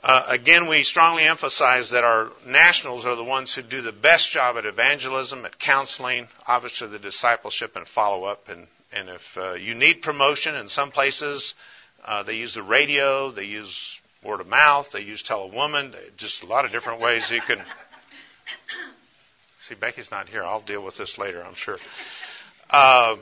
Uh, 0.00 0.24
again, 0.28 0.68
we 0.68 0.84
strongly 0.84 1.24
emphasize 1.24 1.90
that 1.90 2.04
our 2.04 2.30
nationals 2.46 3.04
are 3.04 3.16
the 3.16 3.24
ones 3.24 3.52
who 3.52 3.62
do 3.62 3.82
the 3.82 3.90
best 3.90 4.30
job 4.30 4.56
at 4.56 4.64
evangelism, 4.64 5.44
at 5.44 5.58
counseling, 5.58 6.28
obviously 6.46 6.86
the 6.86 7.00
discipleship 7.00 7.74
and 7.74 7.88
follow 7.88 8.24
up. 8.24 8.48
And, 8.48 8.68
and 8.92 9.08
if 9.08 9.36
uh, 9.36 9.54
you 9.54 9.74
need 9.74 10.02
promotion, 10.02 10.54
in 10.54 10.68
some 10.68 10.92
places 10.92 11.54
uh, 12.04 12.22
they 12.22 12.36
use 12.36 12.54
the 12.54 12.62
radio, 12.62 13.32
they 13.32 13.44
use 13.44 13.97
word 14.22 14.40
of 14.40 14.48
mouth, 14.48 14.90
they 14.92 15.00
use 15.00 15.22
tell 15.22 15.42
a 15.42 15.48
woman, 15.48 15.94
just 16.16 16.42
a 16.42 16.46
lot 16.46 16.64
of 16.64 16.72
different 16.72 17.00
ways 17.00 17.30
you 17.30 17.40
can. 17.40 17.62
See, 19.60 19.74
Becky's 19.74 20.10
not 20.10 20.28
here. 20.28 20.42
I'll 20.42 20.60
deal 20.60 20.82
with 20.82 20.96
this 20.96 21.18
later, 21.18 21.44
I'm 21.44 21.54
sure. 21.54 21.78
Uh, 22.70 23.16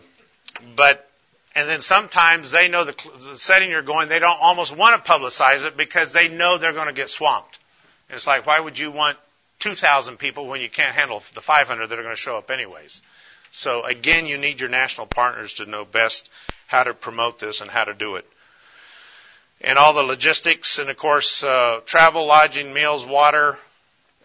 but 0.77 1.09
and 1.57 1.69
then 1.69 1.81
sometimes 1.81 2.51
they 2.51 2.69
know 2.69 2.85
the, 2.85 2.93
the 3.31 3.39
setting 3.39 3.71
you're 3.71 3.81
going, 3.81 4.11
they 4.11 4.19
don't 4.19 4.39
almost 4.41 4.77
want 4.77 5.03
to 5.03 5.11
publicize 5.11 5.65
it 5.65 5.75
because 5.77 6.13
they 6.13 6.29
know 6.29 6.59
they're 6.59 6.75
going 6.75 6.89
to 6.89 6.93
get 6.93 7.09
swamped. 7.09 7.59
And 8.09 8.17
it's 8.17 8.27
like, 8.27 8.47
why 8.47 8.61
would 8.61 8.79
you 8.79 8.91
want 8.91 9.17
2,000 9.61 10.19
people 10.19 10.47
when 10.47 10.61
you 10.61 10.69
can't 10.69 10.95
handle 10.95 11.23
the 11.35 11.41
500 11.41 11.87
that 11.87 11.99
are 11.99 12.03
going 12.03 12.15
to 12.15 12.21
show 12.21 12.37
up 12.37 12.51
anyways? 12.51 13.01
So 13.53 13.85
again, 13.85 14.27
you 14.27 14.37
need 14.37 14.61
your 14.61 14.69
national 14.69 15.07
partners 15.07 15.55
to 15.55 15.67
know 15.67 15.87
best 15.87 16.29
how 16.67 16.83
to 16.83 16.93
promote 16.93 17.39
this 17.39 17.63
and 17.63 17.71
how 17.71 17.85
to 17.85 17.95
do 17.95 18.17
it. 18.17 18.27
And 19.61 19.79
all 19.79 19.95
the 19.95 20.03
logistics 20.03 20.79
and 20.79 20.91
of 20.91 20.97
course, 20.97 21.43
uh, 21.43 21.81
travel, 21.87 22.27
lodging, 22.27 22.73
meals, 22.73 23.07
water, 23.07 23.57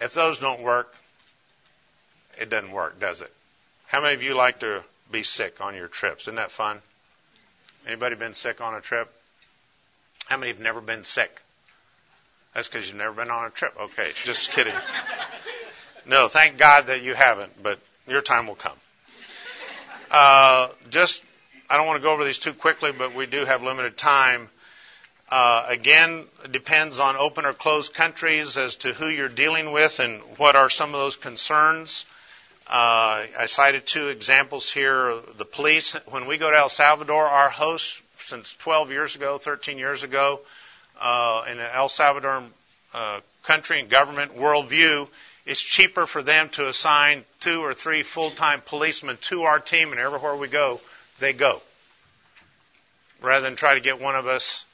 if 0.01 0.13
those 0.13 0.39
don't 0.39 0.61
work, 0.61 0.93
it 2.39 2.49
doesn't 2.49 2.71
work, 2.71 2.99
does 2.99 3.21
it? 3.21 3.31
How 3.87 4.01
many 4.01 4.13
of 4.13 4.23
you 4.23 4.33
like 4.33 4.59
to 4.59 4.83
be 5.11 5.23
sick 5.23 5.61
on 5.61 5.75
your 5.75 5.87
trips? 5.87 6.23
Isn't 6.23 6.35
that 6.35 6.51
fun? 6.51 6.81
Anybody 7.87 8.15
been 8.15 8.33
sick 8.33 8.61
on 8.61 8.73
a 8.73 8.81
trip? 8.81 9.11
How 10.27 10.37
many 10.37 10.51
have 10.51 10.61
never 10.61 10.81
been 10.81 11.03
sick? 11.03 11.41
That's 12.53 12.67
because 12.67 12.87
you've 12.87 12.97
never 12.97 13.13
been 13.13 13.29
on 13.29 13.45
a 13.45 13.49
trip. 13.49 13.73
Okay, 13.79 14.11
just 14.23 14.51
kidding. 14.51 14.73
No, 16.05 16.27
thank 16.27 16.57
God 16.57 16.87
that 16.87 17.03
you 17.03 17.13
haven't, 17.13 17.61
but 17.61 17.79
your 18.07 18.21
time 18.21 18.47
will 18.47 18.55
come. 18.55 18.77
Uh, 20.09 20.69
just, 20.89 21.23
I 21.69 21.77
don't 21.77 21.87
want 21.87 22.01
to 22.01 22.03
go 22.03 22.11
over 22.11 22.23
these 22.23 22.39
too 22.39 22.53
quickly, 22.53 22.91
but 22.91 23.15
we 23.15 23.25
do 23.25 23.45
have 23.45 23.61
limited 23.63 23.97
time. 23.97 24.49
Uh, 25.31 25.65
again, 25.69 26.25
depends 26.51 26.99
on 26.99 27.15
open 27.15 27.45
or 27.45 27.53
closed 27.53 27.93
countries 27.93 28.57
as 28.57 28.75
to 28.75 28.91
who 28.91 29.07
you're 29.07 29.29
dealing 29.29 29.71
with 29.71 30.01
and 30.01 30.19
what 30.35 30.57
are 30.57 30.69
some 30.69 30.89
of 30.93 30.99
those 30.99 31.15
concerns. 31.15 32.03
Uh, 32.67 33.23
I 33.39 33.45
cited 33.47 33.87
two 33.87 34.09
examples 34.09 34.69
here. 34.69 35.15
The 35.37 35.45
police, 35.45 35.93
when 36.09 36.27
we 36.27 36.37
go 36.37 36.51
to 36.51 36.57
El 36.57 36.67
Salvador, 36.67 37.23
our 37.23 37.49
host 37.49 38.01
since 38.17 38.53
12 38.55 38.91
years 38.91 39.15
ago, 39.15 39.37
13 39.37 39.77
years 39.77 40.03
ago, 40.03 40.41
uh, 40.99 41.45
in 41.49 41.59
El 41.61 41.87
Salvador 41.87 42.43
uh, 42.93 43.21
country 43.43 43.79
and 43.79 43.89
government 43.89 44.35
worldview, 44.35 45.07
it's 45.45 45.61
cheaper 45.61 46.05
for 46.07 46.21
them 46.21 46.49
to 46.49 46.67
assign 46.67 47.23
two 47.39 47.61
or 47.61 47.73
three 47.73 48.03
full-time 48.03 48.61
policemen 48.65 49.17
to 49.21 49.43
our 49.43 49.61
team, 49.61 49.91
and 49.91 49.99
everywhere 49.99 50.35
we 50.35 50.49
go, 50.49 50.81
they 51.19 51.31
go, 51.31 51.61
rather 53.21 53.45
than 53.45 53.55
try 53.55 53.75
to 53.75 53.79
get 53.79 54.01
one 54.01 54.15
of 54.15 54.27
us 54.27 54.65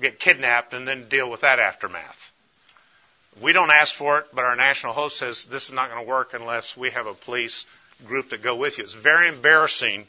get 0.00 0.18
kidnapped 0.18 0.74
and 0.74 0.86
then 0.86 1.08
deal 1.08 1.30
with 1.30 1.42
that 1.42 1.58
aftermath. 1.58 2.32
We 3.40 3.52
don't 3.52 3.70
ask 3.70 3.94
for 3.94 4.18
it, 4.18 4.26
but 4.32 4.44
our 4.44 4.56
national 4.56 4.92
host 4.92 5.18
says 5.18 5.44
this 5.46 5.66
is 5.66 5.72
not 5.72 5.90
going 5.90 6.04
to 6.04 6.08
work 6.08 6.34
unless 6.34 6.76
we 6.76 6.90
have 6.90 7.06
a 7.06 7.14
police 7.14 7.66
group 8.06 8.30
that 8.30 8.42
go 8.42 8.56
with 8.56 8.78
you. 8.78 8.84
It's 8.84 8.94
very 8.94 9.28
embarrassing 9.28 10.06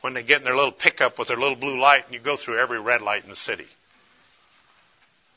when 0.00 0.12
they 0.12 0.22
get 0.22 0.38
in 0.38 0.44
their 0.44 0.56
little 0.56 0.72
pickup 0.72 1.18
with 1.18 1.28
their 1.28 1.36
little 1.38 1.56
blue 1.56 1.78
light 1.78 2.04
and 2.04 2.14
you 2.14 2.20
go 2.20 2.36
through 2.36 2.58
every 2.58 2.80
red 2.80 3.00
light 3.00 3.24
in 3.24 3.30
the 3.30 3.36
city. 3.36 3.66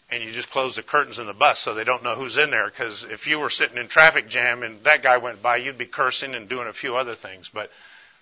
And 0.09 0.23
you 0.23 0.31
just 0.31 0.49
close 0.49 0.75
the 0.77 0.83
curtains 0.83 1.19
in 1.19 1.27
the 1.27 1.33
bus 1.33 1.59
so 1.59 1.73
they 1.73 1.83
don't 1.83 2.03
know 2.03 2.15
who's 2.15 2.37
in 2.37 2.49
there 2.49 2.65
because 2.69 3.03
if 3.03 3.27
you 3.27 3.39
were 3.39 3.49
sitting 3.49 3.77
in 3.77 3.87
traffic 3.87 4.29
jam 4.29 4.63
and 4.63 4.81
that 4.83 5.03
guy 5.03 5.17
went 5.17 5.41
by, 5.41 5.57
you'd 5.57 5.77
be 5.77 5.85
cursing 5.85 6.33
and 6.33 6.47
doing 6.49 6.67
a 6.67 6.73
few 6.73 6.95
other 6.95 7.15
things. 7.15 7.49
But, 7.49 7.71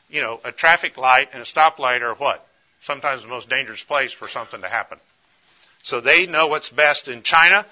you 0.10 0.22
know, 0.22 0.40
a 0.44 0.52
traffic 0.52 0.98
light 0.98 1.30
and 1.34 1.42
a 1.42 1.46
stoplight 1.46 2.02
are 2.02 2.16
what? 2.16 2.46
Sometimes 2.82 3.24
the 3.24 3.28
most 3.28 3.50
dangerous 3.50 3.84
place 3.84 4.12
for 4.14 4.28
something 4.28 4.62
to 4.62 4.70
happen. 4.70 5.00
So 5.86 6.02
they 6.02 6.26
know 6.26 6.48
what's 6.48 6.70
best 6.70 7.10
in 7.10 7.22
China. 7.22 7.64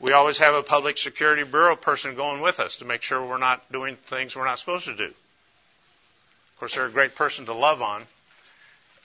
We 0.00 0.10
always 0.10 0.38
have 0.38 0.54
a 0.54 0.62
public 0.64 0.98
security 0.98 1.44
bureau 1.44 1.76
person 1.76 2.16
going 2.16 2.40
with 2.40 2.58
us 2.58 2.78
to 2.78 2.84
make 2.84 3.02
sure 3.02 3.24
we're 3.24 3.38
not 3.38 3.70
doing 3.70 3.94
things 3.94 4.34
we're 4.34 4.44
not 4.44 4.58
supposed 4.58 4.86
to 4.86 4.96
do. 4.96 5.04
Of 5.04 5.14
course, 6.58 6.74
they're 6.74 6.86
a 6.86 6.90
great 6.90 7.14
person 7.14 7.46
to 7.46 7.54
love 7.54 7.80
on. 7.80 8.02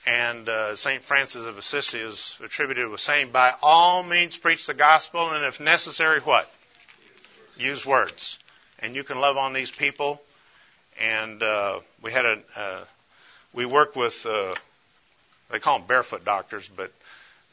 And 0.07 0.49
uh, 0.49 0.75
St. 0.75 1.03
Francis 1.03 1.45
of 1.45 1.59
Assisi 1.59 1.99
is 1.99 2.39
attributed 2.43 2.89
with 2.89 3.01
saying, 3.01 3.29
by 3.29 3.53
all 3.61 4.01
means 4.01 4.35
preach 4.35 4.65
the 4.65 4.73
gospel, 4.73 5.29
and 5.29 5.45
if 5.45 5.59
necessary, 5.59 6.19
what? 6.21 6.49
Use 7.57 7.85
words. 7.85 8.39
And 8.79 8.95
you 8.95 9.03
can 9.03 9.19
love 9.19 9.37
on 9.37 9.53
these 9.53 9.69
people. 9.69 10.19
And 10.99 11.43
uh, 11.43 11.81
we 12.01 12.11
had 12.11 12.25
a, 12.25 12.39
uh, 12.55 12.83
we 13.53 13.67
worked 13.67 13.95
with, 13.95 14.25
uh, 14.25 14.55
they 15.51 15.59
call 15.59 15.77
them 15.77 15.87
barefoot 15.87 16.25
doctors, 16.25 16.67
but 16.67 16.91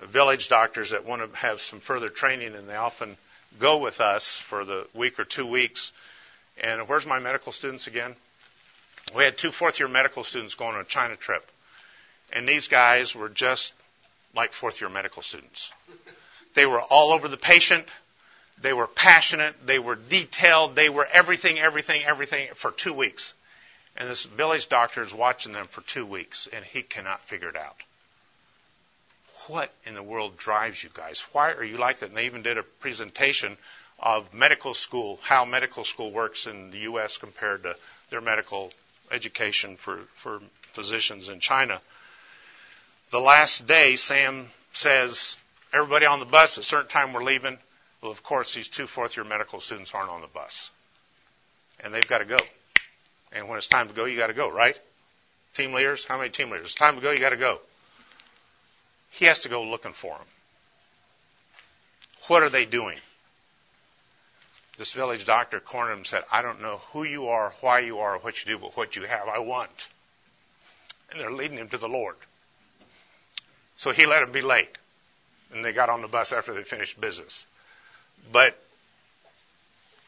village 0.06 0.48
doctors 0.48 0.90
that 0.90 1.04
want 1.04 1.22
to 1.22 1.36
have 1.36 1.60
some 1.60 1.80
further 1.80 2.08
training, 2.08 2.54
and 2.54 2.68
they 2.68 2.76
often 2.76 3.16
go 3.58 3.78
with 3.78 4.00
us 4.00 4.38
for 4.38 4.64
the 4.64 4.86
week 4.94 5.18
or 5.18 5.24
two 5.24 5.46
weeks. 5.46 5.92
And 6.62 6.88
where's 6.88 7.06
my 7.06 7.18
medical 7.18 7.52
students 7.52 7.86
again? 7.86 8.14
We 9.14 9.24
had 9.24 9.36
two 9.36 9.50
fourth 9.50 9.78
year 9.78 9.88
medical 9.88 10.24
students 10.24 10.54
going 10.54 10.74
on 10.74 10.80
a 10.80 10.84
China 10.84 11.16
trip. 11.16 11.44
And 12.32 12.48
these 12.48 12.68
guys 12.68 13.14
were 13.14 13.28
just 13.28 13.74
like 14.34 14.52
fourth 14.52 14.80
year 14.80 14.88
medical 14.88 15.22
students. 15.22 15.72
They 16.54 16.66
were 16.66 16.80
all 16.80 17.12
over 17.12 17.28
the 17.28 17.36
patient. 17.36 17.86
They 18.60 18.72
were 18.72 18.86
passionate. 18.86 19.54
They 19.66 19.78
were 19.78 19.96
detailed. 19.96 20.74
They 20.74 20.88
were 20.88 21.06
everything, 21.10 21.58
everything, 21.58 22.02
everything 22.04 22.48
for 22.54 22.70
two 22.70 22.94
weeks. 22.94 23.34
And 23.96 24.08
this 24.08 24.24
village 24.24 24.68
doctor 24.68 25.02
is 25.02 25.12
watching 25.12 25.52
them 25.52 25.66
for 25.66 25.82
two 25.82 26.06
weeks, 26.06 26.48
and 26.52 26.64
he 26.64 26.82
cannot 26.82 27.22
figure 27.24 27.48
it 27.48 27.56
out. 27.56 27.76
What 29.48 29.72
in 29.84 29.94
the 29.94 30.02
world 30.02 30.36
drives 30.36 30.82
you 30.82 30.90
guys? 30.92 31.24
Why 31.32 31.52
are 31.52 31.64
you 31.64 31.76
like 31.76 31.98
that? 31.98 32.10
And 32.10 32.16
they 32.16 32.26
even 32.26 32.42
did 32.42 32.58
a 32.58 32.62
presentation 32.62 33.56
of 33.98 34.32
medical 34.34 34.74
school, 34.74 35.18
how 35.22 35.44
medical 35.44 35.84
school 35.84 36.12
works 36.12 36.46
in 36.46 36.70
the 36.70 36.78
U.S. 36.78 37.16
compared 37.16 37.62
to 37.62 37.76
their 38.10 38.20
medical 38.20 38.72
education 39.10 39.76
for, 39.76 40.00
for 40.16 40.40
physicians 40.72 41.28
in 41.28 41.40
China. 41.40 41.80
The 43.10 43.20
last 43.20 43.66
day, 43.66 43.96
Sam 43.96 44.46
says, 44.72 45.36
everybody 45.72 46.06
on 46.06 46.18
the 46.18 46.26
bus, 46.26 46.58
at 46.58 46.64
a 46.64 46.66
certain 46.66 46.88
time 46.88 47.12
we're 47.12 47.22
leaving. 47.22 47.58
Well, 48.02 48.10
of 48.10 48.22
course, 48.22 48.54
these 48.54 48.68
two 48.68 48.86
fourth 48.86 49.16
year 49.16 49.24
medical 49.24 49.60
students 49.60 49.94
aren't 49.94 50.10
on 50.10 50.20
the 50.20 50.26
bus. 50.28 50.70
And 51.80 51.92
they've 51.94 52.06
got 52.06 52.18
to 52.18 52.24
go. 52.24 52.38
And 53.32 53.48
when 53.48 53.58
it's 53.58 53.68
time 53.68 53.88
to 53.88 53.94
go, 53.94 54.04
you 54.04 54.16
got 54.16 54.26
to 54.28 54.34
go, 54.34 54.50
right? 54.50 54.78
Team 55.54 55.72
leaders, 55.72 56.04
how 56.04 56.18
many 56.18 56.30
team 56.30 56.50
leaders? 56.50 56.66
It's 56.66 56.74
time 56.74 56.96
to 56.96 57.00
go, 57.00 57.10
you 57.10 57.18
got 57.18 57.30
to 57.30 57.36
go. 57.36 57.60
He 59.12 59.26
has 59.26 59.40
to 59.40 59.48
go 59.48 59.62
looking 59.62 59.92
for 59.92 60.16
them. 60.16 60.26
What 62.28 62.42
are 62.42 62.48
they 62.48 62.64
doing? 62.64 62.98
This 64.78 64.92
village 64.92 65.24
doctor 65.24 65.60
cornered 65.60 65.92
him 65.92 65.98
and 65.98 66.06
said, 66.06 66.24
I 66.32 66.42
don't 66.42 66.62
know 66.62 66.80
who 66.92 67.04
you 67.04 67.28
are, 67.28 67.54
why 67.60 67.80
you 67.80 67.98
are, 67.98 68.18
what 68.18 68.44
you 68.44 68.52
do, 68.52 68.58
but 68.58 68.76
what 68.76 68.96
you 68.96 69.02
have, 69.02 69.28
I 69.28 69.40
want. 69.40 69.88
And 71.10 71.20
they're 71.20 71.30
leading 71.30 71.58
him 71.58 71.68
to 71.68 71.78
the 71.78 71.88
Lord. 71.88 72.16
So 73.76 73.92
he 73.92 74.06
let 74.06 74.20
them 74.20 74.32
be 74.32 74.40
late. 74.40 74.78
And 75.52 75.62
they 75.62 75.72
got 75.72 75.90
on 75.90 76.00
the 76.00 76.08
bus 76.08 76.32
after 76.32 76.54
they 76.54 76.62
finished 76.62 77.00
business. 77.00 77.46
But 78.32 78.58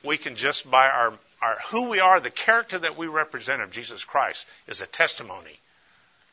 we 0.03 0.17
can 0.17 0.37
just 0.37 0.71
by 0.71 0.89
our, 0.89 1.13
our 1.43 1.57
who 1.71 1.91
we 1.91 2.01
are, 2.01 2.21
the 2.21 2.31
character 2.31 2.79
that 2.79 2.97
we 2.97 3.07
represent 3.07 3.61
of 3.61 3.71
Jesus 3.71 4.05
Christ 4.05 4.47
is 4.67 4.81
a 4.81 4.87
testimony. 4.87 5.59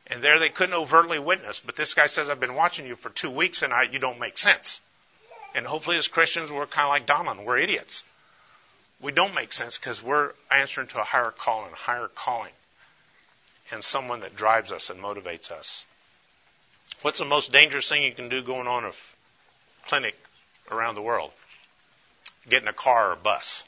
And 0.07 0.21
there 0.21 0.39
they 0.39 0.49
couldn't 0.49 0.75
overtly 0.75 1.19
witness, 1.19 1.61
but 1.65 1.75
this 1.75 1.93
guy 1.93 2.07
says, 2.07 2.29
I've 2.29 2.39
been 2.39 2.55
watching 2.55 2.85
you 2.85 2.95
for 2.95 3.09
two 3.09 3.31
weeks 3.31 3.61
and 3.61 3.71
I, 3.71 3.83
you 3.83 3.99
don't 3.99 4.19
make 4.19 4.37
sense. 4.37 4.81
And 5.55 5.65
hopefully 5.65 5.97
as 5.97 6.07
Christians, 6.07 6.51
we're 6.51 6.65
kind 6.65 6.85
of 6.85 6.89
like 6.89 7.05
Donlin. 7.05 7.45
We're 7.45 7.57
idiots. 7.57 8.03
We 9.01 9.11
don't 9.11 9.33
make 9.33 9.51
sense 9.53 9.77
because 9.77 10.03
we're 10.03 10.31
answering 10.49 10.87
to 10.87 11.01
a 11.01 11.03
higher 11.03 11.31
calling, 11.31 11.71
a 11.71 11.75
higher 11.75 12.07
calling, 12.07 12.51
and 13.71 13.83
someone 13.83 14.21
that 14.21 14.35
drives 14.35 14.71
us 14.71 14.89
and 14.89 15.01
motivates 15.01 15.51
us. 15.51 15.85
What's 17.01 17.19
the 17.19 17.25
most 17.25 17.51
dangerous 17.51 17.89
thing 17.89 18.03
you 18.03 18.13
can 18.13 18.29
do 18.29 18.43
going 18.43 18.67
on 18.67 18.85
a 18.85 18.91
clinic 19.87 20.15
around 20.69 20.95
the 20.95 21.01
world? 21.01 21.31
Getting 22.47 22.67
a 22.67 22.73
car 22.73 23.09
or 23.09 23.13
a 23.13 23.17
bus. 23.17 23.63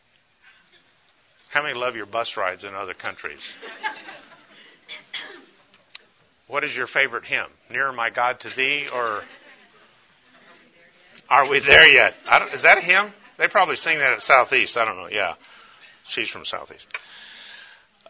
How 1.49 1.61
many 1.61 1.73
love 1.73 1.95
your 1.95 2.05
bus 2.05 2.37
rides 2.37 2.63
in 2.63 2.73
other 2.75 2.93
countries? 2.93 3.53
What 6.47 6.63
is 6.63 6.75
your 6.75 6.87
favorite 6.87 7.25
hymn? 7.25 7.47
Nearer 7.69 7.93
my 7.93 8.09
God 8.09 8.39
to 8.41 8.55
thee 8.55 8.87
or 8.93 9.23
are 11.29 11.47
we 11.47 11.59
there 11.59 11.87
yet? 11.87 12.13
is 12.53 12.63
that 12.63 12.77
a 12.77 12.81
hymn? 12.81 13.11
They 13.37 13.47
probably 13.47 13.75
sing 13.75 13.97
that 13.99 14.13
at 14.13 14.21
Southeast. 14.21 14.77
I 14.77 14.85
don't 14.85 14.97
know. 14.97 15.07
Yeah. 15.09 15.35
She's 16.05 16.29
from 16.29 16.45
Southeast. 16.45 16.85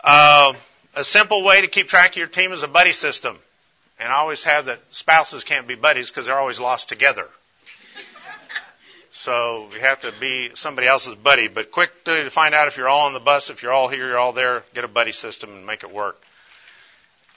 Uh, 0.03 0.53
a 0.95 1.03
simple 1.03 1.43
way 1.43 1.61
to 1.61 1.67
keep 1.67 1.88
track 1.88 2.11
of 2.11 2.17
your 2.17 2.27
team 2.27 2.51
is 2.51 2.63
a 2.63 2.67
buddy 2.67 2.91
system. 2.91 3.38
And 3.99 4.11
I 4.11 4.17
always 4.17 4.43
have 4.43 4.65
that 4.65 4.79
spouses 4.91 5.43
can't 5.43 5.67
be 5.67 5.75
buddies 5.75 6.09
because 6.09 6.25
they're 6.25 6.38
always 6.38 6.59
lost 6.59 6.89
together. 6.89 7.29
So 9.11 9.69
you 9.73 9.79
have 9.79 10.01
to 10.01 10.11
be 10.19 10.51
somebody 10.55 10.88
else's 10.88 11.15
buddy. 11.15 11.47
But 11.47 11.71
quick 11.71 12.03
to 12.05 12.29
find 12.29 12.53
out 12.53 12.67
if 12.67 12.75
you're 12.75 12.89
all 12.89 13.05
on 13.05 13.13
the 13.13 13.19
bus, 13.19 13.49
if 13.49 13.63
you're 13.63 13.71
all 13.71 13.88
here, 13.88 14.07
you're 14.07 14.17
all 14.17 14.34
there, 14.34 14.63
get 14.73 14.84
a 14.84 14.89
buddy 14.89 15.13
system 15.13 15.51
and 15.51 15.65
make 15.65 15.84
it 15.84 15.93
work. 15.93 16.19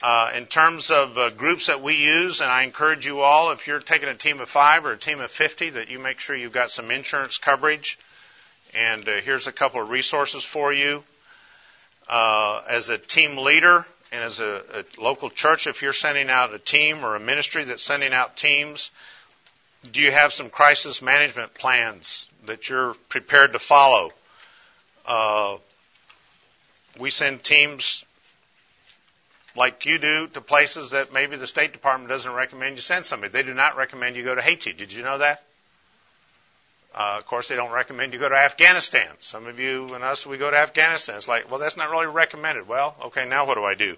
Uh, 0.01 0.31
in 0.35 0.45
terms 0.45 0.91
of 0.91 1.17
uh, 1.17 1.31
groups 1.31 1.67
that 1.67 1.81
we 1.81 1.95
use, 1.95 2.41
and 2.41 2.51
I 2.51 2.63
encourage 2.63 3.07
you 3.07 3.21
all, 3.21 3.51
if 3.51 3.65
you're 3.65 3.79
taking 3.79 4.09
a 4.09 4.15
team 4.15 4.39
of 4.39 4.47
five 4.47 4.85
or 4.85 4.91
a 4.91 4.97
team 4.97 5.19
of 5.19 5.31
50, 5.31 5.71
that 5.71 5.89
you 5.89 5.97
make 5.97 6.19
sure 6.19 6.35
you've 6.35 6.53
got 6.53 6.69
some 6.69 6.91
insurance 6.91 7.39
coverage. 7.39 7.97
And 8.75 9.07
uh, 9.09 9.21
here's 9.23 9.47
a 9.47 9.51
couple 9.51 9.81
of 9.81 9.89
resources 9.89 10.43
for 10.43 10.71
you. 10.71 11.03
Uh, 12.07 12.61
as 12.69 12.89
a 12.89 12.97
team 12.97 13.37
leader, 13.37 13.85
and 14.11 14.23
as 14.23 14.39
a, 14.39 14.61
a, 14.73 15.01
local 15.01 15.29
church, 15.31 15.67
if 15.67 15.81
you're 15.81 15.93
sending 15.93 16.29
out 16.29 16.53
a 16.53 16.59
team 16.59 17.03
or 17.03 17.15
a 17.15 17.19
ministry 17.19 17.63
that's 17.63 17.83
sending 17.83 18.13
out 18.13 18.37
teams, 18.37 18.91
do 19.91 19.99
you 19.99 20.11
have 20.11 20.31
some 20.31 20.49
crisis 20.49 21.01
management 21.01 21.53
plans 21.55 22.27
that 22.45 22.69
you're 22.69 22.93
prepared 23.09 23.53
to 23.53 23.59
follow? 23.59 24.11
Uh, 25.05 25.57
we 26.99 27.09
send 27.09 27.43
teams 27.43 28.05
like 29.57 29.85
you 29.85 29.97
do 29.97 30.27
to 30.27 30.41
places 30.41 30.91
that 30.91 31.11
maybe 31.11 31.35
the 31.35 31.47
State 31.47 31.73
Department 31.73 32.09
doesn't 32.09 32.31
recommend 32.31 32.75
you 32.75 32.81
send 32.81 33.05
somebody. 33.05 33.31
They 33.31 33.43
do 33.43 33.53
not 33.53 33.75
recommend 33.75 34.15
you 34.15 34.23
go 34.23 34.35
to 34.35 34.41
Haiti. 34.41 34.73
Did 34.73 34.93
you 34.93 35.03
know 35.03 35.17
that? 35.17 35.43
Uh, 36.93 37.15
of 37.17 37.25
course, 37.25 37.47
they 37.47 37.55
don't 37.55 37.71
recommend 37.71 38.13
you 38.13 38.19
go 38.19 38.29
to 38.29 38.35
Afghanistan. 38.35 39.07
Some 39.19 39.47
of 39.47 39.59
you 39.59 39.93
and 39.93 40.03
us, 40.03 40.25
we 40.25 40.37
go 40.37 40.49
to 40.49 40.57
Afghanistan. 40.57 41.17
It's 41.17 41.27
like, 41.27 41.49
well, 41.49 41.59
that's 41.59 41.77
not 41.77 41.89
really 41.91 42.07
recommended. 42.07 42.67
Well, 42.67 42.95
okay, 43.05 43.27
now 43.27 43.45
what 43.45 43.55
do 43.55 43.63
I 43.63 43.75
do? 43.75 43.97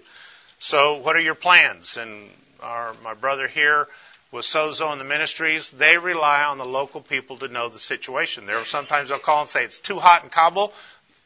So, 0.58 0.96
what 0.98 1.16
are 1.16 1.20
your 1.20 1.34
plans? 1.34 1.96
And 1.96 2.28
our, 2.60 2.94
my 3.02 3.14
brother 3.14 3.48
here 3.48 3.86
with 4.32 4.44
Sozo 4.44 4.92
and 4.92 5.00
the 5.00 5.04
ministries, 5.04 5.70
they 5.70 5.98
rely 5.98 6.44
on 6.44 6.58
the 6.58 6.66
local 6.66 7.00
people 7.00 7.38
to 7.38 7.48
know 7.48 7.68
the 7.68 7.78
situation. 7.78 8.46
There, 8.46 8.64
sometimes 8.64 9.08
they'll 9.08 9.18
call 9.18 9.40
and 9.40 9.48
say 9.48 9.64
it's 9.64 9.78
too 9.78 9.98
hot 9.98 10.22
in 10.24 10.30
Kabul. 10.30 10.72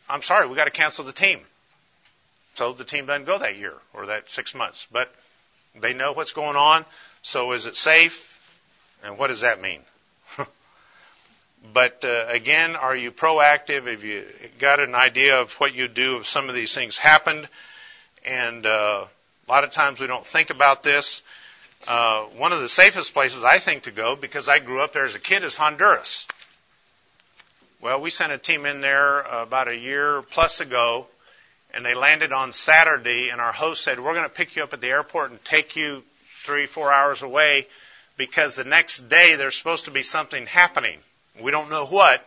I'm 0.09 0.23
sorry, 0.23 0.47
we 0.49 0.57
got 0.57 0.65
to 0.65 0.71
cancel 0.71 1.05
the 1.05 1.13
team. 1.13 1.41
So 2.55 2.73
the 2.73 2.85
team 2.85 3.07
doesn't 3.07 3.25
go 3.25 3.39
that 3.39 3.57
year 3.57 3.75
or 3.93 4.07
that 4.07 4.31
six 4.31 4.55
months, 4.55 4.87
but 4.91 5.13
they 5.81 5.93
know 5.93 6.13
what's 6.13 6.33
going 6.33 6.57
on. 6.57 6.85
So 7.23 7.53
is 7.53 7.67
it 7.67 7.77
safe? 7.77 8.31
And 9.03 9.19
what 9.19 9.29
does 9.29 9.41
that 9.41 9.61
mean? 9.61 9.81
But 11.73 12.05
uh, 12.05 12.27
again, 12.29 12.77
are 12.77 12.95
you 12.95 13.11
proactive? 13.11 13.87
Have 13.87 14.05
you 14.05 14.27
got 14.59 14.81
an 14.81 14.95
idea 14.95 15.41
of 15.41 15.53
what 15.55 15.75
you 15.75 15.89
do 15.89 16.19
if 16.19 16.27
some 16.27 16.51
of 16.51 16.55
these 16.55 16.75
things 16.75 16.99
happened? 16.99 17.49
And 18.27 18.67
uh, 18.67 19.07
a 19.07 19.51
lot 19.51 19.65
of 19.65 19.71
times 19.71 19.99
we 19.99 20.07
don't 20.07 20.27
think 20.27 20.51
about 20.51 20.83
this. 20.83 21.23
Uh, 21.87 22.25
one 22.37 22.53
of 22.53 22.61
the 22.61 22.69
safest 22.69 23.15
places 23.15 23.45
I 23.45 23.59
think 23.59 23.85
to 23.85 23.91
go, 23.91 24.15
because 24.15 24.49
I 24.49 24.59
grew 24.59 24.83
up 24.83 24.93
there 24.93 25.07
as 25.07 25.15
a 25.15 25.21
kid, 25.21 25.43
is 25.43 25.55
Honduras. 25.55 26.27
Well, 27.81 28.01
we 28.01 28.11
sent 28.11 28.33
a 28.33 28.39
team 28.39 28.67
in 28.67 28.81
there 28.81 29.21
about 29.21 29.69
a 29.69 29.77
year 29.77 30.23
plus 30.23 30.61
ago, 30.61 31.07
and 31.75 31.85
they 31.85 31.95
landed 31.95 32.33
on 32.33 32.53
Saturday, 32.53 33.31
and 33.31 33.41
our 33.41 33.53
host 33.53 33.83
said, 33.83 33.99
We're 33.99 34.15
going 34.15 34.25
to 34.25 34.35
pick 34.35 34.55
you 34.57 34.63
up 34.63 34.73
at 34.73 34.81
the 34.81 34.89
airport 34.89 35.33
and 35.33 35.45
take 35.45 35.75
you 35.75 36.05
three, 36.45 36.67
four 36.67 36.93
hours 36.93 37.23
away 37.23 37.67
because 38.17 38.55
the 38.55 38.65
next 38.65 39.09
day 39.09 39.35
there's 39.35 39.57
supposed 39.57 39.87
to 39.87 39.91
be 39.91 40.03
something 40.03 40.47
happening. 40.47 40.99
We 41.43 41.51
don't 41.51 41.71
know 41.71 41.87
what. 41.87 42.25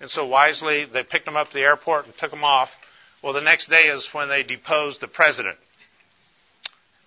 And 0.00 0.10
so 0.10 0.26
wisely, 0.26 0.84
they 0.84 1.04
picked 1.04 1.26
them 1.26 1.36
up 1.36 1.48
at 1.48 1.52
the 1.52 1.60
airport 1.60 2.06
and 2.06 2.16
took 2.16 2.30
them 2.30 2.44
off. 2.44 2.78
Well, 3.22 3.32
the 3.32 3.40
next 3.40 3.68
day 3.68 3.84
is 3.86 4.12
when 4.14 4.28
they 4.28 4.42
deposed 4.42 5.00
the 5.00 5.08
president. 5.08 5.56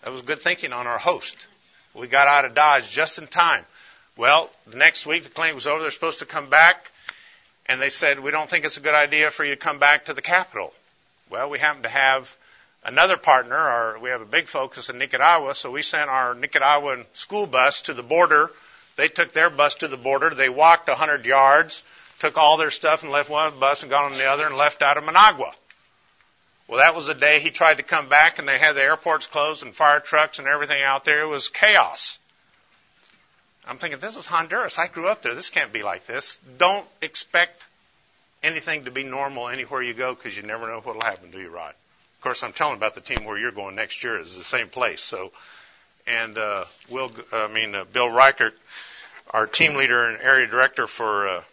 That 0.04 0.12
was 0.12 0.22
good 0.22 0.42
thinking 0.42 0.74
on 0.74 0.88
our 0.88 0.98
host. 0.98 1.48
We 1.94 2.08
got 2.08 2.28
out 2.28 2.46
of 2.46 2.54
Dodge 2.54 2.90
just 2.90 3.18
in 3.18 3.28
time. 3.28 3.66
Well, 4.18 4.50
the 4.66 4.78
next 4.78 5.06
week 5.06 5.24
the 5.24 5.30
claim 5.30 5.56
was 5.56 5.68
over. 5.68 5.82
They're 5.82 5.92
supposed 5.92 6.20
to 6.20 6.26
come 6.26 6.50
back. 6.50 6.92
And 7.66 7.82
they 7.82 7.90
said, 7.90 8.20
we 8.20 8.32
don't 8.32 8.50
think 8.50 8.66
it's 8.66 8.78
a 8.78 8.82
good 8.82 8.96
idea 8.96 9.30
for 9.30 9.44
you 9.44 9.56
to 9.56 9.60
come 9.60 9.80
back 9.80 10.06
to 10.06 10.14
the 10.14 10.22
capital. 10.22 10.74
Well, 11.32 11.50
we 11.50 11.60
happen 11.60 11.84
to 11.84 11.90
have 11.90 12.36
another 12.84 13.16
partner. 13.16 13.56
Our, 13.56 14.00
we 14.00 14.10
have 14.10 14.20
a 14.20 14.26
big 14.26 14.48
focus 14.48 14.90
in 14.90 14.98
Nicaragua. 14.98 15.56
So 15.56 15.72
we 15.72 15.82
sent 15.82 16.10
our 16.10 16.36
Nicaraguan 16.36 17.06
school 17.14 17.48
bus 17.48 17.84
to 17.84 17.94
the 17.94 18.04
border 18.04 18.52
They 18.98 19.08
took 19.08 19.32
their 19.32 19.50
bus 19.50 19.76
to 19.76 19.88
the 19.88 19.98
border. 19.98 20.32
They 20.32 20.50
walked 20.50 20.90
100 20.90 21.26
yards, 21.26 21.84
took 22.20 22.38
all 22.38 22.58
their 22.58 22.70
stuff 22.70 23.04
and 23.04 23.12
left 23.12 23.30
one 23.30 23.60
bus 23.60 23.82
and 23.82 23.90
got 23.90 24.12
on 24.12 24.18
the 24.18 24.26
other 24.26 24.46
and 24.46 24.58
left 24.58 24.82
out 24.82 24.98
of 24.98 25.06
Managua. 25.06 25.54
Well, 26.68 26.80
that 26.80 26.96
was 26.96 27.08
the 27.08 27.14
day 27.14 27.40
he 27.40 27.50
tried 27.50 27.78
to 27.78 27.84
come 27.84 28.10
back 28.10 28.38
and 28.38 28.48
they 28.48 28.58
had 28.58 28.76
the 28.76 28.84
airports 28.84 29.28
closed 29.28 29.64
and 29.64 29.74
fire 29.74 30.02
trucks 30.02 30.38
and 30.38 30.48
everything 30.48 30.84
out 30.84 31.06
there. 31.06 31.22
It 31.22 31.28
was 31.28 31.48
chaos. 31.48 32.20
I'm 33.66 33.78
thinking, 33.78 34.00
this 34.00 34.18
is 34.18 34.26
Honduras. 34.26 34.78
I 34.78 34.88
grew 34.88 35.08
up 35.08 35.22
there. 35.22 35.36
This 35.36 35.50
can't 35.50 35.72
be 35.72 35.84
like 35.84 36.06
this. 36.06 36.40
Don't 36.58 36.86
expect 37.02 37.66
anything 38.44 38.86
to 38.86 38.92
be 38.92 39.04
normal 39.04 39.48
anywhere 39.48 39.82
you 39.82 39.94
go 39.94 40.14
because 40.14 40.36
you 40.36 40.44
never 40.44 40.68
know 40.68 40.82
what 40.82 40.96
will 40.96 41.02
happen 41.02 41.32
to 41.32 41.40
you, 41.40 41.50
Rod. 41.50 41.74
Of 42.18 42.22
course, 42.22 42.44
I'm 42.44 42.54
telling 42.54 42.76
about 42.76 42.96
the 42.96 43.02
team 43.02 43.26
where 43.26 43.38
you're 43.38 43.52
going 43.52 43.76
next 43.76 44.04
year. 44.04 44.18
It's 44.18 44.38
the 44.38 44.44
same 44.44 44.70
place. 44.70 45.02
So, 45.02 45.32
and 46.06 46.38
uh, 46.38 46.66
Will, 46.90 47.12
I 47.32 47.48
mean 47.48 47.74
uh, 47.76 47.86
Bill 47.86 48.10
Reichert, 48.10 48.54
our 49.32 49.48
team 49.48 49.76
leader 49.76 50.06
and 50.08 50.22
area 50.22 50.48
director 50.48 50.88
for 50.88 51.28
uh, 51.28 51.44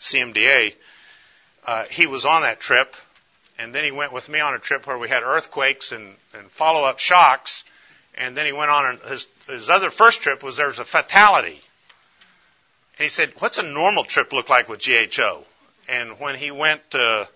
CMDA, 0.00 0.74
uh, 1.64 1.84
he 1.84 2.06
was 2.06 2.24
on 2.24 2.42
that 2.42 2.60
trip, 2.60 2.94
and 3.58 3.74
then 3.74 3.84
he 3.84 3.90
went 3.90 4.12
with 4.12 4.28
me 4.28 4.40
on 4.40 4.54
a 4.54 4.58
trip 4.58 4.86
where 4.86 4.98
we 4.98 5.08
had 5.08 5.22
earthquakes 5.22 5.92
and, 5.92 6.14
and 6.34 6.50
follow-up 6.50 6.98
shocks, 6.98 7.64
and 8.14 8.36
then 8.36 8.46
he 8.46 8.52
went 8.52 8.70
on 8.70 8.98
his 9.08 9.28
his 9.48 9.70
other 9.70 9.90
first 9.90 10.20
trip 10.22 10.42
was 10.42 10.56
there 10.56 10.66
was 10.68 10.78
a 10.78 10.84
fatality. 10.84 11.60
And 12.98 13.04
he 13.04 13.08
said, 13.08 13.32
"What's 13.38 13.58
a 13.58 13.62
normal 13.62 14.04
trip 14.04 14.32
look 14.32 14.48
like 14.50 14.68
with 14.68 14.80
GHO?" 14.84 15.44
And 15.88 16.18
when 16.20 16.36
he 16.36 16.50
went 16.50 16.82
uh, 16.94 17.26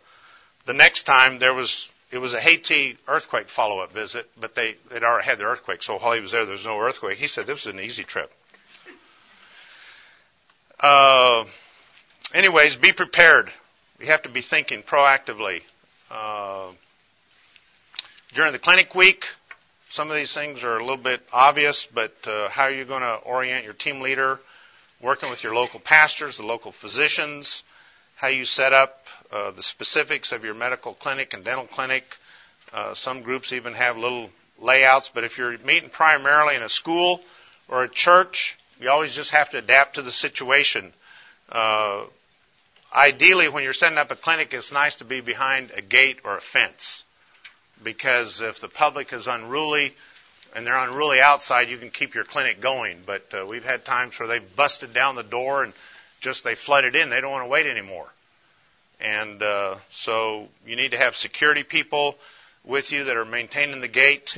the 0.65 0.75
next 0.75 1.05
time, 1.05 1.39
there 1.39 1.55
was 1.55 1.91
it 2.11 2.19
was 2.19 2.33
a 2.33 2.41
Haiti 2.41 2.97
earthquake 3.09 3.49
follow-up 3.49 3.93
visit, 3.93 4.31
but 4.39 4.55
they 4.55 4.77
they'd 4.91 5.03
already 5.03 5.27
had 5.27 5.39
the 5.39 5.45
earthquake. 5.45 5.83
So 5.83 5.99
while 5.99 6.13
he 6.13 6.21
was 6.21 6.33
there, 6.33 6.45
there 6.45 6.53
was 6.53 6.65
no 6.65 6.81
earthquake. 6.81 7.19
He 7.19 7.27
said 7.27 7.47
this 7.47 7.65
was 7.67 7.75
an 7.75 7.81
easy 7.81 8.05
trip. 8.05 8.33
Uh, 10.79 11.45
anyways, 12.35 12.77
be 12.77 12.93
prepared. 12.93 13.51
You 14.01 14.07
have 14.07 14.23
to 14.23 14.29
be 14.29 14.43
thinking 14.43 14.83
proactively. 14.83 15.63
Uh, 16.11 16.69
during 18.35 18.53
the 18.53 18.59
clinic 18.59 18.95
week, 18.95 19.27
some 19.89 20.11
of 20.11 20.17
these 20.17 20.33
things 20.33 20.63
are 20.63 20.77
a 20.77 20.81
little 20.81 20.97
bit 20.97 21.23
obvious, 21.33 21.87
but 21.87 22.15
uh, 22.27 22.49
how 22.51 22.65
are 22.65 22.71
you 22.71 22.85
going 22.85 23.01
to 23.03 23.15
orient 23.25 23.65
your 23.65 23.73
team 23.73 24.01
leader, 24.01 24.39
working 25.01 25.31
with 25.31 25.43
your 25.43 25.55
local 25.55 25.81
pastors, 25.81 26.37
the 26.37 26.45
local 26.45 26.73
physicians, 26.73 27.65
how 28.17 28.29
you 28.29 28.45
set 28.45 28.73
up 28.73 29.07
uh, 29.31 29.51
the 29.53 29.63
specifics 29.63 30.33
of 30.33 30.45
your 30.45 30.55
medical 30.55 30.95
clinic 30.95 31.35
and 31.35 31.45
dental 31.45 31.67
clinic. 31.67 32.17
Uh, 32.73 32.95
some 32.95 33.23
groups 33.23 33.53
even 33.53 33.75
have 33.75 33.97
little 33.97 34.31
layouts, 34.59 35.11
but 35.15 35.23
if 35.23 35.39
you're 35.39 35.57
meeting 35.59 35.91
primarily 35.91 36.57
in 36.57 36.63
a 36.63 36.69
school 36.69 37.21
or 37.69 37.85
a 37.85 37.89
church, 37.89 38.57
you 38.81 38.91
always 38.91 39.15
just 39.15 39.31
have 39.31 39.51
to 39.51 39.59
adapt 39.59 39.95
to 39.95 40.03
the 40.03 40.11
situation. 40.11 40.93
Uh, 41.51 42.05
ideally, 42.95 43.49
when 43.49 43.63
you're 43.63 43.73
setting 43.73 43.99
up 43.99 44.11
a 44.11 44.17
clinic, 44.17 44.53
it's 44.55 44.73
nice 44.73 44.97
to 44.97 45.05
be 45.05 45.21
behind 45.21 45.71
a 45.77 45.83
gate 45.83 46.19
or 46.25 46.37
a 46.37 46.41
fence 46.41 47.05
because 47.83 48.41
if 48.41 48.61
the 48.61 48.69
public 48.69 49.13
is 49.13 49.27
unruly 49.27 49.95
and 50.55 50.67
they're 50.67 50.75
unruly 50.75 51.21
outside, 51.21 51.69
you 51.69 51.77
can 51.77 51.91
keep 51.91 52.15
your 52.15 52.25
clinic 52.25 52.61
going. 52.61 52.99
But 53.05 53.27
uh, 53.35 53.47
we've 53.47 53.65
had 53.65 53.85
times 53.85 54.19
where 54.19 54.29
they've 54.29 54.57
busted 54.57 54.95
down 54.95 55.17
the 55.17 55.23
door 55.23 55.65
and 55.65 55.75
just 56.27 56.43
they 56.43 56.57
flooded 56.57 56.97
in. 56.97 57.09
They 57.09 57.21
don't 57.21 57.31
want 57.31 57.45
to 57.45 57.49
wait 57.49 57.67
anymore. 57.67 58.09
And 59.01 59.41
uh, 59.41 59.77
so 59.93 60.49
you 60.67 60.75
need 60.75 60.91
to 60.91 60.99
have 60.99 61.15
security 61.15 61.63
people 61.63 62.17
with 62.65 62.91
you 62.91 63.05
that 63.05 63.17
are 63.17 63.25
maintaining 63.25 63.81
the 63.81 63.87
gate. 63.87 64.37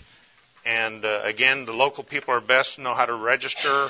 And 0.67 1.03
uh, 1.03 1.23
again, 1.25 1.65
the 1.65 1.73
local 1.73 2.05
people 2.05 2.35
are 2.35 2.43
best 2.43 2.75
to 2.75 2.83
know 2.83 2.93
how 2.93 3.07
to 3.07 3.15
register. 3.15 3.89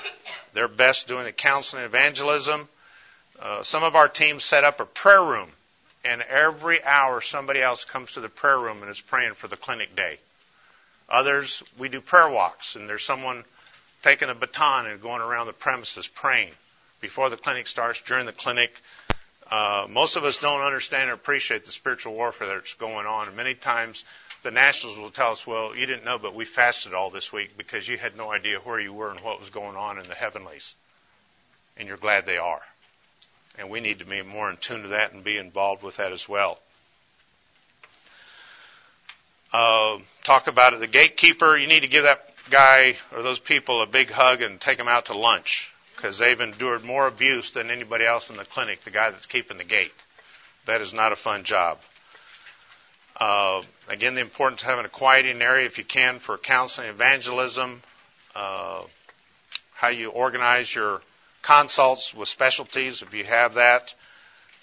They're 0.55 0.69
best 0.69 1.09
doing 1.09 1.25
the 1.25 1.33
counseling 1.33 1.83
and 1.83 1.93
evangelism. 1.93 2.69
Uh, 3.41 3.65
some 3.65 3.83
of 3.83 3.97
our 3.97 4.09
teams 4.09 4.45
set 4.45 4.63
up 4.63 4.79
a 4.79 4.85
prayer 4.85 5.25
room 5.25 5.49
and 6.05 6.23
every 6.23 6.81
hour 6.85 7.21
somebody 7.21 7.61
else 7.61 7.85
comes 7.85 8.13
to 8.13 8.21
the 8.21 8.29
prayer 8.29 8.61
room 8.61 8.81
and 8.83 8.91
is 8.93 9.01
praying 9.01 9.35
for 9.35 9.49
the 9.49 9.57
clinic 9.57 9.97
day. 9.97 10.19
Others, 11.09 11.65
we 11.77 11.89
do 11.89 12.01
prayer 12.01 12.29
walks, 12.29 12.77
and 12.77 12.89
there's 12.89 13.03
someone 13.03 13.43
taking 14.05 14.29
a 14.29 14.37
baton 14.37 14.87
and 14.87 15.03
going 15.03 15.21
around 15.21 15.49
the 15.49 15.53
premises 15.53 16.07
praying 16.07 16.53
before 17.01 17.31
the 17.31 17.37
clinic 17.37 17.67
starts, 17.67 18.01
during 18.03 18.27
the 18.27 18.33
clinic. 18.33 18.81
Uh, 19.51 19.87
most 19.89 20.17
of 20.17 20.25
us 20.25 20.39
don't 20.39 20.61
understand 20.61 21.11
or 21.11 21.15
appreciate 21.15 21.65
the 21.65 21.73
spiritual 21.73 22.15
warfare 22.15 22.49
that's 22.49 22.75
going 22.75 23.07
on, 23.07 23.29
and 23.29 23.37
many 23.37 23.55
times 23.55 24.05
the 24.43 24.51
nationals 24.51 24.99
will 24.99 25.11
tell 25.11 25.33
us, 25.33 25.47
well, 25.47 25.75
you 25.75 25.87
didn't 25.87 26.05
know, 26.05 26.19
but 26.19 26.35
we 26.35 26.45
fasted 26.45 26.95
all 26.95 27.11
this 27.11 27.33
week 27.33 27.57
because 27.57 27.89
you 27.89 27.97
had 27.97 28.17
no 28.17 28.31
idea 28.31 28.59
where 28.59 28.79
you 28.79 28.93
were 28.93 29.11
and 29.11 29.21
what 29.21 29.41
was 29.41 29.51
going 29.51 29.77
on 29.77 29.99
in 29.99 30.07
the 30.07 30.15
heavenlies. 30.15 30.77
And 31.77 31.89
you're 31.89 31.97
glad 31.97 32.27
they 32.27 32.39
are 32.39 32.61
and 33.59 33.69
we 33.69 33.81
need 33.81 33.99
to 33.99 34.05
be 34.05 34.23
more 34.23 34.49
in 34.49 34.57
tune 34.57 34.83
to 34.83 34.89
that 34.89 35.13
and 35.13 35.25
be 35.25 35.37
involved 35.37 35.83
with 35.83 35.97
that 35.97 36.13
as 36.13 36.29
well. 36.29 36.59
Uh, 39.53 39.99
talk 40.23 40.47
about 40.47 40.75
it. 40.75 40.81
The 40.81 40.87
gatekeeper, 40.87 41.57
you 41.57 41.67
need 41.67 41.81
to 41.81 41.89
give 41.89 42.05
that 42.05 42.33
guy 42.51 42.97
or 43.15 43.23
those 43.23 43.41
people 43.41 43.83
a 43.83 43.87
big 43.87 44.11
hug 44.11 44.43
and 44.43 44.61
take 44.61 44.79
them 44.79 44.89
out 44.89 45.07
to 45.07 45.17
lunch 45.17 45.73
because 45.99 46.17
they've 46.19 46.41
endured 46.41 46.85
more 46.85 47.09
abuse 47.09 47.51
than 47.51 47.73
anybody 47.73 48.07
else 48.07 48.31
in 48.31 48.37
the 48.37 48.45
clinic, 48.45 48.83
the 48.83 48.91
guy 48.91 49.11
that's 49.11 49.27
keeping 49.27 49.59
the 49.59 49.65
gate. 49.65 49.93
That 50.67 50.81
is 50.81 50.95
not 50.95 51.11
a 51.11 51.17
fun 51.17 51.43
job. 51.43 51.79
Uh, 53.19 53.63
again, 53.89 54.15
the 54.15 54.21
importance 54.21 54.63
of 54.63 54.69
having 54.69 54.85
a 54.85 54.91
quieting 54.91 55.43
area 55.43 55.67
if 55.67 55.77
you 55.77 55.83
can 55.83 56.21
for 56.21 56.39
counseling, 56.39 56.89
evangelism, 56.89 57.83
uh, 58.37 58.85
how 59.75 59.89
you 59.89 60.11
organize 60.11 60.73
your 60.73 61.03
consults 61.43 62.15
with 62.15 62.29
specialties 62.29 63.03
if 63.03 63.13
you 63.13 63.25
have 63.25 63.55
that. 63.55 63.93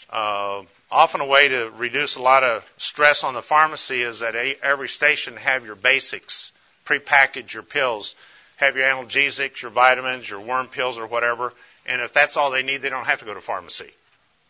Uh, 0.09 0.61
often 0.89 1.19
a 1.19 1.25
way 1.25 1.49
to 1.49 1.69
reduce 1.75 2.15
a 2.15 2.21
lot 2.21 2.45
of 2.45 2.63
stress 2.77 3.25
on 3.25 3.33
the 3.33 3.41
pharmacy 3.41 4.03
is 4.03 4.19
that 4.19 4.36
every 4.63 4.88
station 4.88 5.36
have 5.36 5.65
your 5.65 5.75
basics, 5.75 6.53
prepackage 6.86 7.53
your 7.53 7.63
pills, 7.63 8.15
have 8.58 8.76
your 8.76 8.86
analgesics, 8.86 9.62
your 9.62 9.72
vitamins, 9.72 10.30
your 10.30 10.39
worm 10.39 10.68
pills 10.68 10.97
or 10.97 11.08
whatever, 11.08 11.53
and 11.86 12.01
if 12.01 12.14
that's 12.14 12.38
all 12.38 12.51
they 12.51 12.64
need, 12.64 12.82
they 12.82 12.89
don't 12.89 13.06
have 13.06 13.20
to 13.20 13.26
go 13.26 13.34
to 13.34 13.41
pharmacy. 13.41 13.91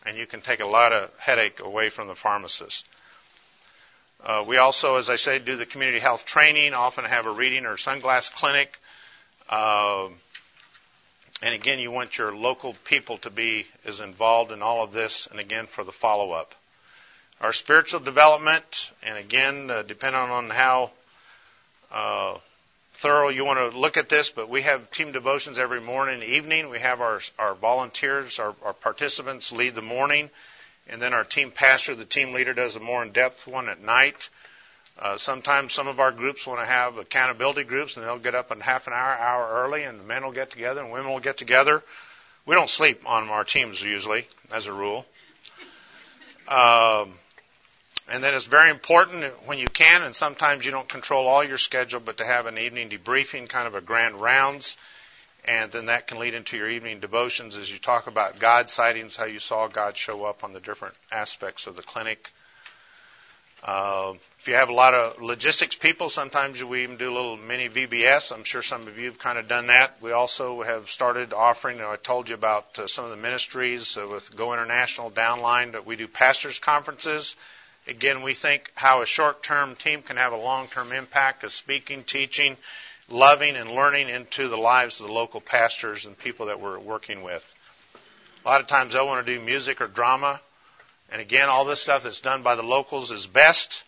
And 0.06 0.18
you 0.18 0.26
can 0.26 0.42
take 0.42 0.60
a 0.60 0.66
lot 0.66 0.94
of 0.94 1.12
headache 1.18 1.60
away 1.60 1.90
from 1.90 2.08
the 2.08 2.16
pharmacist. 2.16 2.88
Uh, 4.24 4.44
we 4.48 4.58
also, 4.58 4.96
as 4.96 5.10
I 5.10 5.18
say, 5.18 5.40
do 5.40 5.56
the 5.56 5.66
community 5.66 6.00
health 6.00 6.26
training, 6.26 6.74
often 6.74 7.06
have 7.06 7.26
a 7.26 7.32
reading 7.32 7.66
or 7.66 7.76
sunglass 7.76 8.32
clinic. 8.34 8.80
Uh, 9.50 10.10
and 11.42 11.54
again, 11.54 11.80
you 11.80 11.92
want 11.92 12.18
your 12.18 12.36
local 12.36 12.76
people 12.86 13.18
to 13.20 13.30
be 13.30 13.68
as 13.86 14.00
involved 14.00 14.52
in 14.52 14.62
all 14.62 14.84
of 14.84 14.94
this, 14.94 15.28
and 15.28 15.40
again, 15.40 15.68
for 15.68 15.84
the 15.84 15.92
follow 15.92 16.32
up. 16.32 16.56
Our 17.42 17.52
spiritual 17.52 18.00
development, 18.00 18.92
and 19.04 19.18
again, 19.18 19.70
uh, 19.70 19.84
depending 19.84 20.22
on 20.22 20.50
how 20.50 20.92
uh, 21.92 22.38
thorough 22.96 23.30
you 23.30 23.46
want 23.46 23.60
to 23.60 23.78
look 23.78 23.98
at 23.98 24.10
this, 24.10 24.32
but 24.32 24.50
we 24.50 24.62
have 24.62 24.90
team 24.92 25.12
devotions 25.12 25.60
every 25.60 25.82
morning 25.82 26.16
and 26.16 26.24
evening. 26.24 26.70
We 26.70 26.80
have 26.80 27.02
our, 27.02 27.20
our 27.38 27.54
volunteers, 27.54 28.40
our, 28.40 28.56
our 28.64 28.74
participants 28.74 29.52
lead 29.52 29.76
the 29.76 29.82
morning, 29.82 30.30
and 30.88 31.02
then 31.02 31.14
our 31.14 31.24
team 31.24 31.52
pastor, 31.52 31.96
the 31.96 32.06
team 32.06 32.32
leader, 32.34 32.54
does 32.54 32.76
a 32.76 32.80
more 32.80 33.04
in 33.04 33.12
depth 33.12 33.48
one 33.48 33.70
at 33.70 33.82
night. 33.82 34.30
Uh, 34.98 35.18
sometimes 35.18 35.74
some 35.74 35.90
of 35.90 36.00
our 36.00 36.12
groups 36.12 36.48
want 36.48 36.62
to 36.62 36.66
have 36.66 36.98
accountability 36.98 37.66
groups, 37.66 37.98
and 37.98 38.06
they'll 38.06 38.18
get 38.18 38.34
up 38.34 38.52
in 38.52 38.62
half 38.62 38.88
an 38.88 38.94
hour, 38.94 39.18
hour 39.18 39.64
early, 39.64 39.84
and 39.84 40.00
the 40.00 40.04
men 40.04 40.24
will 40.24 40.32
get 40.32 40.50
together 40.52 40.82
and 40.82 40.92
women 40.92 41.12
will 41.12 41.20
get 41.20 41.38
together. 41.38 41.84
We 42.46 42.56
don't 42.56 42.70
sleep 42.70 43.02
on 43.06 43.28
our 43.28 43.44
teams 43.44 43.82
usually, 43.82 44.26
as 44.54 44.68
a 44.68 44.74
rule. 44.74 45.06
Um, 46.48 47.14
and 48.08 48.24
then 48.24 48.34
it's 48.34 48.46
very 48.46 48.70
important 48.70 49.24
when 49.46 49.58
you 49.58 49.68
can, 49.68 50.04
and 50.04 50.16
sometimes 50.16 50.66
you 50.66 50.72
don't 50.72 50.88
control 50.88 51.28
all 51.28 51.44
your 51.44 51.58
schedule, 51.58 52.00
but 52.00 52.18
to 52.18 52.26
have 52.26 52.46
an 52.46 52.58
evening 52.58 52.90
debriefing, 52.90 53.50
kind 53.50 53.68
of 53.68 53.76
a 53.76 53.82
grand 53.82 54.16
rounds, 54.16 54.78
and 55.44 55.72
then 55.72 55.88
that 55.88 56.08
can 56.08 56.20
lead 56.20 56.34
into 56.34 56.58
your 56.58 56.70
evening 56.70 57.00
devotions 57.00 57.58
as 57.58 57.72
you 57.72 57.80
talk 57.80 58.08
about 58.08 58.40
God 58.40 58.70
sightings, 58.70 59.16
how 59.16 59.26
you 59.26 59.40
saw 59.40 59.68
God 59.68 59.98
show 59.98 60.24
up 60.26 60.44
on 60.44 60.54
the 60.54 60.60
different 60.60 60.96
aspects 61.12 61.68
of 61.68 61.76
the 61.76 61.84
clinic. 61.84 62.32
Uh, 63.64 64.14
if 64.40 64.48
you 64.48 64.54
have 64.54 64.70
a 64.70 64.74
lot 64.74 64.94
of 64.94 65.20
logistics 65.20 65.76
people, 65.76 66.08
sometimes 66.08 66.64
we 66.64 66.84
even 66.84 66.98
do 66.98 67.10
a 67.10 67.16
little 67.16 67.36
mini 67.36 67.68
VBS. 67.68 68.32
I'm 68.32 68.44
sure 68.44 68.62
some 68.62 68.88
of 68.88 69.00
you 69.00 69.06
have 69.08 69.18
kind 69.18 69.40
of 69.40 69.48
done 69.48 69.68
that. 69.68 69.98
We 70.02 70.12
also 70.12 70.62
have 70.62 70.92
started 70.92 71.34
offering, 71.34 71.82
I 71.82 71.96
told 71.96 72.30
you 72.30 72.36
about 72.36 72.78
uh, 72.78 72.88
some 72.88 73.06
of 73.06 73.10
the 73.10 73.18
ministries 73.18 73.98
uh, 73.98 74.08
with 74.08 74.36
Go 74.36 74.54
International 74.54 75.10
Downline 75.10 75.72
that 75.72 75.88
we 75.88 75.96
do 75.96 76.08
pastors 76.08 76.60
conferences. 76.60 77.36
Again, 77.88 78.24
we 78.24 78.34
think 78.34 78.72
how 78.76 79.02
a 79.02 79.06
short-term 79.06 79.76
team 79.76 80.02
can 80.02 80.18
have 80.18 80.34
a 80.34 80.38
long-term 80.38 80.92
impact 80.92 81.44
of 81.44 81.52
speaking, 81.52 82.04
teaching, 82.04 82.58
loving, 83.10 83.56
and 83.56 83.70
learning 83.70 84.10
into 84.10 84.48
the 84.48 84.58
lives 84.58 85.00
of 85.00 85.06
the 85.06 85.14
local 85.14 85.40
pastors 85.40 86.08
and 86.08 86.18
people 86.18 86.48
that 86.48 86.60
we're 86.60 86.80
working 86.80 87.22
with. 87.22 87.44
A 88.44 88.48
lot 88.50 88.62
of 88.62 88.68
times 88.68 88.94
they'll 88.94 89.06
want 89.06 89.26
to 89.26 89.38
do 89.38 89.40
music 89.44 89.82
or 89.82 89.88
drama. 89.88 90.42
And 91.12 91.22
again, 91.22 91.48
all 91.50 91.66
this 91.66 91.82
stuff 91.82 92.04
that's 92.04 92.22
done 92.22 92.42
by 92.42 92.56
the 92.56 92.64
locals 92.64 93.12
is 93.12 93.28
best. 93.28 93.84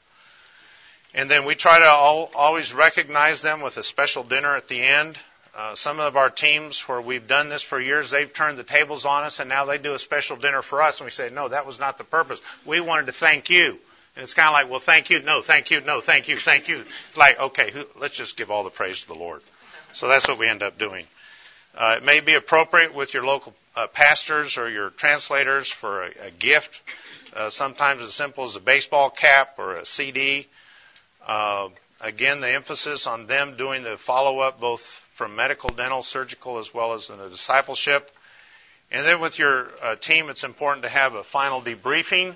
And 1.15 1.31
then 1.31 1.45
we 1.45 1.55
try 1.55 1.79
to 1.79 1.85
all, 1.87 2.29
always 2.35 2.73
recognize 2.75 3.41
them 3.41 3.61
with 3.61 3.77
a 3.77 3.83
special 3.83 4.23
dinner 4.23 4.55
at 4.55 4.67
the 4.67 4.79
end. 4.79 5.17
uh, 5.57 5.73
some 5.73 5.99
of 5.99 6.15
our 6.15 6.29
teams 6.29 6.81
where 6.81 7.01
we've 7.01 7.27
done 7.27 7.49
this 7.49 7.63
for 7.63 7.81
years, 7.81 8.11
they've 8.11 8.31
turned 8.31 8.59
the 8.59 8.63
tables 8.63 9.05
on 9.05 9.23
us 9.23 9.39
and 9.39 9.49
now 9.49 9.65
they 9.65 9.79
do 9.79 9.95
a 9.95 9.99
special 9.99 10.37
dinner 10.37 10.61
for 10.61 10.83
us 10.83 10.99
and 10.99 11.05
we 11.05 11.11
say, 11.11 11.29
no, 11.33 11.47
that 11.47 11.65
was 11.65 11.79
not 11.79 11.97
the 11.97 12.03
purpose. 12.03 12.39
We 12.63 12.79
wanted 12.79 13.07
to 13.07 13.11
thank 13.11 13.49
you. 13.49 13.79
And 14.17 14.23
it's 14.23 14.33
kind 14.33 14.47
of 14.47 14.53
like, 14.53 14.67
well, 14.67 14.79
thank 14.79 15.11
you, 15.11 15.21
no, 15.21 15.43
thank 15.43 15.69
you, 15.69 15.79
no, 15.81 16.01
thank 16.01 16.27
you, 16.27 16.37
thank 16.37 16.67
you. 16.67 16.83
Like, 17.15 17.39
okay, 17.39 17.69
who, 17.69 17.85
let's 17.99 18.15
just 18.15 18.35
give 18.35 18.49
all 18.49 18.63
the 18.63 18.71
praise 18.71 19.01
to 19.01 19.09
the 19.09 19.13
Lord. 19.13 19.43
So 19.93 20.07
that's 20.07 20.27
what 20.27 20.39
we 20.39 20.47
end 20.47 20.63
up 20.63 20.79
doing. 20.79 21.05
Uh, 21.75 21.97
it 21.97 22.03
may 22.03 22.19
be 22.19 22.33
appropriate 22.33 22.95
with 22.95 23.13
your 23.13 23.23
local 23.23 23.53
uh, 23.75 23.85
pastors 23.85 24.57
or 24.57 24.71
your 24.71 24.89
translators 24.89 25.71
for 25.71 26.05
a, 26.05 26.11
a 26.23 26.31
gift. 26.31 26.81
Uh, 27.31 27.51
sometimes 27.51 28.01
as 28.01 28.15
simple 28.15 28.45
as 28.45 28.55
a 28.55 28.59
baseball 28.59 29.11
cap 29.11 29.59
or 29.59 29.75
a 29.75 29.85
CD. 29.85 30.47
Uh, 31.27 31.69
again, 32.01 32.41
the 32.41 32.51
emphasis 32.51 33.05
on 33.05 33.27
them 33.27 33.55
doing 33.55 33.83
the 33.83 33.97
follow 33.97 34.39
up 34.39 34.59
both 34.59 34.81
from 35.13 35.35
medical, 35.35 35.69
dental, 35.69 36.01
surgical, 36.01 36.57
as 36.57 36.73
well 36.73 36.93
as 36.93 37.11
in 37.11 37.19
the 37.19 37.29
discipleship. 37.29 38.09
And 38.89 39.05
then 39.05 39.21
with 39.21 39.37
your 39.37 39.67
uh, 39.79 39.95
team, 39.95 40.31
it's 40.31 40.43
important 40.43 40.85
to 40.85 40.89
have 40.89 41.13
a 41.13 41.23
final 41.23 41.61
debriefing. 41.61 42.33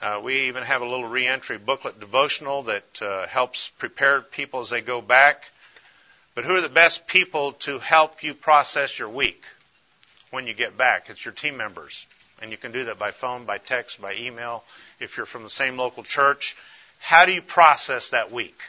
Uh, 0.00 0.20
we 0.22 0.42
even 0.42 0.62
have 0.62 0.80
a 0.80 0.86
little 0.86 1.08
reentry 1.08 1.58
booklet 1.58 1.98
devotional 1.98 2.62
that 2.64 3.02
uh, 3.02 3.26
helps 3.26 3.70
prepare 3.78 4.22
people 4.22 4.60
as 4.60 4.70
they 4.70 4.80
go 4.80 5.00
back. 5.00 5.44
But 6.36 6.44
who 6.44 6.54
are 6.54 6.60
the 6.60 6.68
best 6.68 7.08
people 7.08 7.52
to 7.52 7.80
help 7.80 8.22
you 8.22 8.34
process 8.34 8.96
your 8.96 9.08
week 9.08 9.42
when 10.30 10.46
you 10.46 10.54
get 10.54 10.76
back? 10.76 11.10
It's 11.10 11.24
your 11.24 11.34
team 11.34 11.56
members. 11.56 12.06
And 12.40 12.52
you 12.52 12.56
can 12.56 12.70
do 12.70 12.84
that 12.84 13.00
by 13.00 13.10
phone, 13.10 13.44
by 13.44 13.58
text, 13.58 14.00
by 14.00 14.14
email. 14.14 14.62
If 15.00 15.16
you're 15.16 15.26
from 15.26 15.42
the 15.42 15.50
same 15.50 15.76
local 15.76 16.04
church, 16.04 16.56
how 17.00 17.26
do 17.26 17.32
you 17.32 17.42
process 17.42 18.10
that 18.10 18.30
week? 18.30 18.60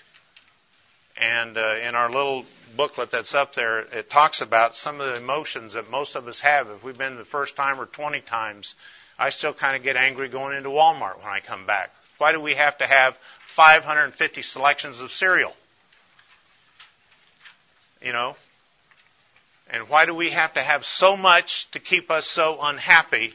And 1.16 1.58
uh, 1.60 1.76
in 1.88 1.94
our 1.94 2.10
little 2.10 2.46
booklet 2.76 3.12
that's 3.12 3.36
up 3.36 3.54
there, 3.54 3.82
it 3.82 4.10
talks 4.10 4.42
about 4.42 4.76
some 4.76 5.00
of 5.00 5.14
the 5.14 5.22
emotions 5.22 5.74
that 5.74 5.92
most 5.92 6.16
of 6.16 6.28
us 6.28 6.40
have. 6.40 6.70
If 6.70 6.84
we've 6.84 6.98
been 6.98 7.18
the 7.18 7.26
first 7.26 7.56
time 7.56 7.80
or 7.80 7.86
20 7.86 8.22
times, 8.22 8.76
I 9.20 9.30
still 9.30 9.54
kind 9.54 9.76
of 9.76 9.84
get 9.84 9.98
angry 9.98 10.30
going 10.30 10.56
into 10.56 10.70
Walmart 10.70 11.18
when 11.18 11.28
I 11.28 11.42
come 11.42 11.66
back. 11.66 11.94
Why 12.20 12.32
do 12.32 12.40
we 12.40 12.54
have 12.54 12.78
to 12.78 12.88
have 12.88 13.20
550 13.48 14.42
selections 14.42 15.02
of 15.02 15.12
cereal? 15.12 15.54
You 18.02 18.14
know? 18.14 18.38
And 19.70 19.90
why 19.90 20.06
do 20.06 20.16
we 20.16 20.30
have 20.30 20.54
to 20.54 20.62
have 20.62 20.86
so 20.86 21.18
much 21.18 21.70
to 21.72 21.80
keep 21.80 22.10
us 22.10 22.26
so 22.26 22.60
unhappy? 22.62 23.34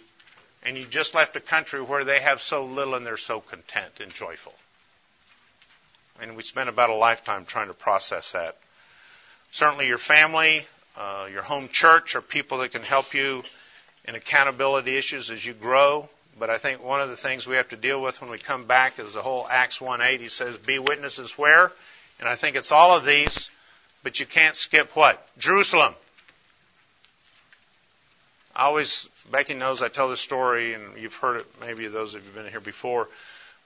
And 0.64 0.78
you 0.78 0.86
just 0.86 1.14
left 1.14 1.36
a 1.36 1.40
country 1.40 1.82
where 1.82 2.04
they 2.04 2.20
have 2.20 2.40
so 2.40 2.64
little 2.64 2.94
and 2.94 3.06
they're 3.06 3.18
so 3.18 3.40
content 3.40 4.00
and 4.00 4.12
joyful. 4.12 4.54
And 6.20 6.34
we 6.34 6.42
spend 6.42 6.70
about 6.70 6.88
a 6.88 6.94
lifetime 6.94 7.44
trying 7.44 7.68
to 7.68 7.74
process 7.74 8.32
that. 8.32 8.56
Certainly, 9.50 9.88
your 9.88 9.98
family, 9.98 10.64
uh, 10.96 11.28
your 11.30 11.42
home 11.42 11.68
church 11.68 12.16
are 12.16 12.22
people 12.22 12.58
that 12.58 12.72
can 12.72 12.82
help 12.82 13.12
you 13.14 13.42
in 14.04 14.14
accountability 14.14 14.96
issues 14.96 15.30
as 15.30 15.44
you 15.44 15.54
grow. 15.54 16.08
But 16.38 16.50
I 16.50 16.58
think 16.58 16.82
one 16.82 17.00
of 17.00 17.08
the 17.08 17.16
things 17.16 17.46
we 17.46 17.56
have 17.56 17.68
to 17.68 17.76
deal 17.76 18.02
with 18.02 18.20
when 18.20 18.30
we 18.30 18.38
come 18.38 18.64
back 18.66 18.98
is 18.98 19.14
the 19.14 19.22
whole 19.22 19.46
Acts 19.48 19.78
1:8. 19.78 20.20
He 20.20 20.28
says, 20.28 20.58
"Be 20.58 20.78
witnesses 20.78 21.38
where?" 21.38 21.72
And 22.18 22.28
I 22.28 22.36
think 22.36 22.56
it's 22.56 22.72
all 22.72 22.96
of 22.96 23.04
these 23.04 23.50
but 24.04 24.20
you 24.20 24.26
can't 24.26 24.54
skip 24.54 24.94
what? 24.94 25.26
Jerusalem. 25.38 25.94
I 28.54 28.66
always, 28.66 29.08
Becky 29.32 29.54
knows 29.54 29.82
I 29.82 29.88
tell 29.88 30.08
this 30.08 30.20
story, 30.20 30.74
and 30.74 30.96
you've 30.96 31.14
heard 31.14 31.38
it, 31.38 31.46
maybe 31.60 31.88
those 31.88 32.14
of 32.14 32.20
you 32.20 32.26
have 32.26 32.36
been 32.36 32.52
here 32.52 32.60
before. 32.60 33.08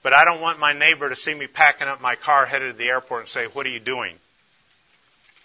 But 0.01 0.13
I 0.13 0.25
don't 0.25 0.41
want 0.41 0.57
my 0.57 0.73
neighbor 0.73 1.09
to 1.09 1.15
see 1.15 1.35
me 1.35 1.45
packing 1.45 1.87
up 1.87 2.01
my 2.01 2.15
car 2.15 2.45
headed 2.45 2.71
to 2.71 2.77
the 2.77 2.87
airport 2.87 3.19
and 3.19 3.29
say, 3.29 3.45
What 3.45 3.67
are 3.67 3.69
you 3.69 3.79
doing? 3.79 4.15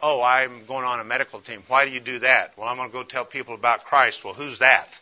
Oh, 0.02 0.22
I'm 0.22 0.66
going 0.66 0.84
on 0.84 1.00
a 1.00 1.04
medical 1.04 1.40
team. 1.40 1.62
Why 1.68 1.84
do 1.84 1.90
you 1.90 2.00
do 2.00 2.18
that? 2.20 2.56
Well, 2.58 2.68
I'm 2.68 2.76
going 2.76 2.90
to 2.90 2.92
go 2.92 3.02
tell 3.02 3.24
people 3.24 3.54
about 3.54 3.84
Christ. 3.84 4.24
Well, 4.24 4.34
who's 4.34 4.58
that? 4.58 5.00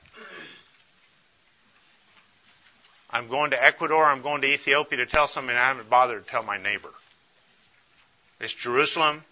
I'm 3.10 3.28
going 3.28 3.50
to 3.50 3.62
Ecuador. 3.62 4.04
I'm 4.04 4.22
going 4.22 4.42
to 4.42 4.48
Ethiopia 4.48 4.98
to 4.98 5.06
tell 5.06 5.28
somebody 5.28 5.58
I 5.58 5.68
haven't 5.68 5.90
bothered 5.90 6.24
to 6.24 6.30
tell 6.30 6.42
my 6.42 6.56
neighbor. 6.56 6.90
It's 8.40 8.52
Jerusalem. 8.52 9.22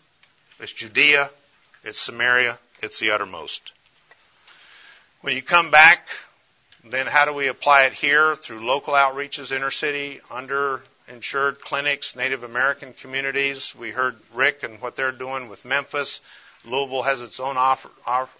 It's 0.60 0.72
Judea, 0.72 1.30
it's 1.84 1.98
Samaria, 1.98 2.58
it's 2.82 3.00
the 3.00 3.12
uttermost. 3.12 3.72
When 5.22 5.34
you 5.34 5.40
come 5.40 5.70
back, 5.70 6.08
then 6.84 7.06
how 7.06 7.24
do 7.24 7.32
we 7.32 7.46
apply 7.46 7.84
it 7.84 7.94
here? 7.94 8.36
Through 8.36 8.60
local 8.60 8.92
outreaches, 8.92 9.52
inner 9.52 9.70
city, 9.70 10.20
underinsured 11.10 11.60
clinics, 11.60 12.16
Native 12.16 12.42
American 12.44 12.92
communities. 12.94 13.74
We 13.78 13.90
heard 13.90 14.16
Rick 14.34 14.62
and 14.62 14.80
what 14.80 14.96
they're 14.96 15.12
doing 15.12 15.48
with 15.48 15.64
Memphis. 15.64 16.20
Louisville 16.64 17.02
has 17.02 17.22
its 17.22 17.40
own 17.40 17.56
offer, 17.56 17.88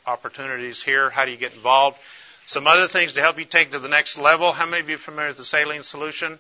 opportunities 0.06 0.82
here. 0.82 1.10
How 1.10 1.24
do 1.24 1.30
you 1.30 1.36
get 1.36 1.54
involved? 1.54 1.98
Some 2.46 2.66
other 2.66 2.86
things 2.88 3.14
to 3.14 3.20
help 3.20 3.38
you 3.38 3.44
take 3.44 3.70
to 3.70 3.78
the 3.78 3.88
next 3.88 4.18
level. 4.18 4.52
How 4.52 4.66
many 4.66 4.80
of 4.80 4.88
you 4.88 4.96
are 4.96 4.98
familiar 4.98 5.28
with 5.28 5.38
the 5.38 5.44
saline 5.44 5.82
solution? 5.82 6.38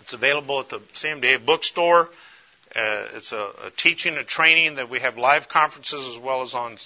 It's 0.00 0.12
available 0.12 0.60
at 0.60 0.68
the 0.70 0.80
CMDA 0.94 1.44
bookstore. 1.44 2.08
Uh, 2.74 3.04
it's 3.14 3.32
a, 3.32 3.50
a, 3.66 3.70
teaching, 3.76 4.16
a 4.16 4.24
training 4.24 4.76
that 4.76 4.90
we 4.90 5.00
have 5.00 5.16
live 5.16 5.48
conferences 5.48 6.06
as 6.06 6.18
well 6.18 6.42
as 6.42 6.54
on 6.54 6.76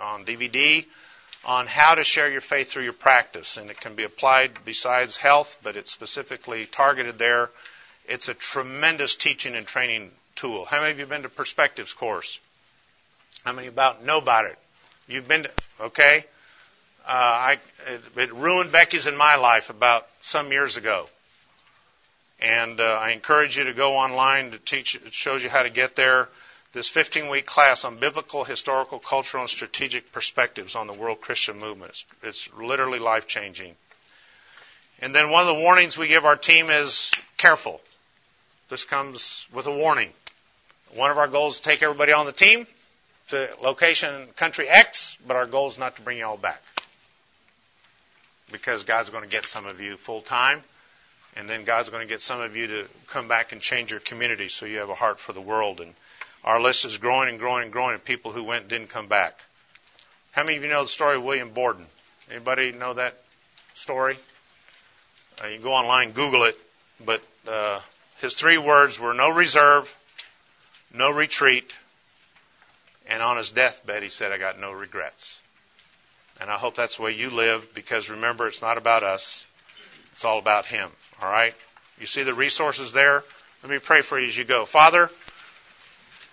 on 0.00 0.24
DVD 0.24 0.84
on 1.44 1.66
how 1.66 1.94
to 1.94 2.04
share 2.04 2.30
your 2.30 2.40
faith 2.40 2.70
through 2.70 2.84
your 2.84 2.92
practice, 2.92 3.56
and 3.56 3.70
it 3.70 3.80
can 3.80 3.94
be 3.94 4.04
applied 4.04 4.52
besides 4.64 5.16
health, 5.16 5.56
but 5.62 5.76
it's 5.76 5.90
specifically 5.90 6.66
targeted 6.66 7.18
there. 7.18 7.50
It's 8.08 8.28
a 8.28 8.34
tremendous 8.34 9.16
teaching 9.16 9.56
and 9.56 9.66
training 9.66 10.10
tool. 10.36 10.64
How 10.64 10.80
many 10.80 10.92
of 10.92 10.98
you 10.98 11.06
been 11.06 11.22
to 11.22 11.28
Perspectives 11.28 11.92
course? 11.92 12.38
How 13.44 13.52
many 13.52 13.68
about 13.68 14.04
know 14.04 14.18
about 14.18 14.44
it? 14.46 14.58
You've 15.08 15.26
been 15.26 15.44
to, 15.44 15.50
okay? 15.80 16.24
Uh, 17.04 17.10
I, 17.10 17.58
it, 17.88 18.00
it 18.16 18.32
ruined 18.32 18.70
Becky's 18.70 19.08
in 19.08 19.16
my 19.16 19.34
life 19.36 19.70
about 19.70 20.06
some 20.20 20.52
years 20.52 20.76
ago. 20.76 21.08
And 22.40 22.80
uh, 22.80 22.84
I 22.84 23.10
encourage 23.10 23.58
you 23.58 23.64
to 23.64 23.72
go 23.72 23.94
online 23.94 24.52
to 24.52 24.58
teach. 24.58 24.94
It 24.94 25.12
shows 25.12 25.42
you 25.42 25.48
how 25.48 25.62
to 25.64 25.70
get 25.70 25.96
there. 25.96 26.28
This 26.72 26.88
15 26.88 27.28
week 27.28 27.44
class 27.44 27.84
on 27.84 27.98
biblical, 27.98 28.44
historical, 28.44 28.98
cultural, 28.98 29.42
and 29.42 29.50
strategic 29.50 30.10
perspectives 30.12 30.74
on 30.74 30.86
the 30.86 30.94
world 30.94 31.20
Christian 31.20 31.58
movement. 31.58 31.90
It's, 31.90 32.06
it's 32.22 32.48
literally 32.58 32.98
life 32.98 33.26
changing. 33.26 33.74
And 35.00 35.14
then 35.14 35.30
one 35.30 35.46
of 35.46 35.54
the 35.54 35.62
warnings 35.62 35.98
we 35.98 36.08
give 36.08 36.24
our 36.24 36.36
team 36.36 36.70
is 36.70 37.10
careful. 37.36 37.80
This 38.70 38.84
comes 38.84 39.46
with 39.52 39.66
a 39.66 39.76
warning. 39.76 40.10
One 40.94 41.10
of 41.10 41.18
our 41.18 41.28
goals 41.28 41.54
is 41.54 41.60
to 41.60 41.68
take 41.68 41.82
everybody 41.82 42.12
on 42.12 42.24
the 42.24 42.32
team 42.32 42.66
to 43.28 43.50
location 43.62 44.28
country 44.36 44.68
X, 44.68 45.18
but 45.26 45.36
our 45.36 45.46
goal 45.46 45.68
is 45.68 45.78
not 45.78 45.96
to 45.96 46.02
bring 46.02 46.18
you 46.18 46.24
all 46.24 46.38
back. 46.38 46.62
Because 48.50 48.84
God's 48.84 49.10
going 49.10 49.24
to 49.24 49.30
get 49.30 49.46
some 49.46 49.66
of 49.66 49.80
you 49.80 49.96
full 49.96 50.22
time 50.22 50.62
and 51.36 51.48
then 51.48 51.64
God's 51.64 51.88
going 51.88 52.06
to 52.06 52.08
get 52.08 52.20
some 52.20 52.40
of 52.40 52.56
you 52.56 52.66
to 52.66 52.84
come 53.08 53.28
back 53.28 53.52
and 53.52 53.60
change 53.60 53.90
your 53.90 54.00
community 54.00 54.48
so 54.48 54.66
you 54.66 54.78
have 54.78 54.90
a 54.90 54.94
heart 54.94 55.18
for 55.18 55.32
the 55.32 55.40
world. 55.40 55.80
And 55.80 55.94
our 56.44 56.60
list 56.60 56.84
is 56.84 56.98
growing 56.98 57.28
and 57.28 57.38
growing 57.38 57.64
and 57.64 57.72
growing 57.72 57.94
of 57.94 58.04
people 58.04 58.32
who 58.32 58.44
went 58.44 58.62
and 58.62 58.70
didn't 58.70 58.88
come 58.88 59.06
back. 59.06 59.38
How 60.32 60.44
many 60.44 60.56
of 60.56 60.62
you 60.62 60.70
know 60.70 60.82
the 60.82 60.88
story 60.88 61.16
of 61.16 61.24
William 61.24 61.50
Borden? 61.50 61.86
Anybody 62.30 62.72
know 62.72 62.94
that 62.94 63.14
story? 63.74 64.16
Uh, 65.42 65.48
you 65.48 65.54
can 65.54 65.62
go 65.62 65.72
online, 65.72 66.12
Google 66.12 66.44
it, 66.44 66.58
but 67.04 67.22
uh, 67.48 67.80
his 68.18 68.34
three 68.34 68.58
words 68.58 68.98
were 68.98 69.14
no 69.14 69.30
reserve, 69.30 69.94
no 70.94 71.12
retreat, 71.12 71.72
and 73.08 73.22
on 73.22 73.36
his 73.36 73.52
deathbed 73.52 74.02
he 74.02 74.08
said, 74.08 74.32
I 74.32 74.38
got 74.38 74.58
no 74.60 74.72
regrets. 74.72 75.38
And 76.40 76.50
I 76.50 76.56
hope 76.56 76.74
that's 76.74 76.96
the 76.96 77.02
way 77.02 77.12
you 77.12 77.30
live 77.30 77.74
because 77.74 78.10
remember, 78.10 78.48
it's 78.48 78.62
not 78.62 78.78
about 78.78 79.02
us. 79.02 79.46
It's 80.12 80.24
all 80.24 80.38
about 80.38 80.66
Him. 80.66 80.90
All 81.20 81.30
right? 81.30 81.54
You 81.98 82.06
see 82.06 82.22
the 82.22 82.34
resources 82.34 82.92
there? 82.92 83.22
Let 83.62 83.70
me 83.70 83.78
pray 83.78 84.02
for 84.02 84.18
you 84.18 84.26
as 84.26 84.36
you 84.36 84.44
go. 84.44 84.64
Father, 84.64 85.10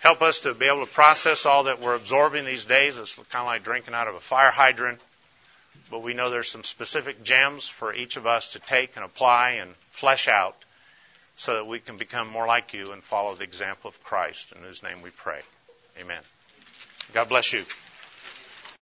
help 0.00 0.22
us 0.22 0.40
to 0.40 0.54
be 0.54 0.66
able 0.66 0.84
to 0.84 0.92
process 0.92 1.46
all 1.46 1.64
that 1.64 1.80
we're 1.80 1.94
absorbing 1.94 2.44
these 2.44 2.66
days. 2.66 2.98
It's 2.98 3.16
kind 3.16 3.42
of 3.42 3.46
like 3.46 3.62
drinking 3.62 3.94
out 3.94 4.08
of 4.08 4.14
a 4.14 4.20
fire 4.20 4.50
hydrant. 4.50 4.98
But 5.90 6.02
we 6.02 6.14
know 6.14 6.30
there's 6.30 6.50
some 6.50 6.64
specific 6.64 7.22
gems 7.22 7.68
for 7.68 7.92
each 7.92 8.16
of 8.16 8.26
us 8.26 8.52
to 8.52 8.58
take 8.60 8.96
and 8.96 9.04
apply 9.04 9.52
and 9.60 9.74
flesh 9.90 10.28
out 10.28 10.56
so 11.36 11.54
that 11.54 11.66
we 11.66 11.80
can 11.80 11.96
become 11.96 12.28
more 12.28 12.46
like 12.46 12.74
you 12.74 12.92
and 12.92 13.02
follow 13.02 13.34
the 13.34 13.44
example 13.44 13.88
of 13.88 14.02
Christ. 14.02 14.52
In 14.52 14.62
whose 14.62 14.82
name 14.82 15.02
we 15.02 15.10
pray. 15.10 15.40
Amen. 16.00 16.20
God 17.12 17.28
bless 17.28 17.52
you. 17.52 17.64